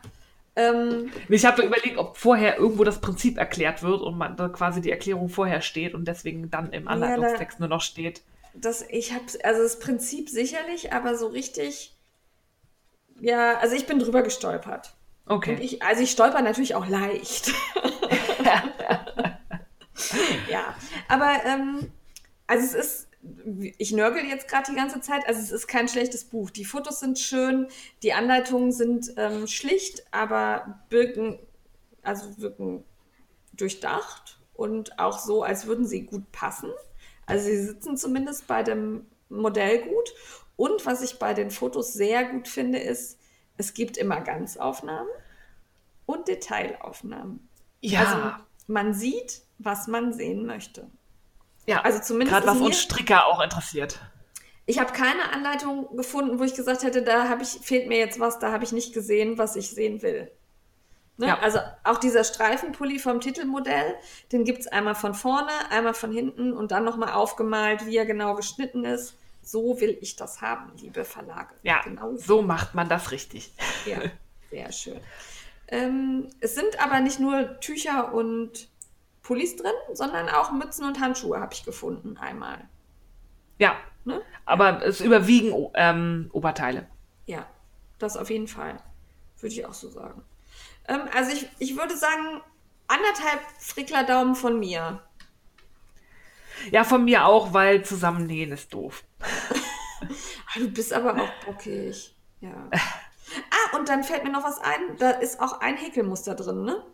[0.54, 4.80] Ähm, Ich habe überlegt, ob vorher irgendwo das Prinzip erklärt wird und man da quasi
[4.82, 8.20] die Erklärung vorher steht und deswegen dann im da- Anleitungstext nur noch steht.
[8.54, 11.96] das, ich habe, also das Prinzip sicherlich, aber so richtig,
[13.20, 14.92] ja, also ich bin drüber gestolpert.
[15.26, 15.54] Okay.
[15.54, 17.50] Und ich, also ich stolper natürlich auch leicht.
[20.50, 20.74] ja,
[21.08, 21.92] aber ähm,
[22.46, 23.08] also es ist,
[23.78, 26.50] ich nörgel jetzt gerade die ganze Zeit, also es ist kein schlechtes Buch.
[26.50, 27.68] Die Fotos sind schön,
[28.02, 31.38] die Anleitungen sind ähm, schlicht, aber wirken,
[32.02, 32.84] also wirken
[33.52, 36.70] durchdacht und auch so, als würden sie gut passen.
[37.26, 40.14] Also sie sitzen zumindest bei dem Modell gut.
[40.56, 43.18] Und was ich bei den Fotos sehr gut finde, ist,
[43.56, 45.10] es gibt immer Ganzaufnahmen
[46.06, 47.48] und Detailaufnahmen.
[47.80, 50.90] ja, Also man sieht, was man sehen möchte.
[51.66, 51.82] ja.
[51.82, 54.00] also zumindest gerade was uns Stricker auch interessiert.
[54.64, 58.20] Ich habe keine Anleitung gefunden, wo ich gesagt hätte, da habe ich, fehlt mir jetzt
[58.20, 60.30] was, da habe ich nicht gesehen, was ich sehen will.
[61.16, 61.26] Ne?
[61.28, 61.38] Ja.
[61.40, 63.96] Also auch dieser Streifenpulli vom Titelmodell,
[64.30, 68.06] den gibt es einmal von vorne, einmal von hinten und dann nochmal aufgemalt, wie er
[68.06, 69.18] genau geschnitten ist.
[69.42, 71.54] So will ich das haben, liebe Verlage.
[71.64, 73.52] Ja, genau so macht man das richtig.
[73.86, 73.98] Ja,
[74.50, 75.00] sehr schön.
[75.68, 78.68] Ähm, es sind aber nicht nur Tücher und
[79.22, 82.68] Pullis drin, sondern auch Mützen und Handschuhe habe ich gefunden einmal.
[83.58, 84.20] Ja, Ne?
[84.46, 86.88] aber es überwiegen ähm, Oberteile.
[87.26, 87.46] Ja,
[88.00, 88.82] das auf jeden Fall.
[89.38, 90.24] Würde ich auch so sagen.
[90.88, 92.40] Ähm, also ich, ich würde sagen,
[92.88, 95.00] anderthalb Frickler-Daumen von mir.
[96.72, 99.04] Ja, von mir auch, weil zusammennähen ist doof.
[100.54, 102.14] Ah, du bist aber auch bockig.
[102.40, 102.68] Ja.
[102.72, 104.96] Ah, und dann fällt mir noch was ein.
[104.98, 106.84] Da ist auch ein Häkelmuster drin, ne?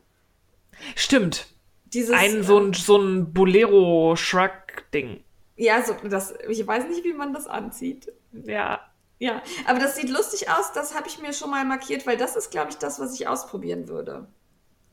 [0.94, 1.48] Stimmt.
[1.92, 5.24] Dieses, Ein so ein, so ein Bolero-Shrug-Ding.
[5.56, 8.12] Ja, so, das, ich weiß nicht, wie man das anzieht.
[8.32, 8.80] Ja.
[9.18, 10.72] Ja, aber das sieht lustig aus.
[10.72, 13.26] Das habe ich mir schon mal markiert, weil das ist, glaube ich, das, was ich
[13.26, 14.28] ausprobieren würde.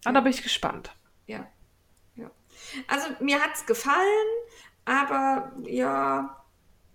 [0.04, 0.96] Ah, da bin ich gespannt.
[1.28, 1.46] Ja.
[2.16, 2.32] ja.
[2.88, 4.28] Also mir hat es gefallen,
[4.86, 6.44] aber ja,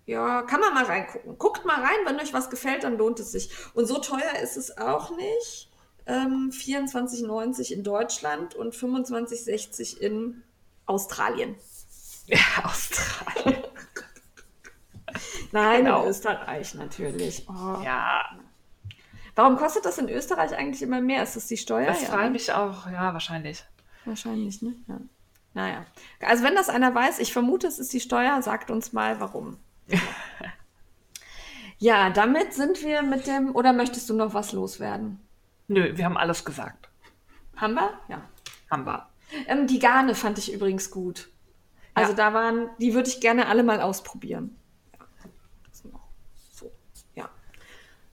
[0.05, 1.37] ja, kann man mal reingucken.
[1.37, 3.49] Guckt mal rein, wenn euch was gefällt, dann lohnt es sich.
[3.73, 5.70] Und so teuer ist es auch nicht.
[6.05, 10.43] Ähm, 24,90 in Deutschland und 25,60 in
[10.85, 11.55] Australien.
[12.25, 13.63] Ja, Australien.
[15.51, 16.03] Nein, Genau.
[16.03, 17.45] in Österreich natürlich.
[17.49, 17.81] Oh.
[17.83, 18.23] Ja,
[19.35, 21.23] Warum kostet das in Österreich eigentlich immer mehr?
[21.23, 21.87] Ist das die Steuer?
[21.87, 22.29] das Ja, frage ne?
[22.31, 22.85] mich auch.
[22.87, 23.63] Ja, wahrscheinlich.
[24.03, 24.75] Wahrscheinlich, ne?
[24.87, 24.99] Ja.
[25.53, 25.85] Naja.
[26.21, 29.57] Also wenn das einer weiß, ich vermute, es ist die Steuer, sagt uns mal warum.
[31.77, 33.55] ja, damit sind wir mit dem.
[33.55, 35.19] Oder möchtest du noch was loswerden?
[35.67, 36.89] Nö, wir haben alles gesagt.
[37.55, 37.99] Haben wir?
[38.09, 38.21] Ja.
[38.69, 39.09] Haben wir.
[39.47, 41.29] Ähm, die Garne fand ich übrigens gut.
[41.93, 42.17] Also Ja.
[42.17, 44.55] da waren, die würde ich gerne alle mal ausprobieren.
[44.93, 45.05] Ja.
[45.71, 46.71] So.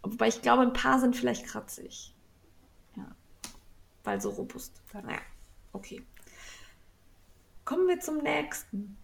[0.02, 2.14] Wobei ich glaube, ein paar sind vielleicht kratzig.
[2.96, 3.06] Ja.
[4.04, 4.80] Weil so robust.
[4.92, 5.18] Naja,
[5.72, 6.02] okay.
[7.64, 8.96] Kommen wir zum nächsten.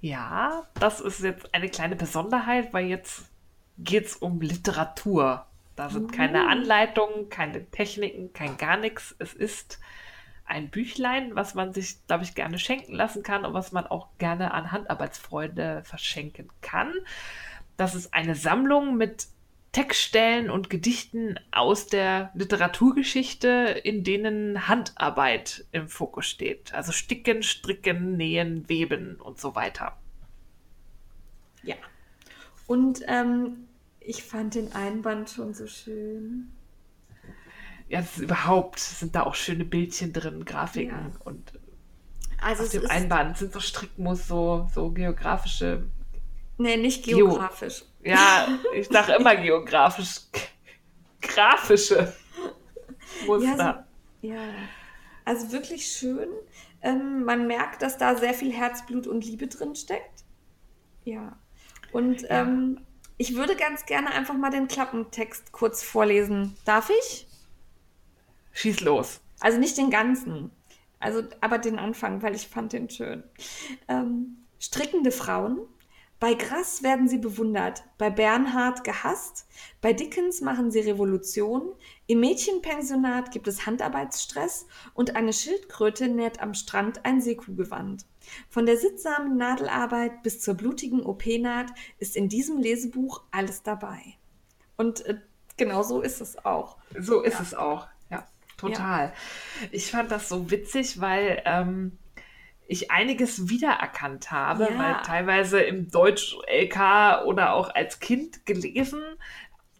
[0.00, 3.24] Ja, das ist jetzt eine kleine Besonderheit, weil jetzt
[3.78, 5.46] geht es um Literatur.
[5.76, 9.14] Da sind keine Anleitungen, keine Techniken, kein gar nichts.
[9.18, 9.80] Es ist
[10.44, 14.08] ein Büchlein, was man sich, glaube ich, gerne schenken lassen kann und was man auch
[14.18, 16.92] gerne an Handarbeitsfreunde verschenken kann.
[17.76, 19.26] Das ist eine Sammlung mit
[19.72, 26.72] Textstellen und Gedichten aus der Literaturgeschichte, in denen Handarbeit im Fokus steht.
[26.72, 29.96] Also Sticken, Stricken, Nähen, Weben und so weiter.
[31.64, 31.74] Ja.
[32.68, 33.66] Und ähm,
[34.04, 36.52] ich fand den Einband schon so schön.
[37.88, 41.20] Ja, es ist überhaupt sind da auch schöne Bildchen drin, Grafiken Ja.
[41.24, 41.52] und
[42.40, 45.86] Also auf dem Einband sind so Strickmus, so, so geografische.
[46.58, 47.16] nee, nicht Geo.
[47.28, 47.84] geografisch.
[48.02, 50.20] Ja, ich sage immer geografisch.
[51.20, 52.12] Grafische
[53.26, 53.46] Muster.
[53.48, 53.86] Ja,
[54.22, 54.40] so, ja.
[55.24, 56.28] Also wirklich schön.
[56.82, 60.24] Ähm, man merkt, dass da sehr viel Herzblut und Liebe drin steckt.
[61.04, 61.38] Ja.
[61.92, 62.42] Und Ja.
[62.42, 62.80] Ähm,
[63.16, 66.56] ich würde ganz gerne einfach mal den Klappentext kurz vorlesen.
[66.64, 67.26] Darf ich?
[68.52, 69.20] Schieß los.
[69.40, 70.50] Also nicht den ganzen,
[71.00, 73.22] also aber den Anfang, weil ich fand den schön.
[73.88, 75.60] Ähm, strickende Frauen.
[76.20, 79.46] Bei Grass werden sie bewundert, bei Bernhard gehasst,
[79.82, 81.74] bei Dickens machen sie Revolution,
[82.06, 88.06] im Mädchenpensionat gibt es Handarbeitsstress und eine Schildkröte näht am Strand ein Seekuhgewand.
[88.48, 91.68] Von der sittsamen Nadelarbeit bis zur blutigen OP-Naht
[91.98, 94.00] ist in diesem Lesebuch alles dabei.
[94.76, 95.18] Und äh,
[95.56, 96.76] genau so ist es auch.
[96.98, 97.40] So ist Ja.
[97.42, 97.86] es auch.
[98.10, 98.26] Ja,
[98.56, 99.12] total.
[99.70, 101.98] Ich fand das so witzig, weil ähm,
[102.66, 104.78] ich einiges wiedererkannt habe, Ja.
[104.78, 109.02] weil teilweise im Deutsch-LK oder auch als Kind gelesen.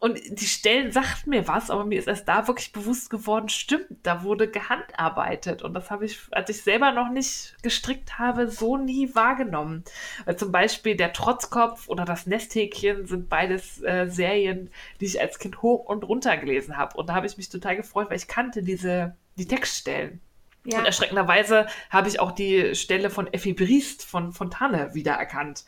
[0.04, 3.86] Und die Stellen sagten mir was, aber mir ist erst da wirklich bewusst geworden, stimmt,
[4.02, 5.62] da wurde gehandarbeitet.
[5.62, 9.82] Und das habe ich, als ich selber noch nicht gestrickt habe, so nie wahrgenommen.
[10.26, 14.68] Weil zum Beispiel der Trotzkopf oder das Nesthäkchen sind beides äh, Serien,
[15.00, 16.98] die ich als Kind hoch und runter gelesen habe.
[16.98, 20.20] Und da habe ich mich total gefreut, weil ich kannte diese, die Textstellen.
[20.66, 20.80] Ja.
[20.80, 25.64] Und erschreckenderweise habe ich auch die Stelle von Effi Briest von Fontane wiedererkannt.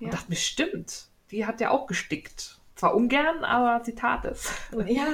[0.00, 0.12] Und Ja.
[0.14, 2.55] dachte mir, stimmt, die hat ja auch gestickt.
[2.76, 4.50] Zwar ungern, aber sie tat es.
[4.86, 5.06] Ja,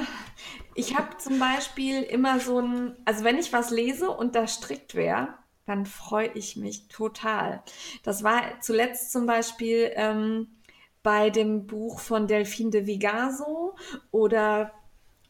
[0.75, 4.95] ich habe zum Beispiel immer so ein, also wenn ich was lese und da strickt
[4.95, 5.29] wäre,
[5.65, 7.63] dann freue ich mich total.
[8.03, 10.47] Das war zuletzt zum Beispiel ähm,
[11.03, 13.75] bei dem Buch von Delphine de Vigaso
[14.11, 14.71] oder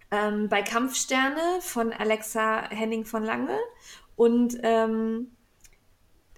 [0.10, 3.57] ähm, bei Kampfsterne von Alexa Henning von Lange.
[4.15, 5.35] Und ähm,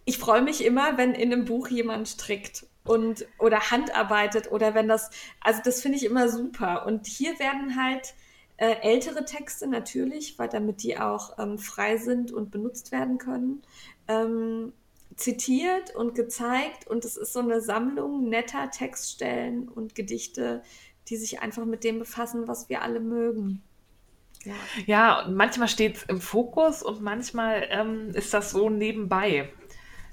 [0.03, 4.88] ich freue mich immer, wenn in einem Buch jemand strickt und oder handarbeitet oder wenn
[4.88, 5.10] das,
[5.41, 6.86] also das finde ich immer super.
[6.86, 8.14] Und hier werden halt
[8.57, 13.64] äh, ältere Texte natürlich, weil damit die auch ähm, frei sind und benutzt werden können,
[14.07, 14.72] ähm,
[15.16, 16.88] zitiert und gezeigt.
[16.88, 20.62] Und es ist so eine Sammlung netter Textstellen und Gedichte,
[21.10, 23.62] die sich einfach mit dem befassen, was wir alle mögen.
[24.44, 24.53] Ja.
[24.86, 29.52] Ja, und manchmal steht es im Fokus und manchmal ähm, ist das so nebenbei.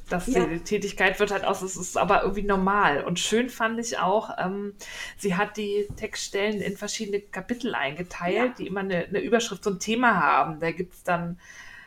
[0.09, 0.45] Dass Ja.
[0.47, 3.05] die Tätigkeit wird halt aus, es ist aber irgendwie normal.
[3.05, 4.74] Und schön fand ich auch, ähm,
[5.16, 8.55] sie hat die Textstellen in verschiedene Kapitel eingeteilt, Ja.
[8.59, 10.61] die immer eine, eine Überschrift, so ein Thema haben.
[10.61, 11.39] Da gibt es dann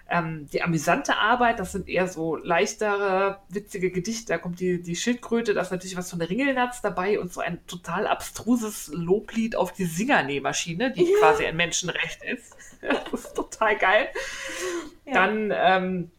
[0.07, 4.27] ähm, die amüsante Arbeit, das sind eher so leichtere, witzige Gedichte.
[4.27, 7.41] Da kommt die, die Schildkröte, da ist natürlich was von der Ringelnatz dabei und so
[7.41, 11.17] ein total abstruses Loblied auf die Singernähmaschine, die Ja.
[11.19, 12.55] quasi ein Menschenrecht ist.
[13.11, 14.09] das ist total geil.
[15.11, 16.11] Dann ähm,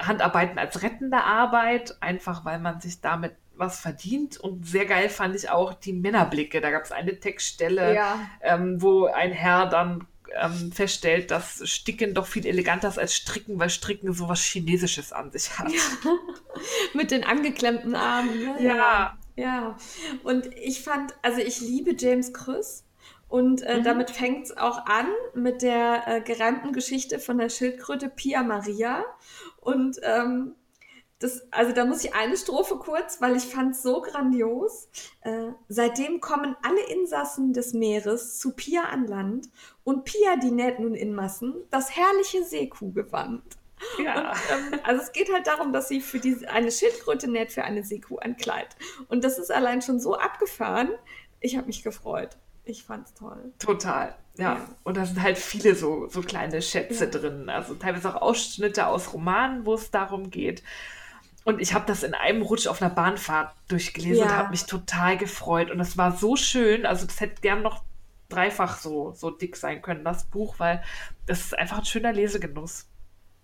[0.00, 4.38] Handarbeiten als rettende Arbeit, einfach weil man sich damit was verdient.
[4.38, 6.60] Und sehr geil fand ich auch die Männerblicke.
[6.60, 8.18] Da gab es eine Textstelle, Ja.
[8.40, 10.06] ähm, wo ein Herr dann
[10.40, 15.30] ähm, feststellt, dass Sticken doch viel eleganter ist als Stricken, weil Stricken sowas Chinesisches an
[15.32, 15.70] sich hat.
[16.94, 18.38] Mit den angeklemmten Armen.
[18.38, 18.56] Ne?
[18.62, 19.18] Ja.
[19.36, 19.76] Ja.
[20.22, 22.84] Und ich fand, also ich liebe James Krüss.
[23.28, 23.84] Und äh, Mhm.
[23.84, 29.04] damit fängt es auch an mit der äh, gereimten Geschichte von der Schildkröte Pia Maria.
[29.60, 30.54] Und ähm,
[31.20, 34.88] das, also da muss ich eine Strophe kurz, weil ich fand es so grandios.
[35.20, 39.50] Äh, seitdem kommen alle Insassen des Meeres zu Pia an Land
[39.84, 43.42] und Pia, die näht nun in Massen das herrliche Seekuhgewand.
[44.02, 44.32] Ja.
[44.50, 47.84] Ähm, also es geht halt darum, dass sie für diese, eine Schildkröte näht für eine
[47.84, 48.76] Seekuh ein Kleid.
[49.08, 50.90] Und das ist allein schon so abgefahren.
[51.40, 52.38] Ich habe mich gefreut.
[52.64, 53.52] Ich fand's toll.
[53.58, 54.16] Total.
[54.40, 54.56] Ja.
[54.82, 57.10] Und da sind halt viele so, so kleine Schätze Ja.
[57.10, 57.48] drin.
[57.48, 60.62] Also teilweise auch Ausschnitte aus Romanen, wo es darum geht.
[61.44, 64.36] Und ich habe das in einem Rutsch auf einer Bahnfahrt durchgelesen und Ja.
[64.36, 65.70] habe mich total gefreut.
[65.70, 66.86] Und das war so schön.
[66.86, 67.82] Also das hätte gern noch
[68.28, 70.82] dreifach so, so dick sein können, das Buch, weil
[71.26, 72.86] das ist einfach ein schöner Lesegenuss.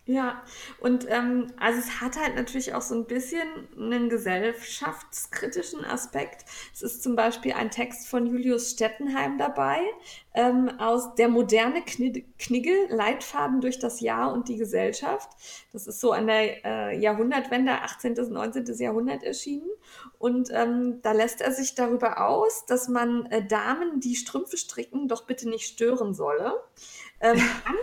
[0.09, 0.45] Ja,
[0.78, 3.43] und ähm, also es hat halt natürlich auch so ein bisschen
[3.77, 6.45] einen gesellschaftskritischen Aspekt.
[6.73, 9.81] Es ist zum Beispiel ein Text von Julius Stettenheim dabei,
[10.33, 15.28] ähm, aus Der moderne Kni- Knigge, Leitfaden durch das Jahr und die Gesellschaft.
[15.73, 18.23] Das ist so an der äh, Jahrhundertwende, 18.
[18.23, 18.78] bis 19.
[18.78, 19.69] Jahrhundert erschienen.
[20.20, 25.09] Und ähm, da lässt er sich darüber aus, dass man äh, Damen, die Strümpfe stricken,
[25.09, 26.62] doch bitte nicht stören solle.
[27.20, 27.40] Ähm,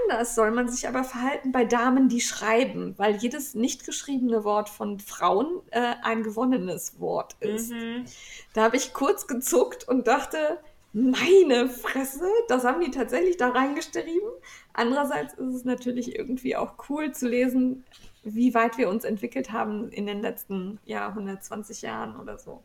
[0.07, 4.69] anders soll man sich aber verhalten bei Damen, die schreiben, weil jedes nicht geschriebene Wort
[4.69, 7.71] von Frauen äh, ein gewonnenes Wort ist.
[7.71, 8.05] Mhm.
[8.53, 10.59] Da habe ich kurz gezuckt und dachte,
[10.93, 14.29] meine Fresse, das haben die tatsächlich da reingeschrieben.
[14.73, 17.83] Andererseits ist es natürlich irgendwie auch cool zu lesen,
[18.23, 22.61] wie weit wir uns entwickelt haben in den letzten ja, 120 Jahren oder so.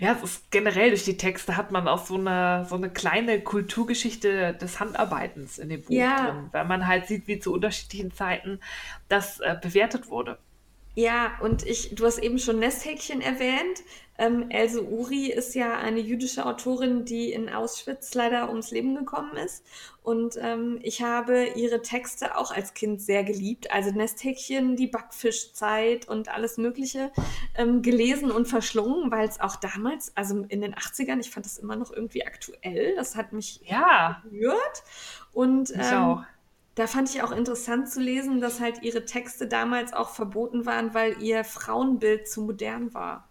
[0.00, 3.40] Ja, es ist generell durch die Texte hat man auch so eine, so eine kleine
[3.40, 6.30] Kulturgeschichte des Handarbeitens in dem Buch Ja.
[6.30, 8.60] drin, weil man halt sieht, wie zu unterschiedlichen Zeiten
[9.08, 10.38] das äh, bewertet wurde.
[10.94, 13.82] Ja, und ich, du hast eben schon Nesthäkchen erwähnt.
[14.18, 19.34] Ähm, Else Uri ist ja eine jüdische Autorin, die in Auschwitz leider ums Leben gekommen
[19.36, 19.64] ist.
[20.02, 23.70] Und ähm, ich habe ihre Texte auch als Kind sehr geliebt.
[23.70, 27.12] Also Nesthäkchen, die Backfischzeit und alles Mögliche
[27.54, 31.56] ähm, gelesen und verschlungen, weil es auch damals, also in den 80ern, ich fand das
[31.56, 32.94] immer noch irgendwie aktuell.
[32.96, 34.82] Das hat mich Ja, berührt.
[35.32, 36.22] Und ich ähm, auch.
[36.80, 40.94] Da fand ich auch interessant zu lesen, dass halt ihre Texte damals auch verboten waren,
[40.94, 43.28] weil ihr Frauenbild zu modern war.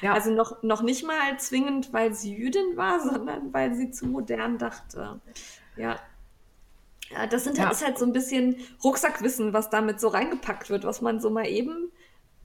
[0.00, 0.14] Ja.
[0.14, 4.58] Also noch, noch nicht mal zwingend, weil sie Jüdin war, sondern weil sie zu modern
[4.58, 5.20] dachte.
[5.76, 6.00] Ja.
[7.30, 7.70] Das sind, ja.
[7.70, 11.46] ist halt so ein bisschen Rucksackwissen, was damit so reingepackt wird, was man so mal
[11.46, 11.92] eben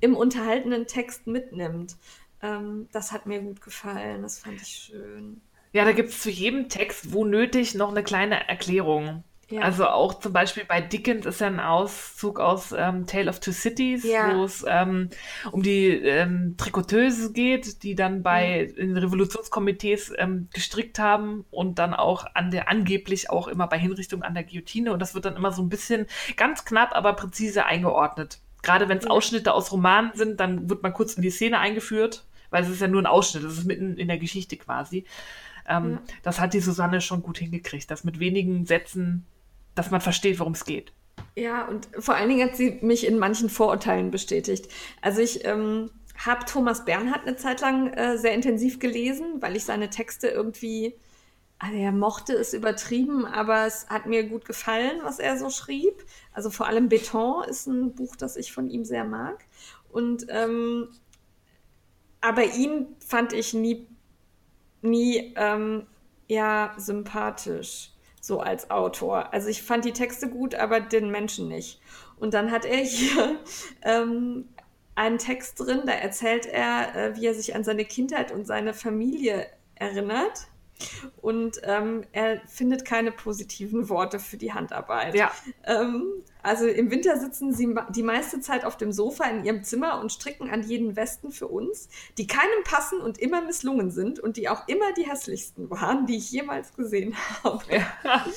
[0.02, 1.96] im unterhaltenen Text mitnimmt.
[2.44, 5.42] Ähm, das hat mir gut gefallen, das fand ich schön.
[5.74, 9.24] Ja, da gibt es zu jedem Text, wo nötig, noch eine kleine Erklärung.
[9.50, 9.62] Ja.
[9.62, 13.54] Also auch zum Beispiel bei Dickens ist ja ein Auszug aus ähm, Tale of Two
[13.54, 14.36] Cities, ja.
[14.36, 15.10] wo es ähm,
[15.54, 18.82] um die ähm, Trikoteuse geht, die dann bei mhm.
[18.82, 24.22] in Revolutionskomitees ähm, gestrickt haben und dann auch an der angeblich auch immer bei Hinrichtung
[24.22, 27.66] an der Guillotine und das wird dann immer so ein bisschen ganz knapp, aber präzise
[27.66, 28.40] eingeordnet.
[28.64, 29.12] Gerade wenn es ja.
[29.12, 32.82] Ausschnitte aus Romanen sind, dann wird man kurz in die Szene eingeführt, weil es ist
[32.82, 35.06] ja nur ein Ausschnitt, das ist mitten in der Geschichte quasi.
[35.70, 36.02] Ähm, ja.
[36.24, 39.26] Das hat die Susanne schon gut hingekriegt, das mit wenigen Sätzen
[39.78, 40.94] dass man versteht, worum es geht.
[41.36, 44.70] Ja, und vor allen Dingen hat sie mich in manchen Vorurteilen bestätigt.
[45.02, 49.64] Also ich ähm, habe Thomas Bernhard eine Zeit lang äh, sehr intensiv gelesen, weil ich
[49.64, 50.96] seine Texte irgendwie,
[51.60, 56.04] also er mochte es übertrieben, aber es hat mir gut gefallen, was er so schrieb.
[56.34, 59.46] Also vor allem Beton ist ein Buch, das ich von ihm sehr mag.
[59.90, 60.90] Und ähm,
[62.20, 63.88] aber ihn fand ich nie,
[64.82, 65.86] nie ähm,
[66.28, 67.92] ja sympathisch
[68.28, 69.34] so als Autor.
[69.34, 71.82] Also ich fand die Texte gut, aber den Menschen nicht.
[72.18, 73.40] Und dann hat er hier
[73.84, 74.50] ähm,
[74.96, 78.74] einen Text drin, da erzählt er, äh, wie er sich an seine Kindheit und seine
[78.74, 80.48] Familie erinnert.
[81.22, 85.16] Und ähm, er findet keine positiven Worte für die Handarbeit.
[85.16, 85.32] Ja.
[85.64, 86.04] Ähm,
[86.44, 90.12] also im Winter sitzen sie die meiste Zeit auf dem Sofa in ihrem Zimmer und
[90.12, 94.48] stricken an jeden Westen für uns, die keinem passen und immer misslungen sind und die
[94.48, 97.64] auch immer die hässlichsten waren, die ich jemals gesehen habe.
[97.70, 98.26] Ja.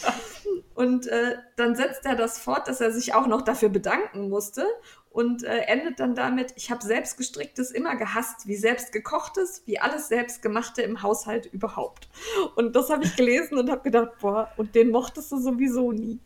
[0.74, 4.64] Und äh, dann setzt er das fort, dass er sich auch noch dafür bedanken musste
[5.10, 9.80] und äh, endet dann damit, ich habe selbst gestricktes immer gehasst, wie selbst gekochtes, wie
[9.80, 12.08] alles selbstgemachte im Haushalt überhaupt.
[12.54, 16.20] Und das habe ich gelesen und habe gedacht, boah, und den mochtest du sowieso nie.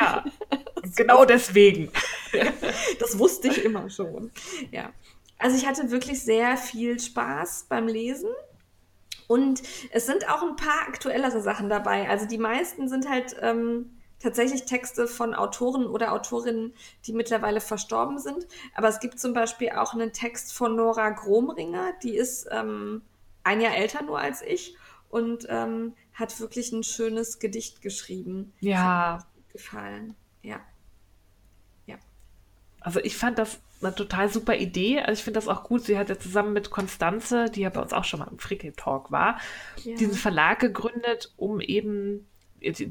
[0.00, 0.24] Ja,
[0.96, 1.90] genau deswegen.
[2.98, 4.30] das wusste ich immer schon.
[4.70, 4.92] Ja.
[5.38, 8.30] Also ich hatte wirklich sehr viel Spaß beim Lesen.
[9.28, 12.08] Und es sind auch ein paar aktuellere Sachen dabei.
[12.08, 13.90] Also die meisten sind halt ähm,
[14.22, 16.72] tatsächlich Texte von Autoren oder Autorinnen,
[17.06, 18.46] die mittlerweile verstorben sind.
[18.74, 23.02] Aber es gibt zum Beispiel auch einen Text von Nora Gromringer, die ist ähm,
[23.42, 24.76] ein Jahr älter nur als ich
[25.08, 28.52] und ähm, hat wirklich ein schönes Gedicht geschrieben.
[28.60, 29.18] Ja.
[29.52, 30.14] Gefallen.
[30.42, 30.60] Ja.
[31.86, 31.96] Ja.
[32.80, 35.00] Also ich fand das eine total super Idee.
[35.00, 35.82] Also ich finde das auch gut.
[35.82, 38.72] Sie hat ja zusammen mit Konstanze, die ja bei uns auch schon mal im Frickel
[38.72, 39.38] Talk war,
[39.82, 39.96] ja.
[39.96, 42.26] diesen Verlag gegründet, um eben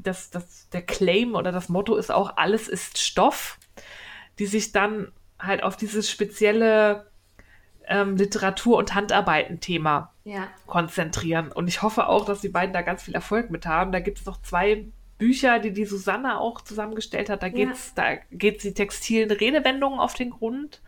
[0.02, 3.58] das, das, der Claim oder das Motto ist auch, alles ist Stoff,
[4.38, 7.10] die sich dann halt auf dieses spezielle
[7.86, 10.48] ähm, Literatur- und Handarbeiten-Thema ja.
[10.66, 11.50] konzentrieren.
[11.52, 13.92] Und ich hoffe auch, dass die beiden da ganz viel Erfolg mit haben.
[13.92, 14.86] Da gibt es noch zwei
[15.18, 17.42] Bücher, die die Susanne auch zusammengestellt hat.
[17.42, 18.14] Da geht es, ja.
[18.16, 20.82] da geht die textilen Redewendungen auf den Grund.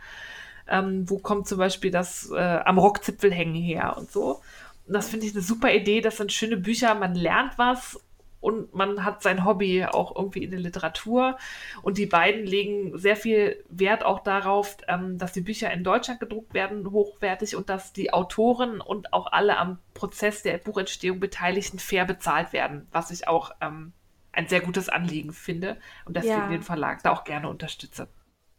[0.67, 4.41] Ähm, wo kommt zum Beispiel das äh, am Rockzipfel hängen her und so.
[4.87, 6.01] Und das finde ich eine super Idee.
[6.01, 6.95] Das sind schöne Bücher.
[6.95, 8.01] Man lernt was
[8.45, 11.39] und man hat sein Hobby auch irgendwie in der Literatur.
[11.81, 16.21] Und die beiden legen sehr viel Wert auch darauf, ähm, dass die Bücher in Deutschland
[16.21, 21.79] gedruckt werden, hochwertig und dass die Autoren und auch alle am Prozess der Buchentstehung Beteiligten
[21.79, 23.95] fair bezahlt werden, was ich auch ähm,
[24.31, 26.49] ein sehr gutes Anliegen finde und deswegen ja.
[26.49, 28.09] den Verlag da auch gerne unterstütze.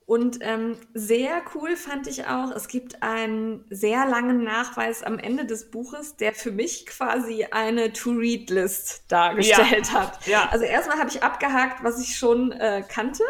[0.07, 5.45] Und ähm, sehr cool fand ich auch, es gibt einen sehr langen Nachweis am Ende
[5.45, 9.94] des Buches, der für mich quasi eine To-Read-List dargestellt ja.
[9.94, 10.27] hat.
[10.27, 10.49] Ja.
[10.52, 13.23] Also erstmal habe ich abgehakt, was ich schon äh, kannte.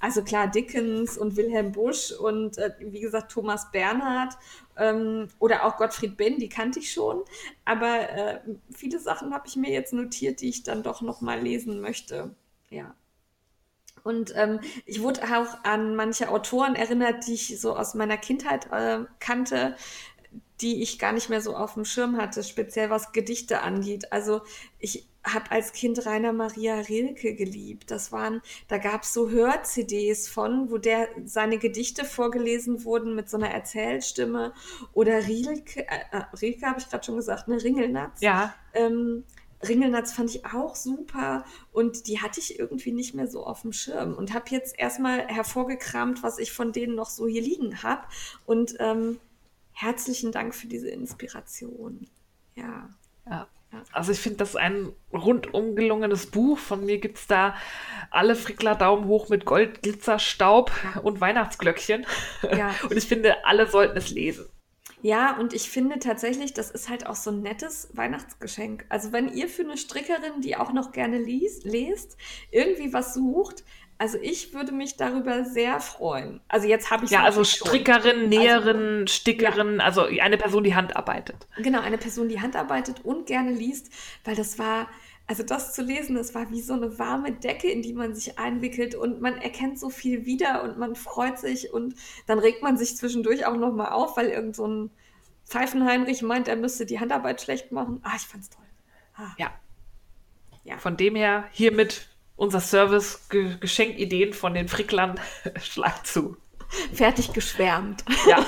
[0.00, 4.32] Also klar, Dickens und Wilhelm Busch und äh, wie gesagt Thomas Bernhard
[4.78, 7.22] ähm, oder auch Gottfried Benn, die kannte ich schon.
[7.66, 8.40] Aber äh,
[8.74, 12.34] viele Sachen habe ich mir jetzt notiert, die ich dann doch noch mal lesen möchte.
[12.70, 12.94] Ja.
[14.04, 18.70] Und ähm, ich wurde auch an manche Autoren erinnert, die ich so aus meiner Kindheit
[18.70, 19.76] äh, kannte,
[20.60, 24.12] die ich gar nicht mehr so auf dem Schirm hatte, speziell was Gedichte angeht.
[24.12, 24.42] Also
[24.78, 27.90] ich habe als Kind Rainer Maria Rilke geliebt.
[27.90, 33.30] Das waren, da gab es so Hör-CDs von, wo der seine Gedichte vorgelesen wurden mit
[33.30, 34.52] so einer Erzählstimme.
[34.92, 38.20] Oder Rilke, äh, äh Rilke habe ich gerade schon gesagt, ne, Ringelnatz.
[38.20, 38.54] Ja.
[38.74, 39.24] Ähm,
[39.68, 43.72] Ringelnatz fand ich auch super und die hatte ich irgendwie nicht mehr so auf dem
[43.72, 48.02] Schirm und habe jetzt erstmal hervorgekramt, was ich von denen noch so hier liegen habe
[48.46, 49.20] und ähm,
[49.72, 52.08] herzlichen Dank für diese Inspiration.
[52.54, 52.88] Ja.
[53.26, 53.48] Ja.
[53.92, 56.58] Also ich finde das ein rundum gelungenes Buch.
[56.58, 57.56] Von mir gibt es da
[58.10, 60.70] alle Frickler Daumen hoch mit Gold, Glitzer, Staub
[61.02, 62.06] und Weihnachtsglöckchen.
[62.56, 62.74] Ja.
[62.82, 64.46] Und ich finde, alle sollten es lesen.
[65.04, 68.86] Ja, und ich finde tatsächlich, das ist halt auch so ein nettes Weihnachtsgeschenk.
[68.88, 72.16] Also wenn ihr für eine Strickerin, die auch noch gerne liest, lest,
[72.50, 73.64] irgendwie was sucht,
[73.98, 76.40] also ich würde mich darüber sehr freuen.
[76.48, 79.84] Also jetzt habe ich Ja, also Strickerin, Näherin, also, Stickerin, ja.
[79.84, 81.48] also eine Person, die handarbeitet.
[81.58, 83.92] Genau, eine Person, die handarbeitet und gerne liest,
[84.24, 84.88] weil das war,
[85.26, 88.38] also das zu lesen, das war wie so eine warme Decke, in die man sich
[88.38, 91.94] einwickelt und man erkennt so viel wieder und man freut sich und
[92.26, 94.90] dann regt man sich zwischendurch auch nochmal auf, weil irgend so ein
[95.46, 98.00] Pfeifenheinrich meint, er müsste die Handarbeit schlecht machen.
[98.02, 98.64] Ah, ich fand's toll.
[99.16, 99.32] Ah.
[99.38, 99.50] Ja.
[100.64, 100.78] ja.
[100.78, 105.20] Von dem her hiermit unser Service Geschenkideen von den Fricklern
[105.60, 106.36] schlag zu.
[106.92, 108.04] Fertig geschwärmt.
[108.28, 108.44] Ja.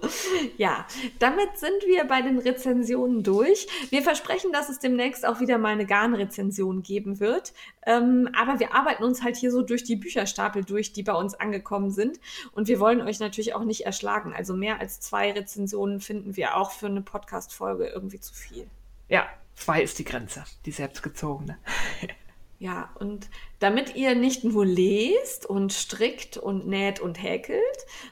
[0.56, 0.86] ja,
[1.18, 3.66] damit sind wir bei den Rezensionen durch.
[3.90, 7.52] Wir versprechen, dass es demnächst auch wieder mal eine Garn-Rezension geben wird.
[7.86, 11.34] Ähm, aber wir arbeiten uns halt hier so durch die Bücherstapel durch, die bei uns
[11.34, 12.20] angekommen sind.
[12.52, 14.34] Und wir wollen euch natürlich auch nicht erschlagen.
[14.34, 18.66] Also mehr als zwei Rezensionen finden wir auch für eine Podcast-Folge irgendwie zu viel.
[19.08, 21.58] Ja, zwei ist die Grenze, die selbstgezogene.
[22.60, 27.62] Ja, und damit ihr nicht nur lest und strickt und näht und häkelt,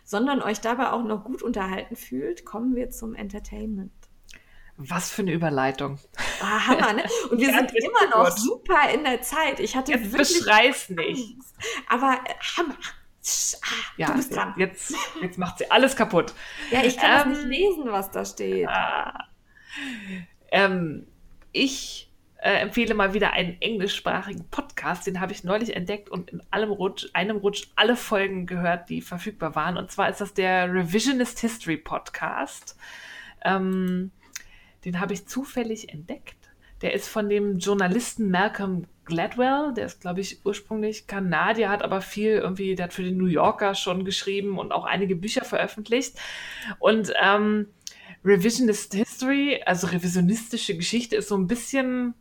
[0.05, 3.93] sondern euch dabei auch noch gut unterhalten fühlt, kommen wir zum Entertainment.
[4.79, 5.99] Was für eine Überleitung.
[6.41, 7.03] Ah, Hammer, ne?
[7.31, 8.39] Und wir sind immer noch gut.
[8.39, 9.61] super in der Zeit.
[9.61, 11.37] Ich hatte jetzt wirklich beschrei's nicht.
[11.89, 12.77] Aber äh, Hammer.
[13.61, 13.67] Ah,
[13.99, 14.55] ja, du bist dran.
[14.57, 16.33] Jetzt, jetzt macht sie alles kaputt.
[16.71, 18.69] Ja, ich kann ähm, das nicht lesen, was da steht.
[18.69, 19.27] Ah,
[20.53, 21.07] ähm,
[21.53, 22.08] ich
[22.39, 25.07] äh, empfehle mal wieder einen englischsprachigen Podcast.
[25.07, 29.01] Den habe ich neulich entdeckt und in allem Rutsch, einem Rutsch alle Folgen gehört, die
[29.01, 29.77] verfügbar waren.
[29.77, 32.77] Und zwar ist das der Revisionist History Podcast.
[33.45, 34.13] Ähm,
[34.85, 36.37] den habe ich zufällig entdeckt.
[36.81, 42.01] Der ist von dem Journalisten Malcolm Gladwell, der ist, glaube ich, ursprünglich Kanadier, hat aber
[42.01, 46.19] viel irgendwie, der hat für den New Yorker schon geschrieben und auch einige Bücher veröffentlicht.
[46.79, 47.67] Und ähm,
[48.25, 52.15] Revisionist History, also revisionistische Geschichte, ist so ein bisschen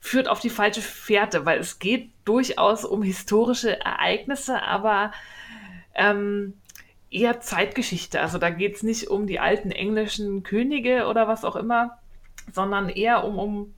[0.00, 5.12] führt auf die falsche Fährte, weil es geht durchaus um historische Ereignisse, aber
[5.94, 6.54] ähm,
[7.10, 8.20] eher Zeitgeschichte.
[8.20, 11.98] Also da geht es nicht um die alten englischen Könige oder was auch immer,
[12.52, 13.74] sondern eher um, um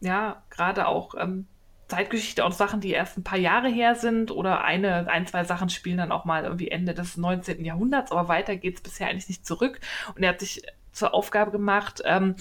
[0.00, 1.46] ja, gerade auch ähm,
[1.88, 5.68] Zeitgeschichte und Sachen, die erst ein paar Jahre her sind oder eine, ein, zwei Sachen
[5.68, 7.64] spielen dann auch mal irgendwie Ende des 19.
[7.64, 9.80] Jahrhunderts, aber weiter geht es bisher eigentlich nicht zurück.
[10.14, 12.36] Und er hat sich zur Aufgabe gemacht, ähm,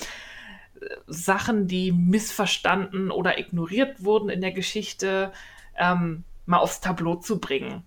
[1.08, 5.32] Sachen, die missverstanden oder ignoriert wurden in der Geschichte,
[5.78, 7.84] ähm, mal aufs Tableau zu bringen.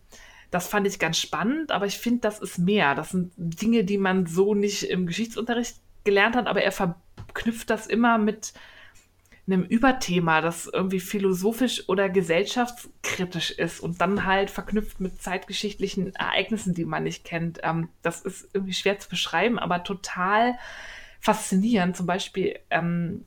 [0.51, 2.95] Das fand ich ganz spannend, aber ich finde, das ist mehr.
[2.95, 7.87] Das sind Dinge, die man so nicht im Geschichtsunterricht gelernt hat, aber er verknüpft das
[7.87, 8.55] immer mit
[9.47, 16.75] einem Überthema, das irgendwie philosophisch oder gesellschaftskritisch ist und dann halt verknüpft mit zeitgeschichtlichen Ereignissen,
[16.75, 17.61] die man nicht kennt.
[17.63, 20.59] Ähm, das ist irgendwie schwer zu beschreiben, aber total
[21.21, 21.97] faszinierend.
[21.97, 23.25] Zum Beispiel, ähm,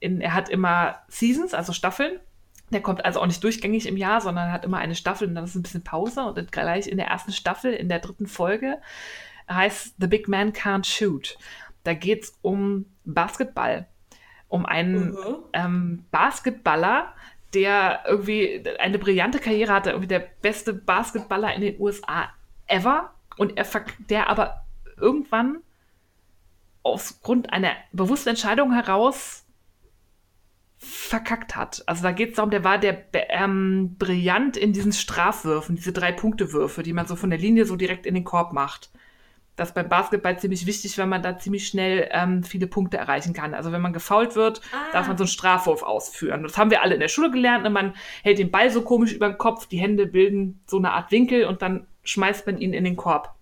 [0.00, 2.20] in, er hat immer Seasons, also Staffeln.
[2.70, 5.44] Der kommt also auch nicht durchgängig im Jahr, sondern hat immer eine Staffel und dann
[5.44, 6.24] ist ein bisschen Pause.
[6.24, 8.78] Und gleich in der ersten Staffel, in der dritten Folge,
[9.48, 11.38] heißt The Big Man Can't Shoot.
[11.84, 13.86] Da geht es um Basketball.
[14.48, 15.36] Um einen mhm.
[15.52, 17.14] ähm, Basketballer,
[17.54, 22.30] der irgendwie eine brillante Karriere hatte, irgendwie der beste Basketballer in den USA
[22.66, 23.12] ever.
[23.36, 23.66] Und er
[24.08, 25.60] der aber irgendwann
[26.86, 29.44] aufgrund einer bewussten Entscheidung heraus
[30.78, 31.82] verkackt hat.
[31.86, 36.12] Also da geht es darum, der war der ähm, brillant in diesen Strafwürfen, diese drei
[36.12, 38.90] Punkte-Würfe, die man so von der Linie so direkt in den Korb macht.
[39.56, 43.32] Das ist beim Basketball ziemlich wichtig, weil man da ziemlich schnell ähm, viele Punkte erreichen
[43.32, 43.54] kann.
[43.54, 44.92] Also wenn man gefault wird, ah.
[44.92, 46.42] darf man so einen Strafwurf ausführen.
[46.42, 47.64] Das haben wir alle in der Schule gelernt.
[47.64, 47.70] Ne?
[47.70, 51.10] Man hält den Ball so komisch über den Kopf, die Hände bilden so eine Art
[51.10, 53.34] Winkel und dann schmeißt man ihn in den Korb.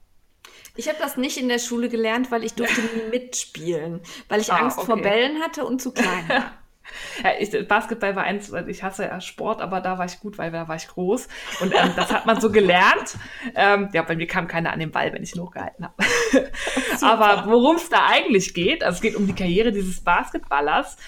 [0.76, 4.52] Ich habe das nicht in der Schule gelernt, weil ich durfte nie mitspielen, weil ich
[4.52, 4.86] ah, Angst okay.
[4.86, 6.52] vor Bällen hatte und zu klein war.
[7.24, 10.50] Ja, ich, Basketball war eins, ich hasse ja Sport, aber da war ich gut, weil
[10.52, 11.28] da war ich groß.
[11.60, 13.16] Und ähm, das hat man so gelernt.
[13.54, 15.94] Ähm, ja, bei mir kam keiner an den Ball, wenn ich ihn hochgehalten habe.
[17.00, 20.98] aber worum es da eigentlich geht, also es geht um die Karriere dieses Basketballers.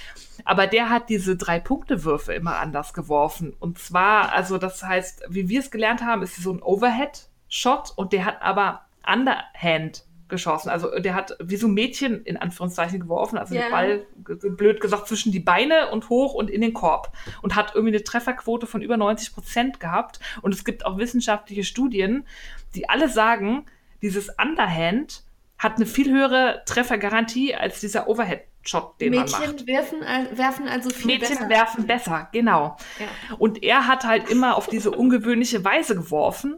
[0.47, 3.55] Aber der hat diese drei Punkte-Würfe immer anders geworfen.
[3.59, 8.15] Und zwar, also das heißt, wie wir es gelernt haben, ist so ein Overhead-Shot und
[8.15, 10.71] der hat aber Underhand geschossen.
[10.71, 13.65] Also der hat wie so ein Mädchen in Anführungszeichen geworfen, also yeah.
[13.65, 14.07] den Ball,
[14.57, 17.13] blöd gesagt, zwischen die Beine und hoch und in den Korb.
[17.43, 20.21] Und hat irgendwie eine Trefferquote von über 90 Prozent gehabt.
[20.43, 22.27] Und es gibt auch wissenschaftliche Studien,
[22.75, 23.67] die alle sagen,
[24.03, 25.23] dieses Underhand
[25.59, 28.43] hat eine viel höhere Treffergarantie als dieser Overhead.
[28.63, 29.67] Shot, den Mädchen man macht.
[29.69, 30.01] Werfen,
[30.33, 31.49] werfen also viel Mädchen besser.
[31.49, 32.77] werfen besser, genau.
[32.99, 33.37] Ja.
[33.39, 36.57] Und er hat halt immer auf diese ungewöhnliche Weise geworfen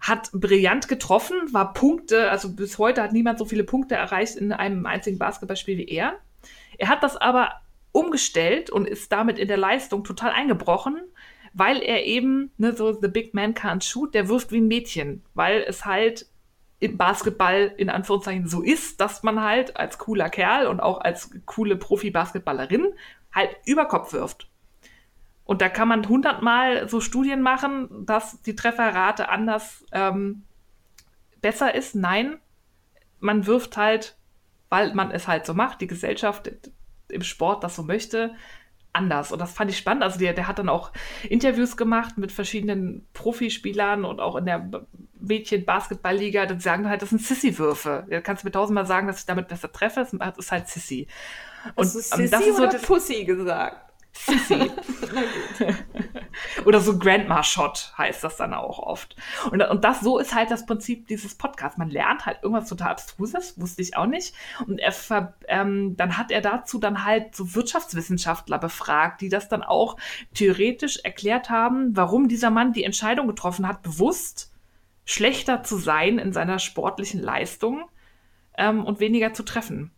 [0.00, 4.52] hat brillant getroffen, war Punkte, also bis heute hat niemand so viele Punkte erreicht in
[4.52, 6.18] einem einzigen Basketballspiel wie er.
[6.78, 7.60] Er hat das aber
[7.92, 11.00] umgestellt und ist damit in der Leistung total eingebrochen,
[11.54, 15.22] weil er eben, ne, so The Big Man Can't Shoot, der wirft wie ein Mädchen,
[15.34, 16.26] weil es halt
[16.78, 21.30] im Basketball in Anführungszeichen so ist, dass man halt als cooler Kerl und auch als
[21.46, 22.92] coole Profi-Basketballerin
[23.32, 24.48] halt über Kopf wirft.
[25.46, 30.42] Und da kann man hundertmal so Studien machen, dass die Trefferrate anders ähm,
[31.40, 31.94] besser ist.
[31.94, 32.38] Nein,
[33.20, 34.16] man wirft halt,
[34.68, 36.50] weil man es halt so macht, die Gesellschaft
[37.08, 38.34] im Sport das so möchte,
[38.92, 39.30] anders.
[39.30, 40.02] Und das fand ich spannend.
[40.02, 40.90] Also der, der hat dann auch
[41.28, 44.68] Interviews gemacht mit verschiedenen Profispielern und auch in der
[45.20, 46.46] Mädchen-Basketballliga.
[46.46, 48.06] Dann sagen halt, das sind Sissy-Würfe.
[48.10, 50.06] Da kannst du mir tausendmal sagen, dass ich damit besser treffe.
[50.18, 51.06] Das ist halt Sissy.
[51.76, 53.85] Und Hast du Sissy ähm, das ist so oder Pussy gesagt?
[54.16, 54.70] Sissy.
[56.64, 59.16] Oder so Grandma-Shot heißt das dann auch oft.
[59.50, 61.78] Und, und das, so ist halt das Prinzip dieses Podcasts.
[61.78, 64.34] Man lernt halt irgendwas total Abstruses, wusste ich auch nicht.
[64.66, 64.94] Und er,
[65.48, 69.96] ähm, dann hat er dazu dann halt so Wirtschaftswissenschaftler befragt, die das dann auch
[70.34, 74.52] theoretisch erklärt haben, warum dieser Mann die Entscheidung getroffen hat, bewusst
[75.04, 77.88] schlechter zu sein in seiner sportlichen Leistung
[78.58, 79.92] ähm, und weniger zu treffen.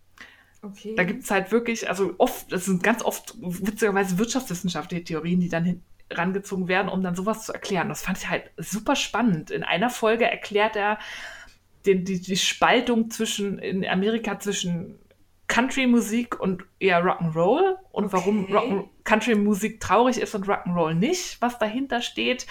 [0.62, 0.94] Okay.
[0.96, 5.48] Da gibt es halt wirklich, also oft, das sind ganz oft witzigerweise wirtschaftswissenschaftliche Theorien, die
[5.48, 7.88] dann herangezogen werden, um dann sowas zu erklären.
[7.88, 9.50] Das fand ich halt super spannend.
[9.50, 10.98] In einer Folge erklärt er
[11.86, 14.98] den, die, die Spaltung zwischen in Amerika zwischen
[15.46, 18.46] Country-Musik und eher Rock'n'Roll und okay.
[18.48, 22.46] warum Country-Musik traurig ist und Rock'n'Roll nicht, was dahinter steht.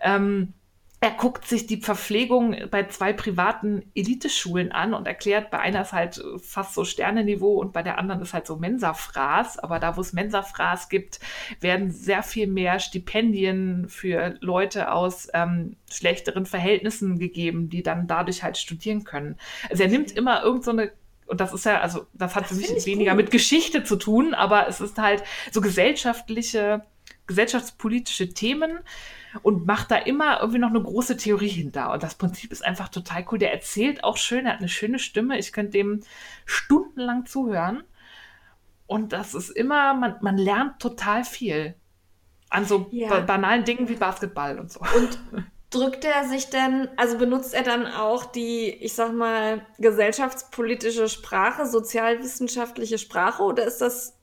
[0.00, 0.54] Ähm,
[1.02, 5.94] er guckt sich die Verpflegung bei zwei privaten Eliteschulen an und erklärt, bei einer ist
[5.94, 9.58] halt fast so Sterneniveau und bei der anderen ist halt so Mensafraß.
[9.60, 11.18] Aber da, wo es Mensafraß gibt,
[11.58, 18.42] werden sehr viel mehr Stipendien für Leute aus ähm, schlechteren Verhältnissen gegeben, die dann dadurch
[18.42, 19.38] halt studieren können.
[19.70, 20.92] Also er nimmt immer irgend so eine
[21.26, 23.22] und das ist ja, also das hat das für mich weniger gut.
[23.22, 25.22] mit Geschichte zu tun, aber es ist halt
[25.52, 26.84] so gesellschaftliche,
[27.28, 28.80] gesellschaftspolitische Themen,
[29.42, 31.92] und macht da immer irgendwie noch eine große Theorie hinter.
[31.92, 33.38] Und das Prinzip ist einfach total cool.
[33.38, 35.38] Der erzählt auch schön, er hat eine schöne Stimme.
[35.38, 36.00] Ich könnte dem
[36.44, 37.84] stundenlang zuhören.
[38.86, 41.74] Und das ist immer, man, man lernt total viel.
[42.48, 43.20] An so ja.
[43.20, 44.80] banalen Dingen wie Basketball und so.
[44.80, 45.20] Und
[45.70, 51.66] drückt er sich denn, also benutzt er dann auch die, ich sag mal, gesellschaftspolitische Sprache,
[51.66, 54.16] sozialwissenschaftliche Sprache oder ist das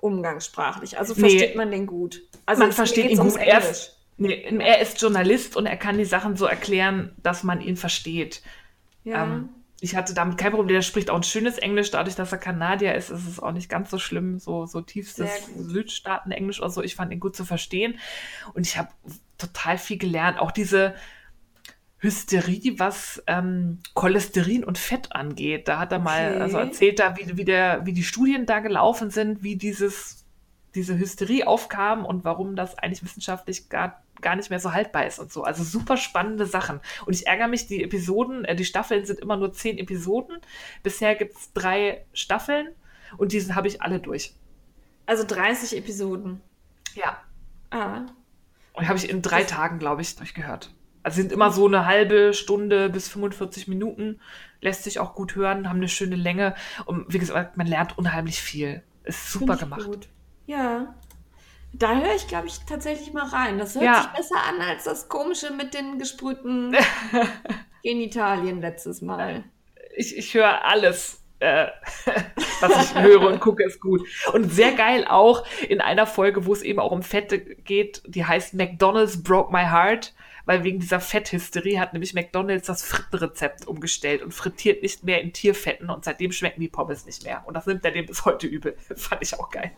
[0.00, 0.98] umgangssprachlich?
[0.98, 2.22] Also versteht nee, man den gut?
[2.46, 3.36] Also man versteht ihn gut.
[3.36, 7.76] Erst, Nee, er ist Journalist und er kann die Sachen so erklären, dass man ihn
[7.76, 8.42] versteht.
[9.02, 9.24] Ja.
[9.24, 9.48] Ähm,
[9.80, 10.68] ich hatte damit kein Problem.
[10.68, 11.90] Der spricht auch ein schönes Englisch.
[11.90, 15.50] Dadurch, dass er Kanadier ist, ist es auch nicht ganz so schlimm, so, so tiefstes
[15.56, 16.82] Südstaaten-Englisch oder so.
[16.82, 17.98] Ich fand ihn gut zu verstehen.
[18.54, 18.88] Und ich habe
[19.36, 20.38] total viel gelernt.
[20.38, 20.94] Auch diese
[21.98, 25.68] Hysterie, was ähm, Cholesterin und Fett angeht.
[25.68, 26.40] Da hat er mal okay.
[26.40, 30.23] also erzählt, da, wie, wie, der, wie die Studien da gelaufen sind, wie dieses,
[30.74, 35.18] diese Hysterie aufkam und warum das eigentlich wissenschaftlich gar gar nicht mehr so haltbar ist
[35.18, 35.44] und so.
[35.44, 36.80] Also super spannende Sachen.
[37.04, 40.38] Und ich ärgere mich, die Episoden, äh, die Staffeln sind immer nur zehn Episoden.
[40.82, 42.68] Bisher gibt es drei Staffeln
[43.16, 44.34] und diese habe ich alle durch.
[45.06, 46.40] Also 30 Episoden.
[46.94, 47.18] Ja.
[47.70, 48.06] Ah.
[48.72, 50.72] Und habe ich in drei das Tagen, glaube ich, durchgehört.
[51.02, 54.20] Also sind immer so eine halbe Stunde bis 45 Minuten,
[54.62, 56.54] lässt sich auch gut hören, haben eine schöne Länge.
[56.86, 58.82] Und wie gesagt, man lernt unheimlich viel.
[59.02, 59.84] Ist super gemacht.
[59.84, 60.08] Gut.
[60.46, 60.94] Ja.
[61.72, 63.58] Da höre ich, glaube ich, tatsächlich mal rein.
[63.58, 64.02] Das hört ja.
[64.02, 66.76] sich besser an als das komische mit den gesprühten
[67.82, 69.44] Genitalien letztes Mal.
[69.96, 71.20] Ich, ich höre alles.
[71.40, 71.66] Äh,
[72.60, 74.02] was ich höre und gucke, ist gut.
[74.32, 78.24] Und sehr geil auch in einer Folge, wo es eben auch um Fette geht, die
[78.24, 80.14] heißt McDonald's Broke My Heart,
[80.46, 85.32] weil wegen dieser Fetthysterie hat nämlich McDonald's das Frittenrezept umgestellt und frittiert nicht mehr in
[85.32, 87.42] Tierfetten und seitdem schmecken die Pommes nicht mehr.
[87.46, 88.76] Und das nimmt er dem bis heute übel.
[88.96, 89.72] Fand ich auch geil.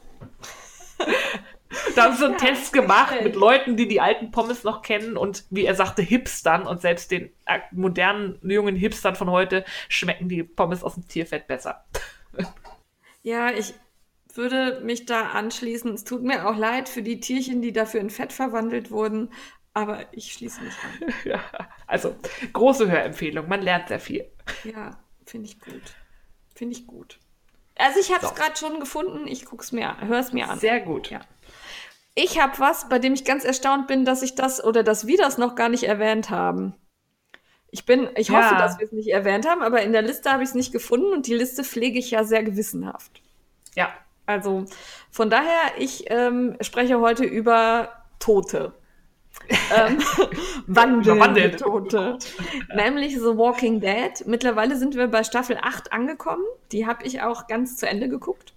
[1.95, 5.17] Da haben sie einen ja, Test gemacht mit Leuten, die die alten Pommes noch kennen
[5.17, 10.29] und wie er sagte, Hipstern und selbst den äh, modernen jungen Hipstern von heute schmecken
[10.29, 11.85] die Pommes aus dem Tierfett besser.
[13.23, 13.75] Ja, ich
[14.37, 15.93] würde mich da anschließen.
[15.95, 19.31] Es tut mir auch leid für die Tierchen, die dafür in Fett verwandelt wurden,
[19.77, 21.13] aber ich schließe mich an.
[21.25, 21.41] Ja,
[21.87, 22.17] also
[22.55, 24.25] große Hörempfehlung, man lernt sehr viel.
[24.65, 25.83] Ja, finde ich gut.
[26.55, 27.19] Finde ich gut.
[27.77, 28.35] Also ich habe es so.
[28.35, 30.59] gerade schon gefunden, ich gucke es mir, höre es mir an.
[30.59, 31.11] Sehr gut.
[31.11, 31.21] Ja.
[32.15, 35.19] Ich habe was, bei dem ich ganz erstaunt bin, dass ich das oder dass wir
[35.19, 36.75] das noch gar nicht erwähnt haben.
[37.71, 38.43] Ich bin, ich ja.
[38.43, 40.73] hoffe, dass wir es nicht erwähnt haben, aber in der Liste habe ich es nicht
[40.73, 43.21] gefunden und die Liste pflege ich ja sehr gewissenhaft.
[43.75, 43.93] Ja.
[44.25, 44.65] Also
[45.11, 48.73] von daher, ich ähm, spreche heute über Tote.
[49.49, 49.99] Ähm,
[50.67, 52.19] wandelnde Tote.
[52.75, 54.27] Nämlich The Walking Dead.
[54.27, 56.45] Mittlerweile sind wir bei Staffel 8 angekommen.
[56.73, 58.56] Die habe ich auch ganz zu Ende geguckt.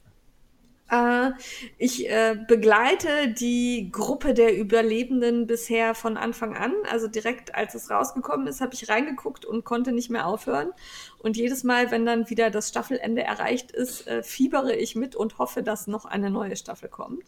[0.90, 1.32] Äh,
[1.78, 6.74] ich äh, begleite die Gruppe der Überlebenden bisher von Anfang an.
[6.90, 10.72] Also direkt als es rausgekommen ist, habe ich reingeguckt und konnte nicht mehr aufhören.
[11.20, 15.38] Und jedes Mal, wenn dann wieder das Staffelende erreicht ist, äh, fiebere ich mit und
[15.38, 17.24] hoffe, dass noch eine neue Staffel kommt.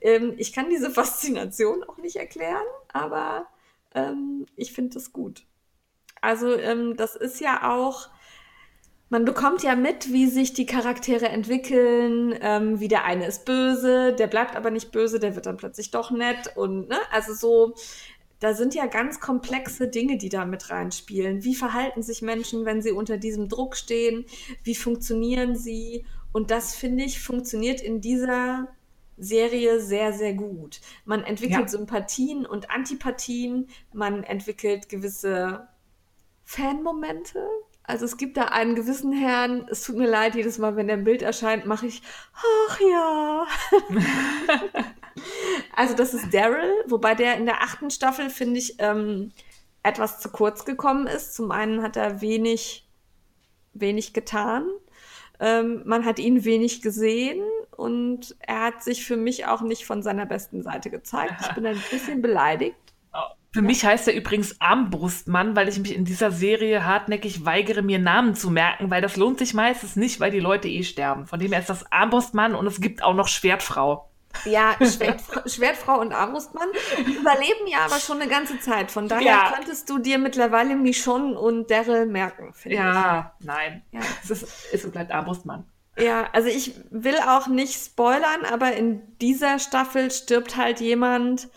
[0.00, 3.46] Ähm, ich kann diese Faszination auch nicht erklären, aber
[3.94, 5.44] ähm, ich finde es gut.
[6.20, 8.08] Also ähm, das ist ja auch
[9.12, 14.14] man bekommt ja mit, wie sich die Charaktere entwickeln, ähm, wie der eine ist böse,
[14.14, 17.74] der bleibt aber nicht böse, der wird dann plötzlich doch nett und ne, also so,
[18.40, 21.44] da sind ja ganz komplexe Dinge, die da mit reinspielen.
[21.44, 24.24] Wie verhalten sich Menschen, wenn sie unter diesem Druck stehen?
[24.64, 26.06] Wie funktionieren sie?
[26.32, 28.68] Und das finde ich funktioniert in dieser
[29.18, 30.80] Serie sehr, sehr gut.
[31.04, 31.68] Man entwickelt ja.
[31.68, 35.68] Sympathien und Antipathien, man entwickelt gewisse
[36.44, 37.46] Fanmomente,
[37.84, 40.96] also es gibt da einen gewissen Herrn, es tut mir leid, jedes Mal, wenn der
[40.96, 42.02] im Bild erscheint, mache ich,
[42.32, 43.46] ach ja.
[45.76, 49.32] also das ist Daryl, wobei der in der achten Staffel, finde ich, ähm,
[49.82, 51.34] etwas zu kurz gekommen ist.
[51.34, 52.86] Zum einen hat er wenig,
[53.72, 54.68] wenig getan.
[55.40, 57.42] Ähm, man hat ihn wenig gesehen
[57.76, 61.34] und er hat sich für mich auch nicht von seiner besten Seite gezeigt.
[61.40, 62.76] Ich bin ein bisschen beleidigt.
[63.52, 67.98] Für mich heißt er übrigens Armbrustmann, weil ich mich in dieser Serie hartnäckig weigere, mir
[67.98, 71.26] Namen zu merken, weil das lohnt sich meistens nicht, weil die Leute eh sterben.
[71.26, 74.08] Von dem her ist das Armbrustmann und es gibt auch noch Schwertfrau.
[74.46, 76.68] Ja, Schwertfrau, Schwertfrau und Armbrustmann
[76.98, 78.90] überleben ja aber schon eine ganze Zeit.
[78.90, 79.52] Von daher ja.
[79.54, 83.46] könntest du dir mittlerweile Michonne und Daryl merken, finde ja, ich.
[83.46, 83.82] Nein.
[83.90, 84.08] Ja, nein.
[84.22, 85.66] Es ist, ist und bleibt Armbrustmann.
[85.98, 91.48] Ja, also ich will auch nicht spoilern, aber in dieser Staffel stirbt halt jemand,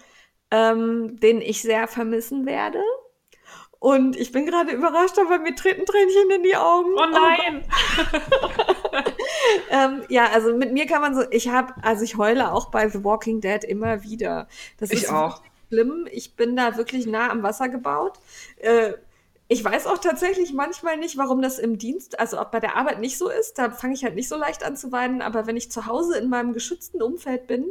[0.52, 2.82] ähm, den ich sehr vermissen werde.
[3.80, 6.94] Und ich bin gerade überrascht, aber mir treten Tränchen in die Augen.
[6.96, 7.64] Oh nein!
[8.42, 8.48] Oh
[9.70, 12.90] ähm, ja, also mit mir kann man so, ich habe, also ich heule auch bei
[12.90, 14.48] The Walking Dead immer wieder.
[14.80, 15.42] Das ich ist auch.
[15.70, 16.08] schlimm.
[16.12, 18.18] Ich bin da wirklich nah am Wasser gebaut.
[18.58, 18.94] Äh,
[19.48, 23.00] ich weiß auch tatsächlich manchmal nicht, warum das im Dienst, also ob bei der Arbeit
[23.00, 23.60] nicht so ist.
[23.60, 25.22] Da fange ich halt nicht so leicht an zu weinen.
[25.22, 27.68] Aber wenn ich zu Hause in meinem geschützten Umfeld bin,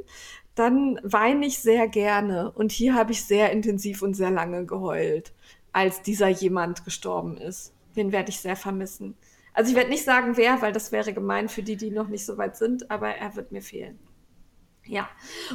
[0.54, 2.52] dann weine ich sehr gerne.
[2.52, 5.32] Und hier habe ich sehr intensiv und sehr lange geheult,
[5.72, 7.74] als dieser jemand gestorben ist.
[7.96, 9.16] Den werde ich sehr vermissen.
[9.52, 12.26] Also ich werde nicht sagen, wer, weil das wäre gemein für die, die noch nicht
[12.26, 13.98] so weit sind, aber er wird mir fehlen.
[14.86, 15.08] Ja,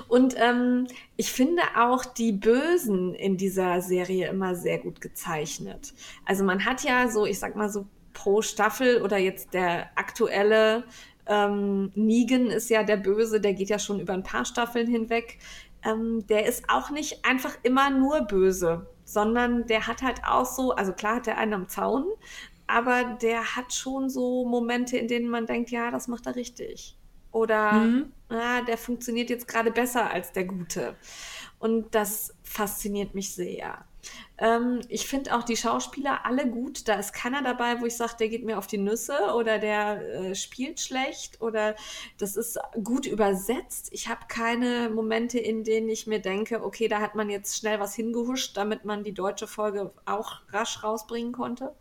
[0.08, 5.94] und ähm, ich finde auch die Bösen in dieser Serie immer sehr gut gezeichnet.
[6.26, 10.84] Also man hat ja so, ich sag mal so pro Staffel oder jetzt der aktuelle
[11.30, 15.38] ähm, Negan ist ja der Böse, der geht ja schon über ein paar Staffeln hinweg.
[15.86, 20.72] Ähm, der ist auch nicht einfach immer nur böse, sondern der hat halt auch so,
[20.72, 22.06] also klar hat er einen am Zaun,
[22.68, 26.98] aber der hat schon so Momente, in denen man denkt, ja, das macht er richtig.
[27.32, 28.12] Oder mhm.
[28.30, 30.96] ah, der funktioniert jetzt gerade besser als der Gute.
[31.60, 33.86] Und das fasziniert mich sehr.
[34.38, 36.88] Ähm, ich finde auch die Schauspieler alle gut.
[36.88, 40.02] Da ist keiner dabei, wo ich sage, der geht mir auf die Nüsse oder der
[40.02, 41.76] äh, spielt schlecht oder
[42.18, 43.90] das ist gut übersetzt.
[43.92, 47.80] Ich habe keine Momente, in denen ich mir denke, okay, da hat man jetzt schnell
[47.80, 51.76] was hingehuscht, damit man die deutsche Folge auch rasch rausbringen konnte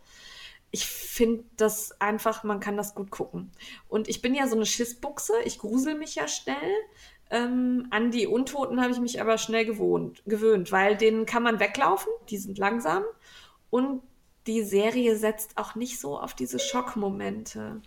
[0.71, 3.51] ich finde das einfach, man kann das gut gucken.
[3.87, 6.75] Und ich bin ja so eine Schissbuchse, ich grusel mich ja schnell.
[7.31, 11.59] Ähm, an die Untoten habe ich mich aber schnell gewohnt, gewöhnt, weil denen kann man
[11.59, 13.03] weglaufen, die sind langsam.
[13.69, 14.01] Und
[14.47, 17.81] die Serie setzt auch nicht so auf diese Schockmomente.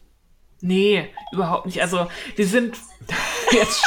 [0.61, 1.83] Nee, überhaupt nicht.
[1.83, 2.07] Also,
[2.39, 2.79] die sind
[3.51, 3.83] jetzt.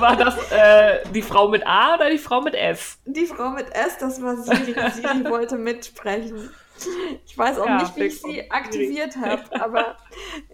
[0.00, 2.98] war das äh, die Frau mit A oder die Frau mit S?
[3.04, 4.74] Die Frau mit S, das war Siri.
[4.90, 6.50] Siri wollte mitsprechen.
[7.26, 9.96] Ich weiß auch ja, nicht, wie ich sie aktiviert habe, aber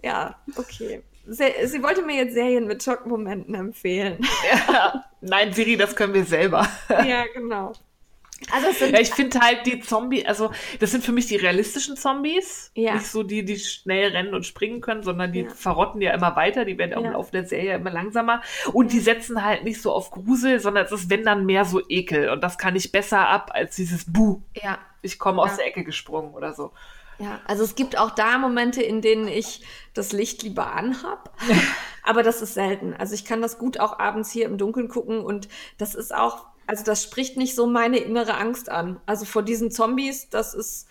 [0.03, 1.03] ja, okay.
[1.25, 4.17] Sie, sie, wollte mir jetzt Serien mit Schockmomenten empfehlen.
[4.67, 6.67] Ja, nein, Siri, das können wir selber.
[6.89, 7.71] Ja, genau.
[8.51, 12.71] Also ja, ich finde halt die Zombie, also das sind für mich die realistischen Zombies.
[12.75, 12.95] Ja.
[12.95, 15.49] Nicht so die, die schnell rennen und springen können, sondern die ja.
[15.49, 16.97] verrotten ja immer weiter, die werden ja.
[16.99, 18.41] im Laufe der Serie immer langsamer.
[18.73, 21.81] Und die setzen halt nicht so auf Grusel, sondern es ist, wenn dann mehr so
[21.87, 22.29] Ekel.
[22.29, 24.41] Und das kann ich besser ab als dieses Buh.
[24.61, 26.71] Ja ich komme aus der Ecke gesprungen oder so.
[27.19, 29.63] Ja, also es gibt auch da Momente, in denen ich
[29.93, 31.37] das Licht lieber anhab,
[32.03, 32.95] aber das ist selten.
[32.95, 35.47] Also ich kann das gut auch abends hier im Dunkeln gucken und
[35.77, 38.99] das ist auch, also das spricht nicht so meine innere Angst an.
[39.05, 40.87] Also vor diesen Zombies, das ist,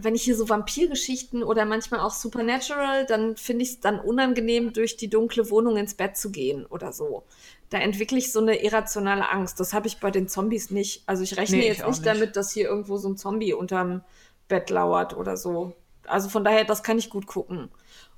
[0.00, 4.72] wenn ich hier so Vampirgeschichten oder manchmal auch Supernatural, dann finde ich es dann unangenehm,
[4.72, 7.24] durch die dunkle Wohnung ins Bett zu gehen oder so
[7.72, 9.58] da entwickle ich so eine irrationale Angst.
[9.58, 11.02] Das habe ich bei den Zombies nicht.
[11.06, 12.06] Also ich rechne Nee, jetzt ich nicht, nicht.
[12.06, 14.02] damit, dass hier irgendwo so ein Zombie unterm
[14.48, 15.72] Bett lauert oder so.
[16.06, 17.70] Also von daher, das kann ich gut gucken.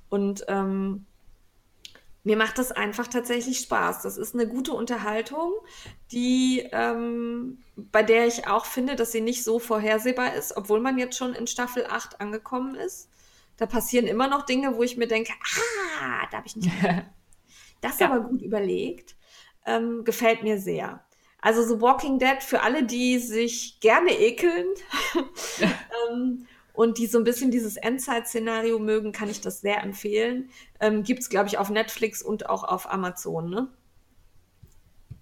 [0.09, 1.05] Und ähm,
[2.25, 4.01] mir macht das einfach tatsächlich Spaß.
[4.01, 5.53] Das ist eine gute Unterhaltung,
[6.11, 10.97] die ähm, bei der ich auch finde, dass sie nicht so vorhersehbar ist, obwohl man
[10.97, 13.09] jetzt schon in Staffel 8 angekommen ist.
[13.57, 15.31] Da passieren immer noch Dinge, wo ich mir denke,
[16.01, 16.69] ah, da habe ich nicht.
[17.81, 18.09] Das ist Ja.
[18.11, 19.15] aber gut überlegt.
[19.65, 21.05] Ähm, gefällt mir sehr.
[21.39, 24.65] Also The Walking Dead für alle, die sich gerne ekeln
[26.11, 30.49] ähm, und die so ein bisschen dieses Endzeit-Szenario mögen, kann ich das sehr empfehlen.
[30.79, 33.49] Ähm, Gibt es, glaube ich, auf Netflix und auch auf Amazon.
[33.49, 33.67] Ne?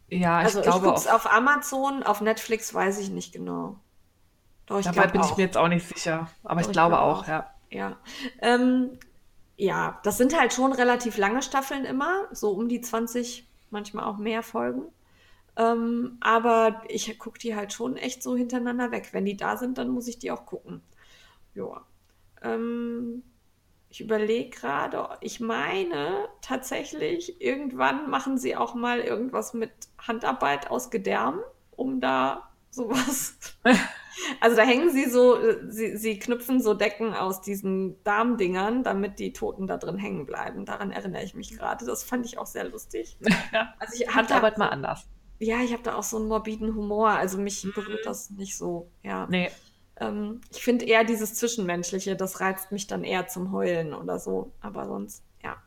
[0.09, 1.13] Ja, ich also ich, glaube gucke es auch.
[1.13, 3.77] auf Amazon, auf Netflix weiß ich nicht genau.
[4.65, 5.31] Doch, ich Dabei bin auch.
[5.31, 6.29] ich mir jetzt auch nicht sicher.
[6.43, 7.49] Aber Doch, ich glaube glaub auch, ja.
[7.69, 7.97] Ja.
[8.41, 8.99] Ähm,
[9.57, 14.17] ja, das sind halt schon relativ lange Staffeln immer, so um die 20, manchmal auch
[14.17, 14.83] mehr Folgen.
[15.55, 19.09] Ähm, aber ich gucke die halt schon echt so hintereinander weg.
[19.11, 20.81] Wenn die da sind, dann muss ich die auch gucken.
[21.55, 21.85] Ja.
[22.41, 23.23] Ähm,
[23.89, 30.89] ich überlege gerade, ich meine tatsächlich, irgendwann machen sie auch mal irgendwas mit Handarbeit aus
[30.89, 33.37] Gedärm, um da sowas.
[34.39, 39.33] Also da hängen sie so, sie, sie knüpfen so Decken aus diesen Darmdingern, damit die
[39.33, 40.65] Toten da drin hängen bleiben.
[40.65, 41.83] Daran erinnere ich mich gerade.
[41.85, 43.17] Das fand ich auch sehr lustig.
[43.51, 43.73] ja.
[43.79, 45.07] Also ich hab Handarbeit da, mal anders.
[45.39, 47.09] ja, ich habe da auch so einen morbiden Humor.
[47.09, 48.91] Also mich berührt das nicht so.
[49.01, 49.25] Ja.
[49.27, 49.49] Nee,
[50.03, 54.51] Ähm, ich finde eher dieses Zwischenmenschliche, das reizt mich dann eher zum Heulen oder so.
[54.61, 55.57] Aber sonst, ja.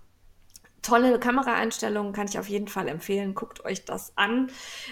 [0.83, 3.35] Tolle Kameraeinstellungen kann ich auf jeden Fall empfehlen.
[3.35, 4.51] Guckt euch das an.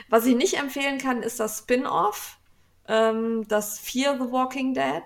[0.08, 2.38] Was ich nicht empfehlen kann, ist das Spin-off,
[2.88, 5.04] ähm, das Fear the Walking Dead.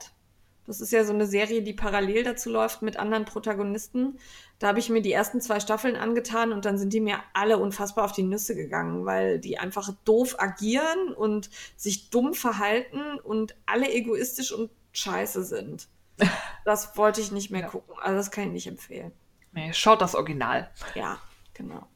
[0.69, 4.19] Das ist ja so eine Serie, die parallel dazu läuft mit anderen Protagonisten.
[4.59, 7.59] Da habe ich mir die ersten zwei Staffeln angetan und dann sind die mir alle
[7.59, 13.57] unfassbar auf die Nüsse gegangen, weil die einfach doof agieren und sich dumm verhalten und
[13.67, 15.89] alle egoistisch und scheiße sind.
[16.65, 17.69] Das wollte ich nicht mehr Ja.
[17.69, 17.95] gucken.
[18.03, 19.13] Also das kann ich nicht empfehlen.
[19.53, 20.71] nee, schaut das Original.
[20.95, 21.19] Ja,
[21.55, 21.87] genau.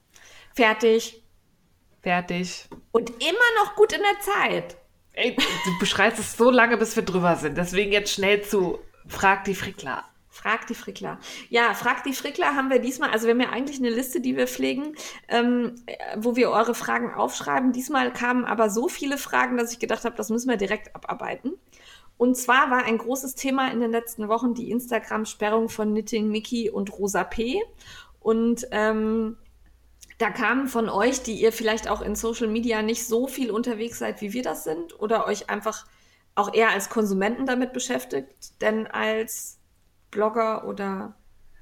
[0.54, 1.22] Fertig.
[2.00, 2.68] Fertig.
[2.90, 4.76] Und immer noch gut in der Zeit.
[5.14, 7.58] Ey, du beschreibst es so lange, bis wir drüber sind.
[7.58, 10.04] Deswegen jetzt schnell zu Frag die Frickler.
[10.28, 11.18] Frag die Frickler.
[11.50, 14.34] Ja, Frag die Frickler haben wir diesmal, also wir haben ja eigentlich eine Liste, die
[14.34, 14.96] wir pflegen,
[15.28, 17.72] ähm, äh, wo wir eure Fragen aufschreiben.
[17.72, 21.52] Diesmal kamen aber so viele Fragen, dass ich gedacht habe, das müssen wir direkt abarbeiten.
[22.16, 26.70] Und zwar war ein großes Thema in den letzten Wochen die Instagram-Sperrung von Knitting Mickey
[26.70, 27.60] und Rosa P.
[28.20, 29.36] Und ähm,
[30.22, 33.98] da kamen von euch, die ihr vielleicht auch in Social Media nicht so viel unterwegs
[33.98, 35.84] seid, wie wir das sind, oder euch einfach
[36.36, 39.58] auch eher als Konsumenten damit beschäftigt, denn als
[40.12, 41.16] Blogger oder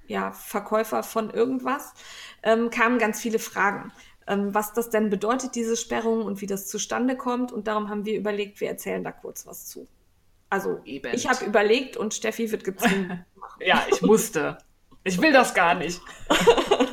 [0.08, 1.94] ja, Verkäufer von irgendwas,
[2.42, 3.92] ähm, kamen ganz viele Fragen.
[4.26, 7.52] Ähm, was das denn bedeutet, diese Sperrung und wie das zustande kommt.
[7.52, 9.88] Und darum haben wir überlegt, wir erzählen da kurz was zu.
[10.50, 11.14] Also, Eben.
[11.14, 13.24] ich habe überlegt und Steffi wird gezwungen.
[13.62, 14.56] Ja, ich musste.
[15.04, 16.00] Ich will das gar nicht.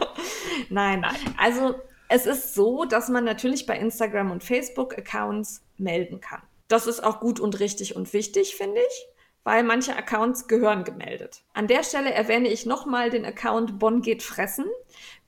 [0.69, 1.05] Nein,
[1.38, 1.75] also
[2.09, 6.41] es ist so, dass man natürlich bei Instagram und Facebook Accounts melden kann.
[6.67, 9.07] Das ist auch gut und richtig und wichtig, finde ich,
[9.43, 11.43] weil manche Accounts gehören gemeldet.
[11.53, 14.65] An der Stelle erwähne ich nochmal den Account Bonn geht fressen.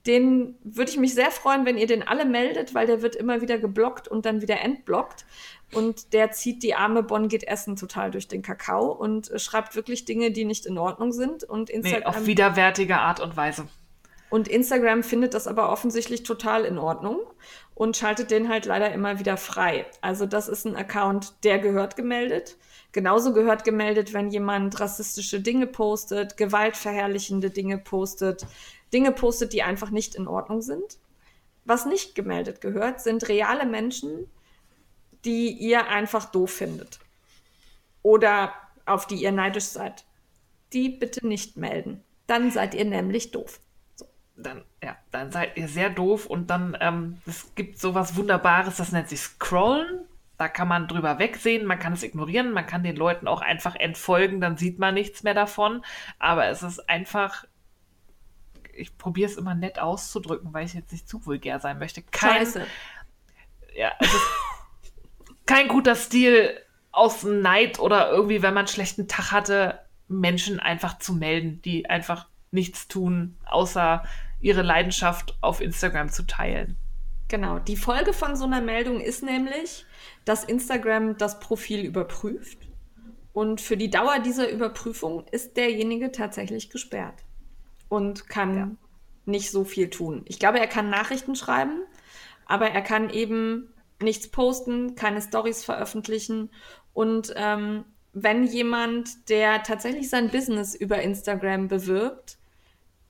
[0.06, 3.42] Den würde ich mich sehr freuen, wenn ihr den alle meldet, weil der wird immer
[3.42, 5.26] wieder geblockt und dann wieder entblockt.
[5.72, 9.76] Und der zieht die arme Bonn geht essen total durch den Kakao und äh, schreibt
[9.76, 11.44] wirklich Dinge, die nicht in Ordnung sind.
[11.44, 13.68] Und Nee, Instagram auf widerwärtige Art und Weise.
[14.30, 17.20] Und Instagram findet das aber offensichtlich total in Ordnung
[17.74, 19.86] und schaltet den halt leider immer wieder frei.
[20.00, 22.56] Also das ist ein Account, der gehört gemeldet.
[22.92, 28.46] Genauso gehört gemeldet, wenn jemand rassistische Dinge postet, gewaltverherrlichende Dinge postet,
[28.92, 30.98] Dinge postet, die einfach nicht in Ordnung sind.
[31.64, 34.30] Was nicht gemeldet gehört, sind reale Menschen,
[35.24, 37.00] die ihr einfach doof findet.
[38.02, 38.52] Oder
[38.86, 40.04] auf die ihr neidisch seid.
[40.72, 42.02] Die bitte nicht melden.
[42.26, 43.60] Dann seid ihr nämlich doof.
[44.42, 48.92] Dann, ja, dann seid ihr sehr doof und dann, ähm, es gibt sowas Wunderbares, das
[48.92, 50.06] nennt sich Scrollen.
[50.38, 53.76] Da kann man drüber wegsehen, man kann es ignorieren, man kann den Leuten auch einfach
[53.76, 55.84] entfolgen, dann sieht man nichts mehr davon.
[56.18, 57.44] Aber es ist einfach,
[58.72, 62.00] ich probiere es immer nett auszudrücken, weil ich jetzt nicht zu vulgär sein möchte.
[62.00, 62.66] Kein, Scheiße.
[63.74, 64.26] ja, es ist
[65.44, 66.58] kein guter Stil
[66.92, 71.88] aus Neid oder irgendwie, wenn man einen schlechten Tag hatte, Menschen einfach zu melden, die
[71.88, 74.04] einfach nichts tun, außer
[74.40, 76.76] ihre Leidenschaft auf Instagram zu teilen.
[77.28, 77.58] Genau.
[77.60, 79.86] Die Folge von so einer Meldung ist nämlich,
[80.24, 82.58] dass Instagram das Profil überprüft.
[83.32, 87.22] Und für die Dauer dieser Überprüfung ist derjenige tatsächlich gesperrt
[87.88, 88.70] und kann Ja.
[89.26, 90.22] nicht so viel tun.
[90.26, 91.82] Ich glaube, er kann Nachrichten schreiben,
[92.46, 93.72] aber er kann eben
[94.02, 96.50] nichts posten, keine Stories veröffentlichen
[96.92, 102.38] und ähm, wenn jemand, der tatsächlich sein Business über Instagram bewirbt,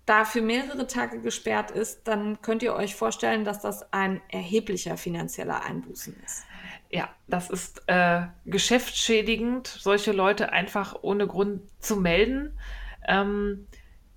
[0.07, 4.97] da für mehrere Tage gesperrt ist, dann könnt ihr euch vorstellen, dass das ein erheblicher
[4.97, 6.45] finanzieller Einbußen ist.
[6.91, 12.59] Ja, das ist äh, geschäftsschädigend, solche Leute einfach ohne Grund zu melden.
[13.07, 13.67] Ähm,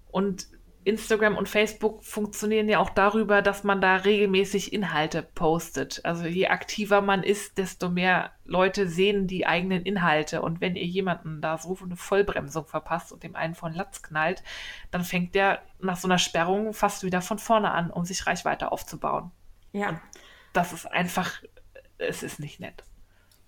[0.10, 0.48] und
[0.86, 6.02] Instagram und Facebook funktionieren ja auch darüber, dass man da regelmäßig Inhalte postet.
[6.04, 10.42] Also je aktiver man ist, desto mehr Leute sehen die eigenen Inhalte.
[10.42, 14.44] Und wenn ihr jemanden da so eine Vollbremsung verpasst und dem einen von Latz knallt,
[14.92, 18.72] dann fängt der nach so einer Sperrung fast wieder von vorne an, um sich Reichweite
[18.72, 19.32] aufzubauen.
[19.72, 19.90] Ja.
[19.90, 20.00] Und
[20.54, 21.42] das ist einfach,
[21.98, 22.84] es ist nicht nett.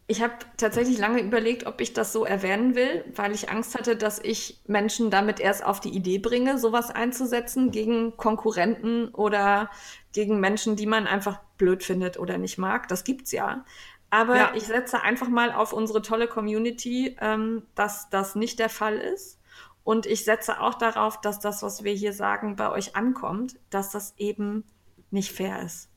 [0.07, 3.95] Ich habe tatsächlich lange überlegt, ob ich das so erwähnen will, weil ich Angst hatte,
[3.95, 9.71] dass ich Menschen damit erst auf die Idee bringe, sowas einzusetzen gegen Konkurrenten oder
[10.13, 12.87] gegen Menschen, die man einfach blöd findet oder nicht mag.
[12.87, 13.65] Das gibt's ja.
[14.11, 14.51] Aber ja.
[14.53, 19.39] ich setze einfach mal auf unsere tolle Community, ähm, dass das nicht der Fall ist.
[19.83, 23.89] Und ich setze auch darauf, dass das, was wir hier sagen, bei euch ankommt, dass
[23.89, 24.63] das eben
[25.09, 25.89] nicht fair ist.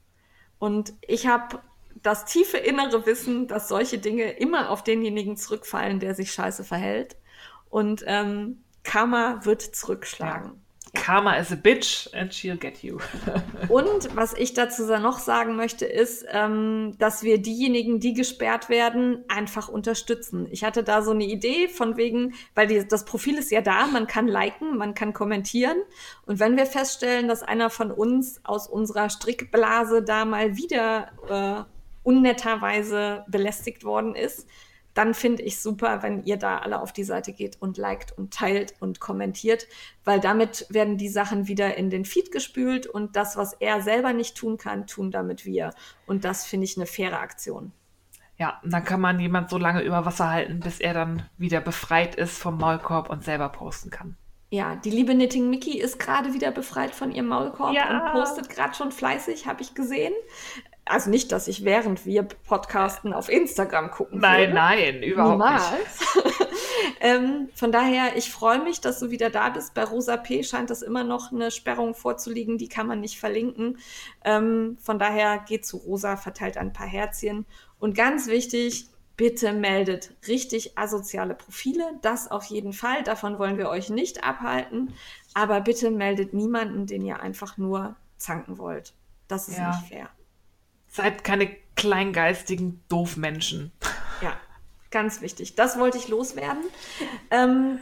[0.58, 1.60] Und ich habe
[2.02, 7.16] das tiefe innere Wissen, dass solche Dinge immer auf denjenigen zurückfallen, der sich scheiße verhält.
[7.68, 10.62] Und ähm, Karma wird zurückschlagen.
[10.94, 12.98] Karma is a bitch and she'll get you.
[13.68, 19.24] und was ich dazu noch sagen möchte, ist, ähm, dass wir diejenigen, die gesperrt werden,
[19.28, 20.46] einfach unterstützen.
[20.50, 23.86] Ich hatte da so eine Idee von wegen, weil die, das Profil ist ja da,
[23.86, 25.76] man kann liken, man kann kommentieren.
[26.24, 31.77] Und wenn wir feststellen, dass einer von uns aus unserer Strickblase da mal wieder äh,
[32.08, 34.48] unnetterweise belästigt worden ist,
[34.94, 38.32] dann finde ich super, wenn ihr da alle auf die Seite geht und liked und
[38.32, 39.68] teilt und kommentiert,
[40.04, 44.14] weil damit werden die Sachen wieder in den Feed gespült und das, was er selber
[44.14, 45.74] nicht tun kann, tun damit wir.
[46.06, 47.72] Und das finde ich eine faire Aktion.
[48.38, 52.14] Ja, dann kann man jemand so lange über Wasser halten, bis er dann wieder befreit
[52.14, 54.16] ist vom Maulkorb und selber posten kann.
[54.50, 58.06] Ja, die liebe Knitting Mickey ist gerade wieder befreit von ihrem Maulkorb ja.
[58.06, 60.14] und postet gerade schon fleißig, habe ich gesehen.
[60.88, 64.54] Also nicht, dass ich während wir podcasten auf Instagram gucken Nein, würde.
[64.54, 65.70] nein, überhaupt Niemals.
[65.70, 66.48] nicht.
[67.00, 69.74] ähm, von daher, ich freue mich, dass du wieder da bist.
[69.74, 73.78] Bei Rosa P scheint das immer noch eine Sperrung vorzuliegen, die kann man nicht verlinken.
[74.24, 77.46] Ähm, von daher geht zu Rosa, verteilt ein paar Herzchen.
[77.78, 81.84] Und ganz wichtig, bitte meldet richtig asoziale Profile.
[82.02, 83.02] Das auf jeden Fall.
[83.02, 84.94] Davon wollen wir euch nicht abhalten.
[85.34, 88.94] Aber bitte meldet niemanden, den ihr einfach nur zanken wollt.
[89.26, 89.68] Das ist ja.
[89.68, 90.08] nicht fair.
[90.88, 93.72] Seid keine kleingeistigen Doofmenschen.
[94.22, 94.32] Ja,
[94.90, 95.54] ganz wichtig.
[95.54, 96.64] Das wollte ich loswerden.
[97.30, 97.78] Ähm,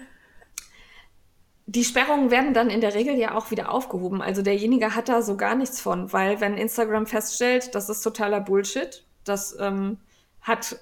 [1.66, 4.22] die Sperrungen werden dann in der Regel ja auch wieder aufgehoben.
[4.22, 8.40] Also derjenige hat da so gar nichts von, weil wenn Instagram feststellt, das ist totaler
[8.40, 9.98] Bullshit, das ähm,
[10.40, 10.76] hat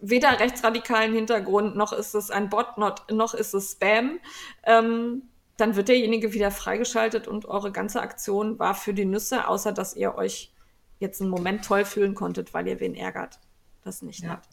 [0.00, 4.18] weder rechtsradikalen Hintergrund, noch ist es ein Bot, not, noch ist es Spam,
[4.64, 5.22] ähm,
[5.58, 9.94] dann wird derjenige wieder freigeschaltet und eure ganze Aktion war für die Nüsse, außer dass
[9.94, 10.52] ihr euch
[10.98, 13.38] jetzt einen Moment toll fühlen konntet, weil ihr wen ärgert.
[13.84, 14.30] Das nicht ja.
[14.30, 14.48] hat.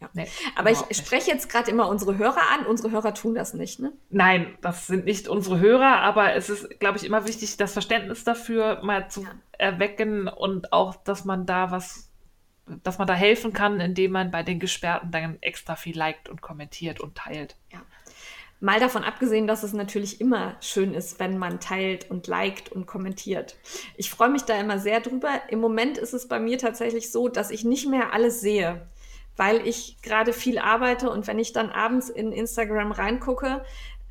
[0.00, 0.10] Ja.
[0.12, 2.66] Nee, Aber ich spreche jetzt gerade immer unsere Hörer an.
[2.66, 3.92] Unsere Hörer tun das nicht, ne?
[4.10, 8.22] Nein, das sind nicht unsere Hörer, aber es ist, glaube ich, immer wichtig, das Verständnis
[8.22, 9.28] dafür mal zu ja.
[9.52, 12.10] erwecken und auch, dass man da was,
[12.66, 16.42] dass man da helfen kann, indem man bei den Gesperrten dann extra viel liked und
[16.42, 17.56] kommentiert und teilt.
[17.72, 17.80] Ja.
[18.58, 22.86] Mal davon abgesehen, dass es natürlich immer schön ist, wenn man teilt und liked und
[22.86, 23.56] kommentiert.
[23.96, 25.42] Ich freue mich da immer sehr drüber.
[25.48, 28.88] Im Moment ist es bei mir tatsächlich so, dass ich nicht mehr alles sehe,
[29.36, 33.62] weil ich gerade viel arbeite und wenn ich dann abends in Instagram reingucke,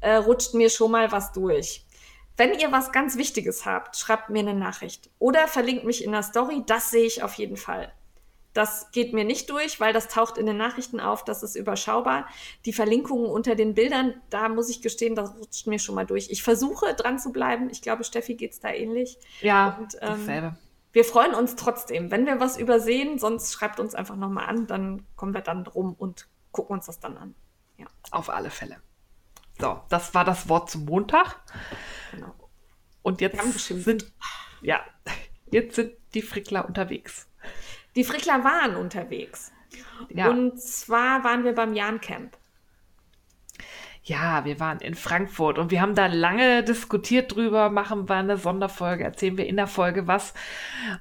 [0.02, 1.84] äh, rutscht mir schon mal was durch.
[2.38, 6.22] Wenn ihr was ganz Wichtiges habt, schreibt mir eine Nachricht oder verlinkt mich in der
[6.22, 6.64] Story.
[6.68, 7.92] Das sehe ich auf jeden Fall.
[8.56, 12.26] Das geht mir nicht durch, weil das taucht in den Nachrichten auf, das ist überschaubar.
[12.64, 16.30] Die Verlinkungen unter den Bildern, da muss ich gestehen, das rutscht mir schon mal durch.
[16.30, 17.70] Ich versuche dran zu bleiben.
[17.70, 19.18] Ich glaube, Steffi geht es da ähnlich.
[19.42, 20.56] Ja, Und, ähm, dasselbe.
[20.94, 22.12] Wir freuen uns trotzdem.
[22.12, 25.94] Wenn wir was übersehen, sonst schreibt uns einfach nochmal an, dann kommen wir dann drum
[25.94, 27.36] und gucken uns das dann an.
[27.76, 27.88] Ja.
[28.12, 28.78] Auf alle Fälle.
[29.60, 31.42] So, das war das Wort zum Montag.
[32.12, 32.34] Genau.
[33.02, 33.38] Und jetzt
[33.68, 34.14] sind,
[34.62, 34.80] ja,
[35.52, 37.28] jetzt sind die Frickler unterwegs.
[37.96, 39.52] Die Frickler waren unterwegs.
[40.10, 40.30] Ja.
[40.30, 42.38] Und zwar waren wir beim Jan Camp.
[44.04, 48.38] Ja, wir waren in Frankfurt und wir haben da lange diskutiert drüber, machen wir eine
[48.38, 50.36] Sonderfolge, erzählen wir in der Folge was.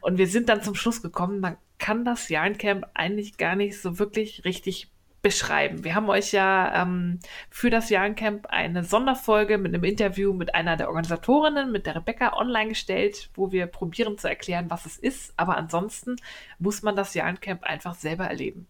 [0.01, 3.99] Und wir sind dann zum Schluss gekommen, man kann das Jahrencamp eigentlich gar nicht so
[3.99, 4.91] wirklich richtig
[5.25, 5.83] beschreiben.
[5.83, 7.19] Wir haben euch ja ähm,
[7.51, 12.37] für das Jahrencamp eine Sonderfolge mit einem Interview mit einer der Organisatorinnen, mit der Rebecca,
[12.37, 15.33] online gestellt, wo wir probieren zu erklären, was es ist.
[15.39, 16.17] Aber ansonsten
[16.59, 18.69] muss man das Jahrencamp einfach selber erleben.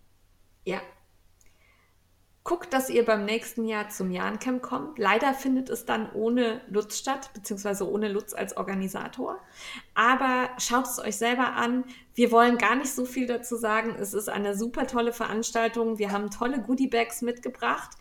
[0.65, 0.81] Ja,
[2.47, 4.99] Guckt, dass ihr beim nächsten Jahr zum Jahrencamp kommt.
[4.99, 9.41] Leider findet es dann ohne Lutz statt, beziehungsweise ohne Lutz als Organisator.
[9.95, 11.85] Aber schaut es euch selber an.
[12.15, 13.97] Wir wollen gar nicht so viel dazu sagen.
[13.99, 15.99] Es ist eine super tolle Veranstaltung.
[15.99, 17.97] Wir haben tolle Goodiebags mitgebracht.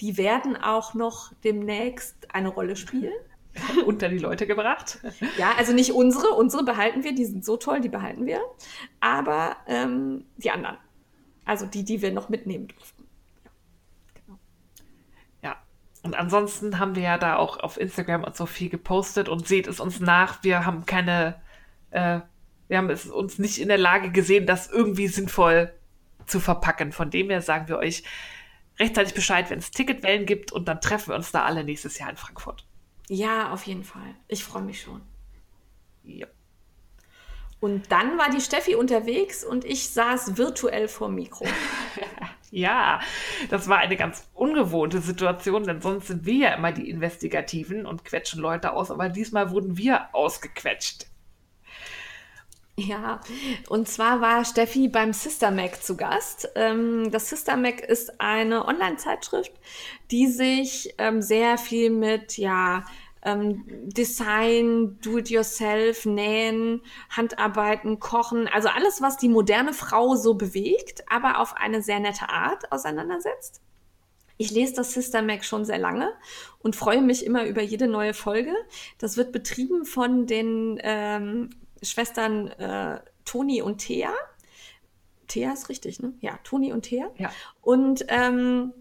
[0.00, 3.12] Die werden auch noch demnächst eine Rolle spielen.
[3.86, 4.98] unter die Leute gebracht.
[5.36, 8.40] Ja, also nicht unsere, unsere behalten wir, die sind so toll, die behalten wir.
[9.00, 10.78] Aber ähm, die anderen,
[11.44, 12.93] also die, die wir noch mitnehmen durften.
[16.04, 19.66] Und ansonsten haben wir ja da auch auf Instagram und so viel gepostet und seht
[19.66, 20.44] es uns nach.
[20.44, 21.40] Wir haben keine,
[21.90, 22.20] äh,
[22.68, 25.72] wir haben es uns nicht in der Lage gesehen, das irgendwie sinnvoll
[26.26, 26.92] zu verpacken.
[26.92, 28.04] Von dem her sagen wir euch
[28.78, 32.10] rechtzeitig Bescheid, wenn es Ticketwellen gibt und dann treffen wir uns da alle nächstes Jahr
[32.10, 32.66] in Frankfurt.
[33.08, 34.14] Ja, auf jeden Fall.
[34.28, 35.00] Ich freue mich schon.
[36.02, 36.26] Ja.
[37.64, 41.46] Und dann war die Steffi unterwegs und ich saß virtuell vor Mikro.
[42.50, 43.00] Ja,
[43.50, 48.04] das war eine ganz ungewohnte Situation, denn sonst sind wir ja immer die Investigativen und
[48.04, 51.06] quetschen Leute aus, aber diesmal wurden wir ausgequetscht.
[52.76, 53.20] Ja,
[53.68, 56.48] und zwar war Steffi beim Sister Mac zu Gast.
[56.54, 59.52] Ähm, das Sister Mac ist eine Online-Zeitschrift,
[60.12, 62.84] die sich ähm, sehr viel mit, ja,
[63.24, 71.40] ähm, Design, Do-it-yourself, Nähen, Handarbeiten, Kochen, also alles, was die moderne Frau so bewegt, aber
[71.40, 73.60] auf eine sehr nette Art auseinandersetzt.
[74.36, 76.12] Ich lese das Sister Mac schon sehr lange
[76.58, 78.52] und freue mich immer über jede neue Folge.
[78.98, 81.50] Das wird betrieben von den ähm,
[81.82, 84.12] Schwestern äh, Toni und Thea.
[85.28, 86.14] Thea ist richtig, ne?
[86.20, 87.10] Ja, Toni und Thea.
[87.16, 87.30] Ja.
[87.62, 88.72] Und ähm,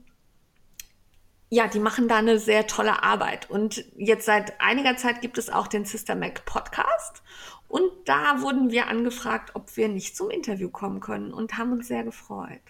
[1.53, 3.47] ja, die machen da eine sehr tolle Arbeit.
[3.47, 7.21] Und jetzt seit einiger Zeit gibt es auch den Sister Mac Podcast.
[7.67, 11.88] Und da wurden wir angefragt, ob wir nicht zum Interview kommen können und haben uns
[11.88, 12.61] sehr gefreut.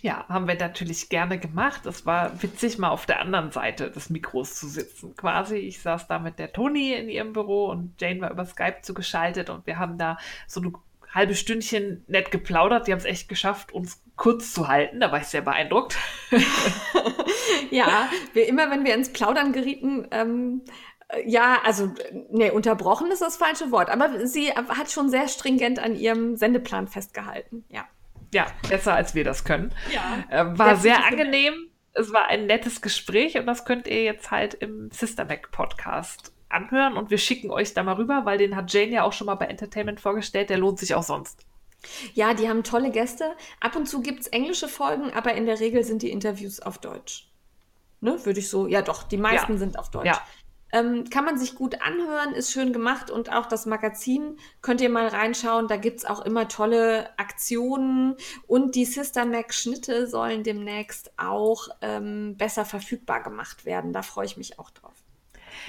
[0.00, 1.86] Ja, haben wir natürlich gerne gemacht.
[1.86, 5.14] Es war witzig, mal auf der anderen Seite des Mikros zu sitzen.
[5.16, 8.78] Quasi, ich saß da mit der Toni in ihrem Büro und Jane war über Skype
[8.82, 10.18] zugeschaltet und wir haben da
[10.48, 10.72] so eine
[11.12, 12.86] halbe Stündchen nett geplaudert.
[12.86, 15.00] Die haben es echt geschafft, uns kurz zu halten.
[15.00, 15.96] Da war ich sehr beeindruckt.
[17.70, 20.62] ja, wir, immer wenn wir ins Plaudern gerieten, ähm,
[21.26, 21.92] ja, also,
[22.30, 26.88] nee, unterbrochen ist das falsche Wort, aber sie hat schon sehr stringent an ihrem Sendeplan
[26.88, 27.84] festgehalten, ja.
[28.32, 29.74] Ja, besser als wir das können.
[29.92, 30.24] Ja.
[30.30, 31.52] Äh, war sehr angenehm.
[31.92, 36.32] Es war ein nettes Gespräch und das könnt ihr jetzt halt im Sister Mac Podcast
[36.52, 39.26] anhören und wir schicken euch da mal rüber, weil den hat Jane ja auch schon
[39.26, 41.46] mal bei Entertainment vorgestellt, der lohnt sich auch sonst.
[42.14, 43.32] Ja, die haben tolle Gäste.
[43.60, 46.78] Ab und zu gibt es englische Folgen, aber in der Regel sind die Interviews auf
[46.78, 47.28] Deutsch.
[48.00, 49.58] Ne, würde ich so, ja doch, die meisten ja.
[49.58, 50.06] sind auf Deutsch.
[50.06, 50.20] Ja.
[50.74, 54.88] Ähm, kann man sich gut anhören, ist schön gemacht und auch das Magazin könnt ihr
[54.88, 55.68] mal reinschauen.
[55.68, 58.16] Da gibt es auch immer tolle Aktionen
[58.46, 63.92] und die Sister Mac Schnitte sollen demnächst auch ähm, besser verfügbar gemacht werden.
[63.92, 64.91] Da freue ich mich auch drauf.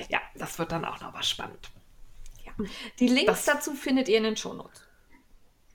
[0.10, 1.72] Ja, das wird dann auch noch was spannend.
[2.44, 2.52] Ja.
[2.99, 4.84] Die Links das, dazu findet ihr in den Shownotes.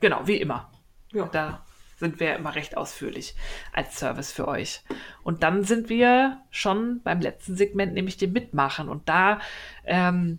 [0.00, 0.70] Genau, wie immer.
[1.12, 1.26] Ja.
[1.26, 1.64] Da
[1.96, 3.34] sind wir immer recht ausführlich
[3.72, 4.82] als Service für euch.
[5.24, 8.88] Und dann sind wir schon beim letzten Segment, nämlich dem Mitmachen.
[8.88, 9.40] Und da
[9.84, 10.38] ähm,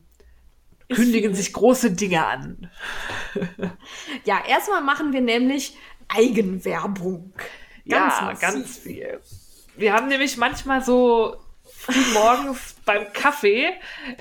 [0.90, 2.72] kündigen sich große Dinge an.
[4.24, 5.76] ja, erstmal machen wir nämlich
[6.08, 7.34] Eigenwerbung.
[7.88, 8.42] Ganz ja, massiv.
[8.42, 9.20] ganz viel.
[9.76, 11.38] Wir haben nämlich manchmal so
[12.14, 13.70] morgens beim Kaffee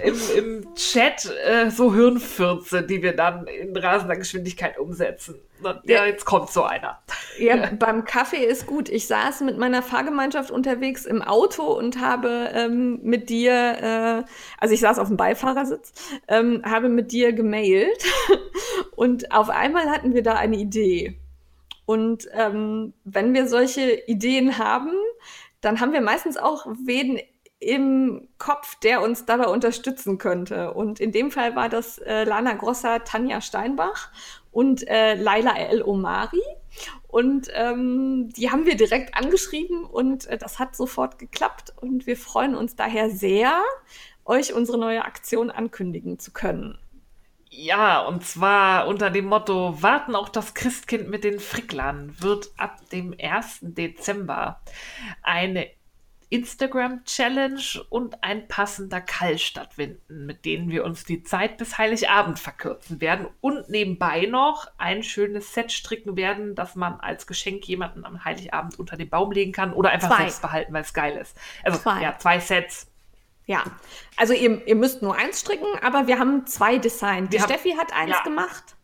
[0.02, 5.36] im, im Chat äh, so Hirnfürze, die wir dann in rasender Geschwindigkeit umsetzen.
[5.84, 7.00] Ja, jetzt kommt so einer.
[7.38, 8.88] Ja, beim Kaffee ist gut.
[8.88, 14.74] Ich saß mit meiner Fahrgemeinschaft unterwegs im Auto und habe ähm, mit dir, äh, also
[14.74, 15.92] ich saß auf dem Beifahrersitz,
[16.28, 18.04] ähm, habe mit dir gemailt
[18.96, 21.18] und auf einmal hatten wir da eine Idee.
[21.86, 24.92] Und ähm, wenn wir solche Ideen haben,
[25.60, 27.18] dann haben wir meistens auch wen
[27.60, 30.72] im Kopf, der uns dabei unterstützen könnte.
[30.72, 34.10] Und in dem Fall war das äh, Lana Grossa, Tanja Steinbach
[34.52, 36.42] und äh, Laila El Omari.
[37.08, 41.72] Und ähm, die haben wir direkt angeschrieben und äh, das hat sofort geklappt.
[41.80, 43.62] Und wir freuen uns daher sehr,
[44.24, 46.78] euch unsere neue Aktion ankündigen zu können.
[47.50, 52.88] Ja, und zwar unter dem Motto Warten auch das Christkind mit den Fricklern wird ab
[52.90, 53.60] dem 1.
[53.62, 54.60] Dezember
[55.22, 55.66] eine
[56.30, 63.00] Instagram-Challenge und ein passender Call stattfinden, mit denen wir uns die Zeit bis Heiligabend verkürzen
[63.00, 68.24] werden und nebenbei noch ein schönes Set stricken werden, das man als Geschenk jemanden am
[68.24, 70.18] Heiligabend unter den Baum legen kann oder einfach zwei.
[70.18, 71.36] selbst behalten, weil es geil ist.
[71.64, 72.02] Also zwei.
[72.02, 72.90] ja, zwei Sets.
[73.46, 73.64] Ja,
[74.16, 77.30] also ihr, ihr müsst nur eins stricken, aber wir haben zwei Design.
[77.30, 78.22] Die Steffi hat eins ja.
[78.22, 78.76] gemacht.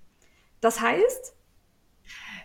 [0.62, 1.33] Das heißt,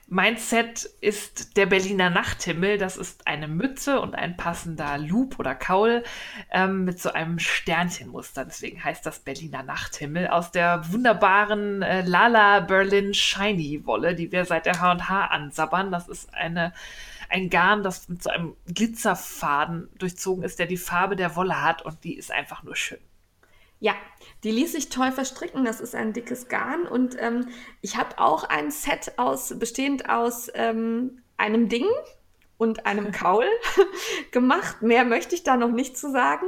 [0.09, 2.77] mein Set ist der Berliner Nachthimmel.
[2.77, 6.03] Das ist eine Mütze und ein passender Loop oder Kaul
[6.51, 8.43] ähm, mit so einem Sternchenmuster.
[8.45, 14.45] Deswegen heißt das Berliner Nachthimmel aus der wunderbaren äh, Lala Berlin Shiny Wolle, die wir
[14.45, 15.91] seit der H&H ansabbern.
[15.91, 16.73] Das ist eine
[17.29, 21.83] ein Garn, das mit so einem Glitzerfaden durchzogen ist, der die Farbe der Wolle hat
[21.83, 22.97] und die ist einfach nur schön.
[23.79, 23.93] Ja,
[24.43, 25.65] die ließ sich toll verstricken.
[25.65, 26.87] Das ist ein dickes Garn.
[26.87, 27.47] Und ähm,
[27.81, 31.85] ich habe auch ein Set aus, bestehend aus ähm, einem Ding
[32.57, 33.45] und einem Kaul
[34.31, 34.81] gemacht.
[34.81, 36.45] Mehr möchte ich da noch nicht zu sagen.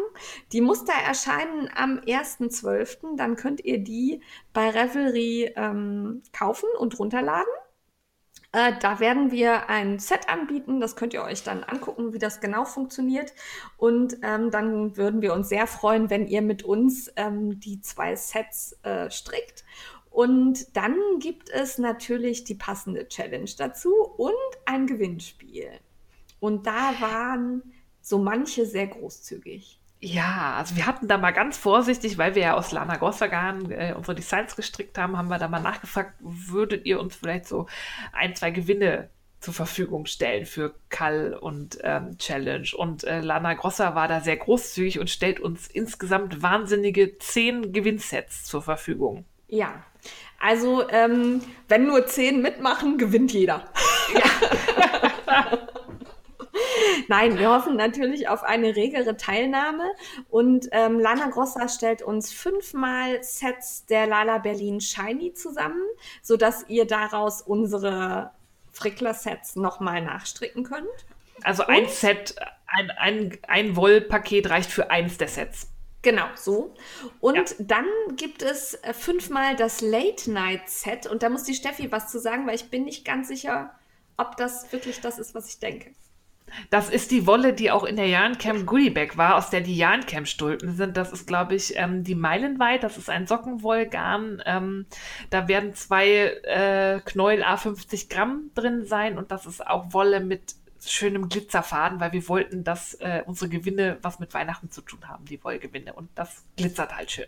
[0.51, 3.17] Die Muster erscheinen am 1.12.
[3.17, 4.21] Dann könnt ihr die
[4.53, 7.51] bei Revelry ähm, kaufen und runterladen.
[8.53, 10.81] Äh, da werden wir ein Set anbieten.
[10.81, 13.33] Das könnt ihr euch dann angucken, wie das genau funktioniert.
[13.77, 18.15] Und ähm, dann würden wir uns sehr freuen, wenn ihr mit uns ähm, die zwei
[18.15, 19.63] Sets äh, strickt.
[20.09, 24.33] Und dann gibt es natürlich die passende Challenge dazu und
[24.65, 25.71] ein Gewinnspiel.
[26.41, 27.63] Und da waren
[28.01, 29.80] so manche sehr großzügig.
[30.03, 33.93] Ja, also wir hatten da mal ganz vorsichtig, weil wir ja aus Lana Grossagan äh,
[33.95, 37.67] unsere Designs gestrickt haben, haben wir da mal nachgefragt, würdet ihr uns vielleicht so
[38.11, 39.11] ein, zwei Gewinne
[39.41, 42.67] zur Verfügung stellen für Kall und ähm, Challenge.
[42.75, 48.45] Und äh, Lana Grosser war da sehr großzügig und stellt uns insgesamt wahnsinnige zehn Gewinnsets
[48.45, 49.25] zur Verfügung.
[49.47, 49.83] Ja,
[50.39, 53.65] also ähm, wenn nur zehn mitmachen, gewinnt jeder.
[54.15, 55.59] Ja.
[57.07, 59.91] Nein, wir hoffen natürlich auf eine regere Teilnahme.
[60.29, 65.81] Und ähm, Lana Grossa stellt uns fünfmal Sets der Lala Berlin Shiny zusammen,
[66.21, 68.31] sodass ihr daraus unsere
[68.71, 70.87] Frickler-Sets nochmal nachstricken könnt.
[71.43, 72.35] Also ein Set,
[72.67, 75.67] ein, ein, ein Wollpaket reicht für eins der Sets.
[76.03, 76.73] Genau, so.
[77.19, 77.43] Und ja.
[77.59, 81.05] dann gibt es äh, fünfmal das Late-Night-Set.
[81.05, 83.75] Und da muss die Steffi was zu sagen, weil ich bin nicht ganz sicher,
[84.17, 85.93] ob das wirklich das ist, was ich denke.
[86.69, 90.75] Das ist die Wolle, die auch in der Jahrencam Goodiebag war, aus der die Jahrencam-Stulpen
[90.75, 90.97] sind.
[90.97, 92.83] Das ist, glaube ich, ähm, die Meilenweit.
[92.83, 94.41] Das ist ein Sockenwollgarn.
[94.45, 94.85] Ähm,
[95.29, 96.07] da werden zwei
[96.43, 102.11] äh, Knäuel A50 Gramm drin sein und das ist auch Wolle mit schönem Glitzerfaden, weil
[102.11, 105.93] wir wollten, dass äh, unsere Gewinne was mit Weihnachten zu tun haben, die Wollgewinne.
[105.93, 107.27] Und das glitzert halt schön.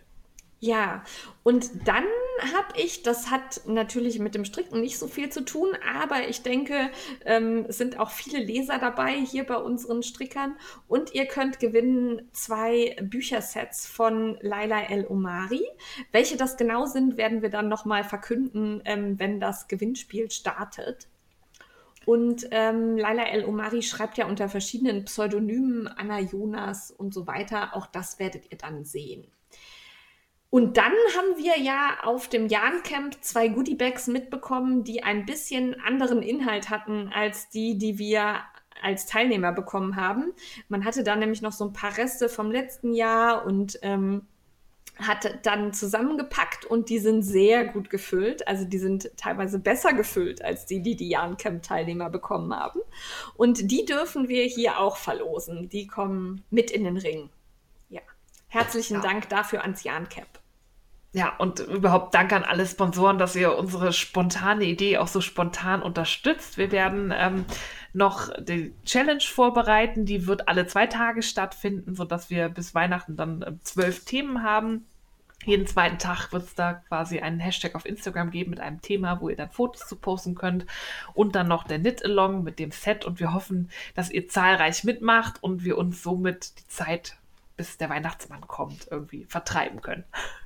[0.63, 1.03] Ja,
[1.43, 2.05] und dann
[2.39, 6.41] habe ich, das hat natürlich mit dem Stricken nicht so viel zu tun, aber ich
[6.41, 6.89] denke,
[7.25, 10.55] ähm, sind auch viele Leser dabei hier bei unseren Strickern.
[10.87, 15.67] Und ihr könnt gewinnen zwei Büchersets von Laila El Omari.
[16.13, 21.09] Welche das genau sind, werden wir dann nochmal verkünden, ähm, wenn das Gewinnspiel startet.
[22.05, 27.75] Und ähm, Laila El Omari schreibt ja unter verschiedenen Pseudonymen, Anna Jonas und so weiter.
[27.75, 29.27] Auch das werdet ihr dann sehen.
[30.53, 36.21] Und dann haben wir ja auf dem Jahn-Camp zwei Goodiebags mitbekommen, die ein bisschen anderen
[36.21, 38.35] Inhalt hatten als die, die wir
[38.79, 40.31] als Teilnehmer bekommen haben.
[40.69, 44.27] Man hatte da nämlich noch so ein paar Reste vom letzten Jahr und ähm,
[44.99, 48.47] hat dann zusammengepackt und die sind sehr gut gefüllt.
[48.47, 52.79] Also die sind teilweise besser gefüllt als die, die die Jahn-Camp-Teilnehmer bekommen haben.
[53.33, 55.67] Und die dürfen wir hier auch verlosen.
[55.69, 57.31] Die kommen mit in den Ring.
[57.89, 58.01] Ja.
[58.49, 59.01] Herzlichen ja.
[59.01, 60.42] Dank dafür ans Jahn-Camp.
[61.15, 65.83] Ja, und überhaupt Dank an alle Sponsoren, dass ihr unsere spontane Idee auch so spontan
[65.83, 66.57] unterstützt.
[66.57, 67.45] Wir werden ähm,
[67.93, 70.05] noch die Challenge vorbereiten.
[70.05, 74.87] Die wird alle zwei Tage stattfinden, sodass wir bis Weihnachten dann äh, zwölf Themen haben.
[75.45, 79.21] Jeden zweiten Tag wird es da quasi einen Hashtag auf Instagram geben mit einem Thema,
[79.21, 80.65] wo ihr dann Fotos zu posten könnt.
[81.13, 83.05] Und dann noch der Knit-Along mit dem Set.
[83.05, 87.17] Und wir hoffen, dass ihr zahlreich mitmacht und wir uns somit die Zeit,
[87.55, 90.05] bis der Weihnachtsmann kommt, irgendwie vertreiben können.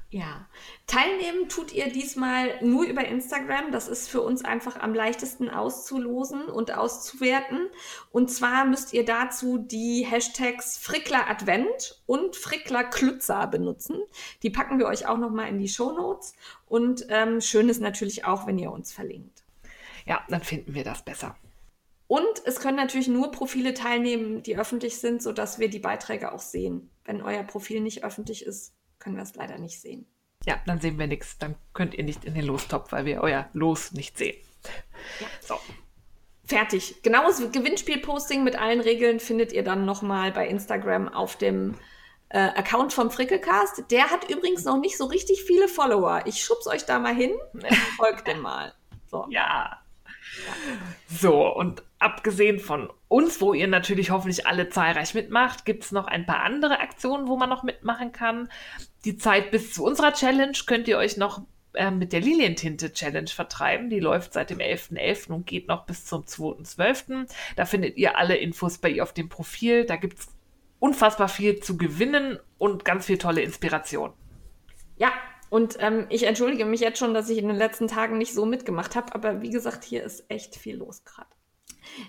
[0.10, 0.48] Ja,
[0.86, 3.74] teilnehmen tut ihr diesmal nur über Instagram.
[3.74, 7.68] Das ist für uns einfach am leichtesten auszulosen und auszuwerten.
[8.12, 13.98] Und zwar müsst ihr dazu die Hashtags Frickler Advent und Frickler Klützer benutzen.
[14.44, 16.36] Die packen wir euch auch nochmal in die Show Notes.
[16.68, 19.44] Und ähm, schön ist natürlich auch, wenn ihr uns verlinkt.
[20.06, 21.36] Ja, dann finden wir das besser.
[22.08, 26.40] Und es können natürlich nur Profile teilnehmen, die öffentlich sind, sodass wir die Beiträge auch
[26.40, 26.90] sehen.
[27.04, 30.08] Wenn euer Profil nicht öffentlich ist, können wir es leider nicht sehen.
[30.46, 31.38] Ja, dann sehen wir nichts.
[31.38, 34.38] Dann könnt ihr nicht in den Lostopf, weil wir euer Los nicht sehen.
[35.20, 35.28] Ja.
[35.42, 35.60] So.
[36.46, 37.04] Fertig.
[37.04, 41.76] Genaues Gewinnspiel-Posting mit allen Regeln findet ihr dann nochmal bei Instagram auf dem
[42.30, 43.92] äh, Account vom Frickelcast.
[43.92, 46.22] Der hat übrigens noch nicht so richtig viele Follower.
[46.26, 47.32] Ich schub's euch da mal hin.
[47.98, 48.74] Folgt dem mal.
[49.08, 49.26] So.
[49.30, 49.82] Ja.
[51.10, 56.08] So, und abgesehen von uns, wo ihr natürlich hoffentlich alle zahlreich mitmacht, gibt es noch
[56.08, 58.50] ein paar andere Aktionen, wo man noch mitmachen kann.
[59.06, 61.42] Die Zeit bis zu unserer Challenge könnt ihr euch noch
[61.74, 63.90] äh, mit der Lilientinte Challenge vertreiben.
[63.90, 64.98] Die läuft seit dem 11.11.
[64.98, 65.32] .11.
[65.32, 67.28] und geht noch bis zum 2.12.
[67.56, 69.86] Da findet ihr alle Infos bei ihr auf dem Profil.
[69.86, 70.28] Da gibt es
[70.80, 74.14] unfassbar viel zu gewinnen und ganz viel tolle Inspiration.
[74.98, 75.12] Ja,
[75.50, 78.46] und ähm, ich entschuldige mich jetzt schon, dass ich in den letzten Tagen nicht so
[78.46, 81.30] mitgemacht habe, aber wie gesagt, hier ist echt viel los gerade.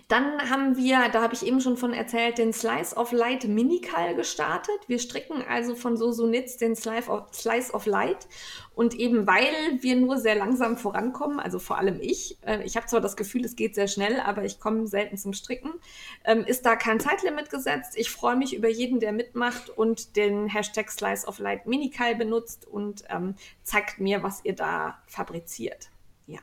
[0.09, 4.14] Dann haben wir, da habe ich eben schon von erzählt, den Slice of Light Minikal
[4.14, 4.78] gestartet.
[4.86, 8.28] Wir stricken also von Sosunitz den Slice of, Slice of Light.
[8.74, 12.86] Und eben weil wir nur sehr langsam vorankommen, also vor allem ich, äh, ich habe
[12.86, 15.72] zwar das Gefühl, es geht sehr schnell, aber ich komme selten zum Stricken,
[16.24, 17.94] ähm, ist da kein Zeitlimit gesetzt.
[17.96, 22.66] Ich freue mich über jeden, der mitmacht und den Hashtag Slice of Light Minikal benutzt
[22.66, 23.34] und ähm,
[23.64, 25.90] zeigt mir, was ihr da fabriziert.
[26.26, 26.38] Ja.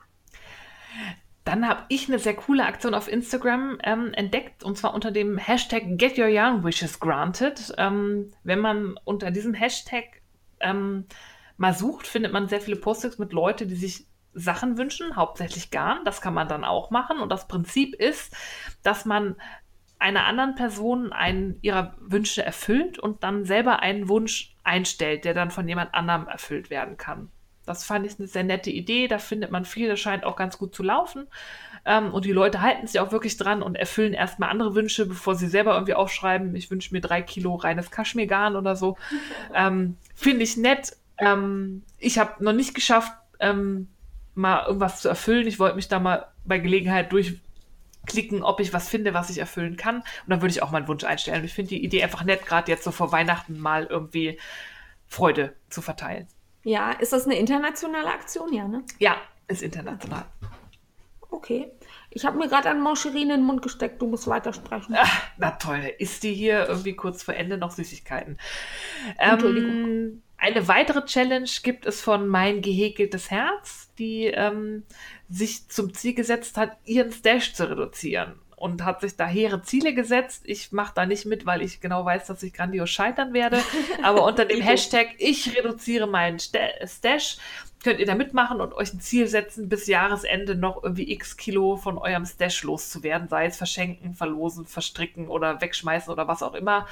[1.46, 5.38] Dann habe ich eine sehr coole Aktion auf Instagram ähm, entdeckt und zwar unter dem
[5.38, 7.72] Hashtag Get Your Young Wishes Granted.
[7.78, 10.06] Ähm, wenn man unter diesem Hashtag
[10.60, 11.06] ähm,
[11.58, 16.04] mal sucht, findet man sehr viele Postings mit Leuten, die sich Sachen wünschen, hauptsächlich Garn.
[16.04, 17.20] Das kann man dann auch machen.
[17.20, 18.36] Und das Prinzip ist,
[18.82, 19.36] dass man
[20.00, 25.52] einer anderen Person einen ihrer Wünsche erfüllt und dann selber einen Wunsch einstellt, der dann
[25.52, 27.32] von jemand anderem erfüllt werden kann.
[27.66, 29.08] Das fand ich eine sehr nette Idee.
[29.08, 31.28] Da findet man viel, das scheint auch ganz gut zu laufen.
[31.86, 35.36] Ähm, und die Leute halten sich auch wirklich dran und erfüllen erstmal andere Wünsche, bevor
[35.36, 38.98] sie selber irgendwie aufschreiben, ich wünsche mir drei Kilo reines Kaschmirgarn oder so.
[39.54, 40.98] Ähm, Finde ich nett.
[41.18, 43.88] Ähm, ich habe noch nicht geschafft, ähm,
[44.34, 45.48] mal irgendwas zu erfüllen.
[45.48, 49.78] Ich wollte mich da mal bei Gelegenheit durchklicken, ob ich was finde, was ich erfüllen
[49.78, 49.98] kann.
[49.98, 51.46] Und dann würde ich auch meinen Wunsch einstellen.
[51.46, 54.38] ich finde die Idee einfach nett, gerade jetzt so vor Weihnachten mal irgendwie
[55.08, 56.28] Freude zu verteilen.
[56.66, 58.52] Ja, ist das eine internationale Aktion?
[58.52, 58.84] Ja, ne?
[58.98, 59.18] Ja,
[59.48, 60.26] ist international.
[61.30, 61.72] Okay.
[62.10, 64.96] Ich habe mir gerade an Mancherin in den Mund gesteckt, du musst weitersprechen.
[64.98, 68.40] Ach, na toll, isst die hier irgendwie kurz vor Ende noch Süßigkeiten.
[69.18, 69.70] Entschuldigung.
[69.70, 74.84] Ähm, eine weitere Challenge gibt es von Mein gehäkeltes Herz, die ähm,
[75.30, 79.94] sich zum Ziel gesetzt hat, ihren Stash zu reduzieren und hat sich da hehre Ziele
[79.94, 80.44] gesetzt.
[80.46, 83.62] Ich mache da nicht mit, weil ich genau weiß, dass ich grandios scheitern werde.
[84.04, 87.38] Aber unter dem Hashtag Ich reduziere meinen Stash
[87.84, 91.78] könnt ihr da mitmachen und euch ein Ziel setzen, bis Jahresende noch irgendwie x Kilo
[91.78, 96.88] von eurem Stash loszuwerden, sei es verschenken, verlosen, verstricken oder wegschmeißen oder was auch immer.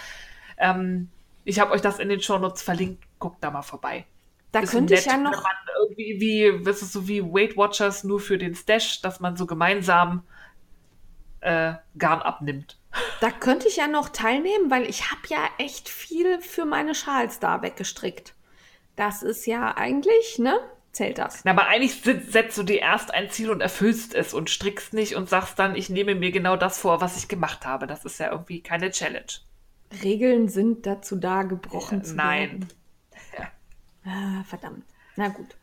[0.58, 1.10] Ähm,
[1.46, 3.04] ich habe euch das in den Shownotes verlinkt.
[3.18, 4.06] Guckt da mal vorbei.
[4.52, 5.44] Da ist könnte nett, ich ja noch.
[5.80, 9.48] irgendwie wie, das ist so wie Weight Watchers nur für den Stash, dass man so
[9.48, 10.22] gemeinsam
[11.44, 12.78] äh, Garn abnimmt.
[13.22, 17.40] Da könnte ich ja noch teilnehmen, weil ich habe ja echt viel für meine Schals
[17.40, 18.34] da weggestrickt.
[18.96, 20.60] Das ist ja eigentlich, ne?
[20.92, 21.44] Zählt das.
[21.44, 25.16] Na, aber eigentlich setzt du dir erst ein Ziel und erfüllst es und strickst nicht
[25.16, 27.88] und sagst dann, ich nehme mir genau das vor, was ich gemacht habe.
[27.88, 29.26] Das ist ja irgendwie keine Challenge.
[30.04, 32.40] Regeln sind dazu da, gebrochen ja, zu nein.
[32.52, 32.68] werden.
[34.06, 34.42] Nein.
[34.42, 34.84] Ah, verdammt.
[35.16, 35.56] Na gut.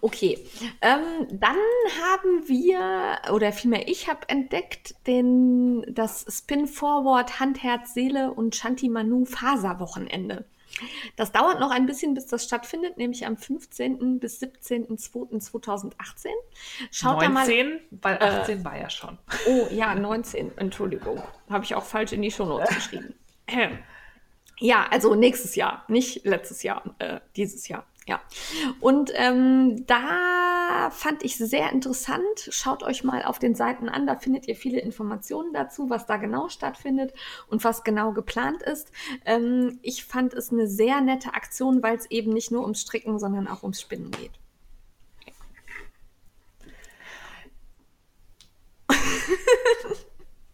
[0.00, 0.38] Okay.
[0.80, 1.56] Ähm, dann
[2.02, 8.56] haben wir, oder vielmehr ich habe entdeckt, den, das Spin Forward Hand, Herz, Seele und
[8.56, 10.44] Shanti Manu Faserwochenende.
[11.16, 14.20] Das dauert noch ein bisschen, bis das stattfindet, nämlich am 15.
[14.20, 16.28] bis 17.02.2018.
[16.90, 18.18] Schaut 19, da mal.
[18.20, 19.18] weil 18 äh, war ja schon.
[19.46, 21.22] Oh ja, 19, Entschuldigung.
[21.48, 23.14] Habe ich auch falsch in die Shownotes geschrieben.
[24.60, 27.86] Ja, also nächstes Jahr, nicht letztes Jahr, äh, dieses Jahr.
[28.08, 28.22] Ja.
[28.80, 32.48] Und ähm, da fand ich sehr interessant.
[32.48, 36.16] Schaut euch mal auf den Seiten an, da findet ihr viele Informationen dazu, was da
[36.16, 37.12] genau stattfindet
[37.48, 38.92] und was genau geplant ist.
[39.26, 43.18] Ähm, ich fand es eine sehr nette Aktion, weil es eben nicht nur ums Stricken,
[43.18, 44.32] sondern auch ums Spinnen geht.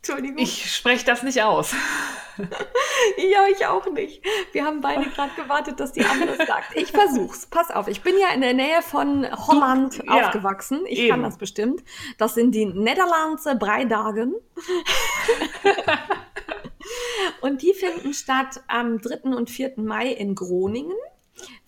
[0.05, 0.37] Entschuldigung.
[0.37, 1.73] Ich spreche das nicht aus.
[2.37, 4.23] ja, ich auch nicht.
[4.53, 6.77] Wir haben beide gerade gewartet, dass die andere sagt.
[6.77, 7.47] Ich versuch's.
[7.47, 10.85] Pass auf, ich bin ja in der Nähe von Holland du, ja, aufgewachsen.
[10.87, 11.11] Ich eben.
[11.11, 11.83] kann das bestimmt.
[12.19, 14.35] Das sind die Niederlandse Breidagen.
[17.41, 19.31] und die finden statt am 3.
[19.31, 19.73] und 4.
[19.77, 20.99] Mai in Groningen,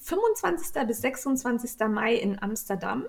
[0.00, 0.86] 25.
[0.86, 1.88] bis 26.
[1.88, 3.06] Mai in Amsterdam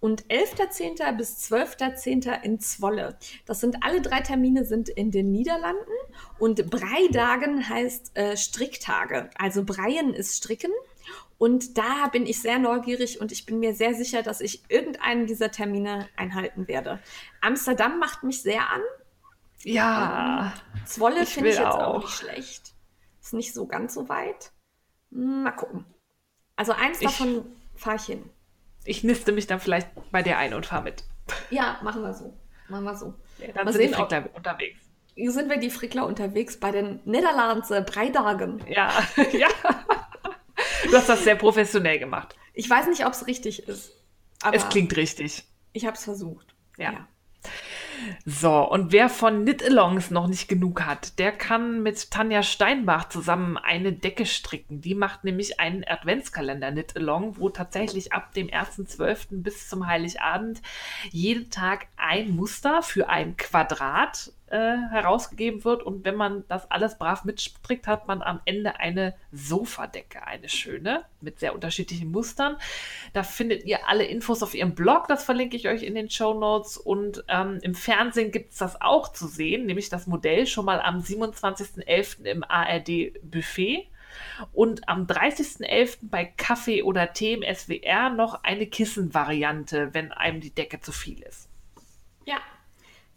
[0.00, 1.16] und 11.10.
[1.16, 2.42] bis 12.10.
[2.42, 3.18] in Zwolle.
[3.46, 5.90] Das sind alle drei Termine sind in den Niederlanden
[6.38, 9.30] und Breidagen heißt äh, Stricktage.
[9.36, 10.72] Also Breien ist Stricken.
[11.38, 15.26] Und da bin ich sehr neugierig und ich bin mir sehr sicher, dass ich irgendeinen
[15.26, 16.98] dieser Termine einhalten werde.
[17.40, 18.82] Amsterdam macht mich sehr an.
[19.62, 20.52] Ja.
[20.76, 21.78] Ähm, Zwolle finde ich jetzt auch.
[21.78, 22.00] auch.
[22.02, 22.74] nicht schlecht.
[23.22, 24.52] Ist nicht so ganz so weit.
[25.12, 25.84] Hm, Mal gucken.
[26.56, 27.44] Also eins Ich- davon
[27.74, 28.28] fahre ich hin.
[28.84, 31.04] Ich niste mich dann vielleicht bei dir ein und fahre mit.
[31.50, 32.36] Ja, machen wir so.
[32.68, 33.14] Machen wir so.
[33.54, 34.80] Dann Mal sind die Frickler unterwegs.
[35.14, 38.64] Hier sind wir die Frickler unterwegs bei den Niederlandse Breidagen.
[38.68, 38.92] Ja,
[39.32, 39.48] ja.
[40.88, 42.36] Du hast das sehr professionell gemacht.
[42.54, 43.92] Ich weiß nicht, ob es richtig ist.
[44.42, 45.44] Aber es klingt richtig.
[45.72, 46.54] ich habe es versucht.
[46.78, 47.06] Ja.
[48.24, 53.56] So, und wer von Knit-Alongs noch nicht genug hat, der kann mit Tanja Steinbach zusammen
[53.56, 54.80] eine Decke stricken.
[54.80, 59.42] Die macht nämlich einen Adventskalender Knit-Along, wo tatsächlich ab dem 1.12.
[59.42, 60.60] bis zum Heiligabend
[61.10, 65.82] jeden Tag ein Muster für ein Quadrat äh, herausgegeben wird.
[65.82, 71.04] Und wenn man das alles brav mitstrickt, hat man am Ende eine Sofadecke, eine schöne,
[71.20, 72.56] mit sehr unterschiedlichen Mustern.
[73.12, 76.34] Da findet ihr alle Infos auf ihrem Blog, das verlinke ich euch in den Show
[76.34, 76.76] Notes.
[76.76, 80.80] Und ähm, im Fernsehen gibt es das auch zu sehen, nämlich das Modell schon mal
[80.80, 82.24] am 27.11.
[82.24, 83.86] im ARD Buffet.
[84.52, 85.98] Und am 30.11.
[86.02, 91.22] bei Kaffee oder Tee im SWR noch eine Kissenvariante, wenn einem die Decke zu viel
[91.22, 91.48] ist.
[92.24, 92.38] Ja,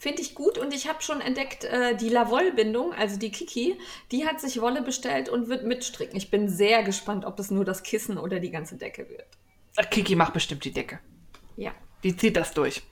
[0.03, 0.57] finde ich gut.
[0.57, 3.79] Und ich habe schon entdeckt, äh, die Lavoll-Bindung, also die Kiki,
[4.11, 6.15] die hat sich Wolle bestellt und wird mitstricken.
[6.17, 9.25] Ich bin sehr gespannt, ob es nur das Kissen oder die ganze Decke wird.
[9.77, 10.99] Ach, Kiki macht bestimmt die Decke.
[11.55, 11.71] Ja,
[12.03, 12.83] Die zieht das durch.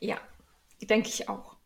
[0.00, 0.18] ja,
[0.82, 1.56] denke ich auch.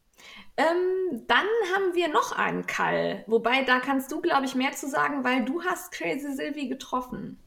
[0.57, 3.25] Ähm, dann haben wir noch einen Kall.
[3.27, 7.41] Wobei, da kannst du, glaube ich, mehr zu sagen, weil du hast Crazy Sylvie getroffen.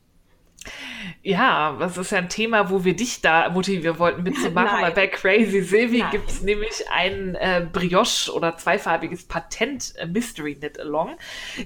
[1.28, 4.82] Ja, das ist ja ein Thema, wo wir dich da motivieren wollten mitzumachen, Nein.
[4.82, 10.56] weil bei Crazy Sylvie gibt es nämlich ein äh, Brioche oder zweifarbiges Patent äh, Mystery
[10.56, 11.18] Knit Along.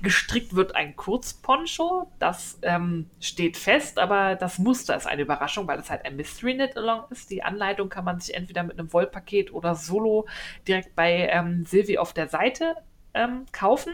[0.02, 5.78] Gestrickt wird ein Kurzponcho, das ähm, steht fest, aber das Muster ist eine Überraschung, weil
[5.78, 7.30] es halt ein Mystery Knit Along ist.
[7.30, 10.28] Die Anleitung kann man sich entweder mit einem Wollpaket oder solo
[10.68, 12.78] direkt bei ähm, Sylvie auf der Seite
[13.14, 13.94] ähm, kaufen.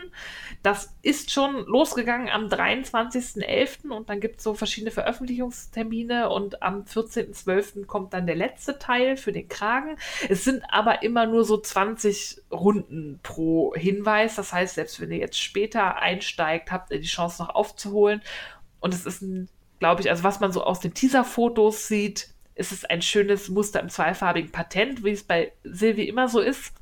[0.64, 3.90] Das ist schon losgegangen am 23.11.
[3.90, 7.86] und dann gibt es so verschiedene Veröffentlichungstermine und am 14.12.
[7.86, 9.98] kommt dann der letzte Teil für den Kragen.
[10.30, 14.36] Es sind aber immer nur so 20 Runden pro Hinweis.
[14.36, 18.22] Das heißt, selbst wenn ihr jetzt später einsteigt, habt ihr die Chance noch aufzuholen.
[18.80, 19.50] Und es ist ein,
[19.80, 23.80] glaube ich, also was man so aus den Teaser-Fotos sieht, ist es ein schönes Muster
[23.80, 26.74] im zweifarbigen Patent, wie es bei Silvi immer so ist.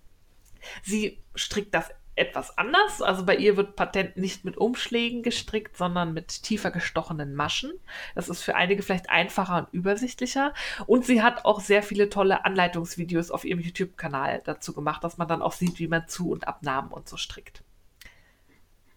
[0.83, 3.01] Sie strickt das etwas anders.
[3.01, 7.73] Also bei ihr wird Patent nicht mit Umschlägen gestrickt, sondern mit tiefer gestochenen Maschen.
[8.15, 10.53] Das ist für einige vielleicht einfacher und übersichtlicher.
[10.87, 15.27] Und sie hat auch sehr viele tolle Anleitungsvideos auf ihrem YouTube-Kanal dazu gemacht, dass man
[15.27, 17.63] dann auch sieht, wie man Zu- und Abnahmen und so strickt.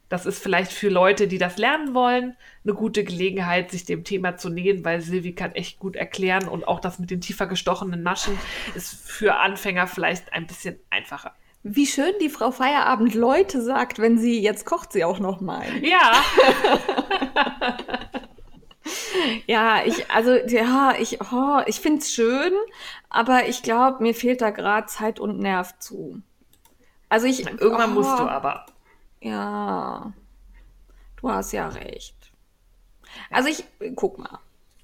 [0.08, 2.34] Das ist vielleicht für Leute, die das lernen wollen,
[2.64, 6.66] eine gute Gelegenheit, sich dem Thema zu nähen, weil Silvi kann echt gut erklären und
[6.66, 8.38] auch das mit den tiefer gestochenen Maschen
[8.74, 11.34] ist für Anfänger vielleicht ein bisschen einfacher.
[11.70, 15.66] Wie schön die Frau Feierabend Leute sagt, wenn sie jetzt kocht sie auch noch mal.
[15.82, 16.12] Ja,
[19.46, 22.52] Ja, ich, also, ja, ich, oh, ich finde es schön,
[23.10, 26.22] aber ich glaube, mir fehlt da gerade Zeit und Nerv zu.
[27.08, 27.46] Also ich.
[27.46, 28.66] irgendwann oh, musst du aber.
[29.20, 30.12] Ja.
[31.20, 32.14] Du hast ja recht.
[33.30, 33.64] Also ich,
[33.96, 34.38] guck mal.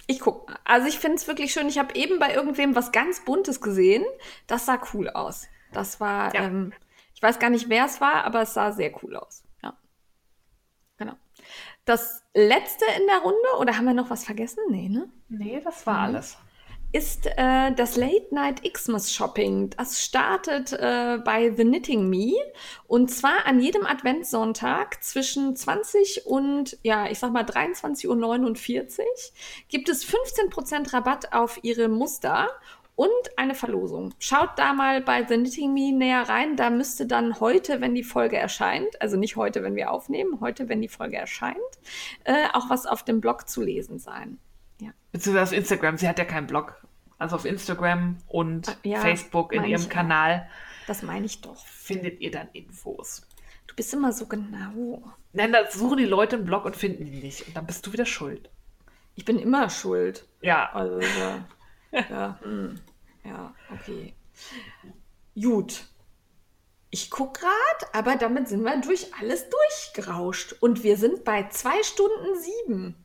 [0.06, 0.58] Ich guck mal.
[0.64, 1.68] Also ich finde es wirklich schön.
[1.68, 4.04] Ich habe eben bei irgendwem was ganz Buntes gesehen.
[4.46, 5.46] Das sah cool aus.
[5.74, 6.42] Das war, Ja.
[6.44, 6.72] ähm,
[7.14, 9.42] ich weiß gar nicht, wer es war, aber es sah sehr cool aus.
[9.62, 9.76] Ja.
[10.96, 11.14] Genau.
[11.84, 14.60] Das letzte in der Runde, oder haben wir noch was vergessen?
[14.70, 15.08] Nee, ne?
[15.28, 16.38] Nee, das war alles.
[16.92, 19.70] ist äh, das Late Night Xmas Shopping.
[19.70, 22.34] Das startet äh, bei The Knitting Me
[22.86, 28.06] und zwar an jedem Adventssonntag zwischen 20 und ja, ich sag mal 23.49
[29.00, 29.06] Uhr
[29.68, 32.48] gibt es 15% Rabatt auf ihre Muster
[32.96, 34.14] und eine Verlosung.
[34.18, 36.56] Schaut da mal bei The Knitting Me näher rein.
[36.56, 40.68] Da müsste dann heute, wenn die Folge erscheint, also nicht heute, wenn wir aufnehmen, heute,
[40.68, 41.56] wenn die Folge erscheint,
[42.24, 44.38] äh, auch was auf dem Blog zu lesen sein.
[45.12, 45.96] Beziehungsweise auf Instagram.
[45.96, 46.84] Sie hat ja keinen Blog.
[47.18, 49.88] Also auf Instagram und Ah, ja, Facebook in ihrem ich.
[49.88, 50.48] Kanal
[50.88, 51.64] Das meine ich doch.
[51.66, 53.22] findet ihr dann Infos.
[53.68, 55.00] Du bist immer so genau.
[55.32, 57.46] Nein, da suchen die Leute einen Blog und finden ihn nicht.
[57.46, 58.50] Und dann bist du wieder schuld.
[59.14, 60.26] Ich bin immer schuld.
[60.42, 60.70] Ja.
[60.72, 61.44] Also, ja.
[62.10, 62.80] Ja, hm.
[63.24, 64.14] ja okay.
[65.40, 65.84] Gut.
[66.90, 70.54] Ich guck grad, aber damit sind wir durch alles durchgerauscht.
[70.60, 73.04] Und wir sind bei zwei Stunden sieben.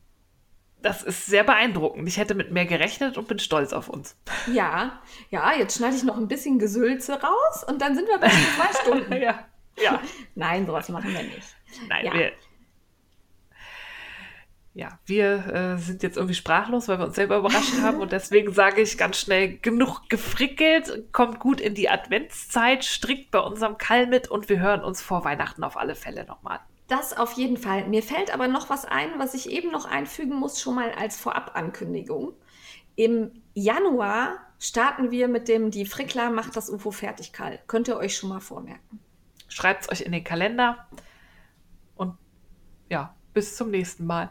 [0.80, 2.08] Das ist sehr beeindruckend.
[2.08, 4.16] Ich hätte mit mehr gerechnet und bin stolz auf uns.
[4.52, 8.28] Ja, ja, jetzt schneide ich noch ein bisschen Gesülze raus und dann sind wir bei
[8.28, 9.12] zwei Stunden.
[9.20, 9.44] Ja.
[9.76, 10.00] Ja.
[10.34, 11.56] Nein, sowas machen wir nicht.
[11.88, 12.14] Nein, Ja.
[12.14, 12.32] wir.
[14.72, 18.52] Ja, wir äh, sind jetzt irgendwie sprachlos, weil wir uns selber überrascht haben und deswegen
[18.52, 24.06] sage ich ganz schnell genug gefrickelt, kommt gut in die Adventszeit, strickt bei unserem Kall
[24.06, 26.60] mit und wir hören uns vor Weihnachten auf alle Fälle nochmal.
[26.86, 27.86] Das auf jeden Fall.
[27.88, 31.16] Mir fällt aber noch was ein, was ich eben noch einfügen muss, schon mal als
[31.16, 32.32] Vorabankündigung.
[32.96, 37.60] Im Januar starten wir mit dem Die Frickler macht das UFO fertig, Kall.
[37.66, 39.00] Könnt ihr euch schon mal vormerken.
[39.48, 40.86] Schreibt es euch in den Kalender
[41.96, 42.16] und
[42.88, 44.30] ja, bis zum nächsten Mal.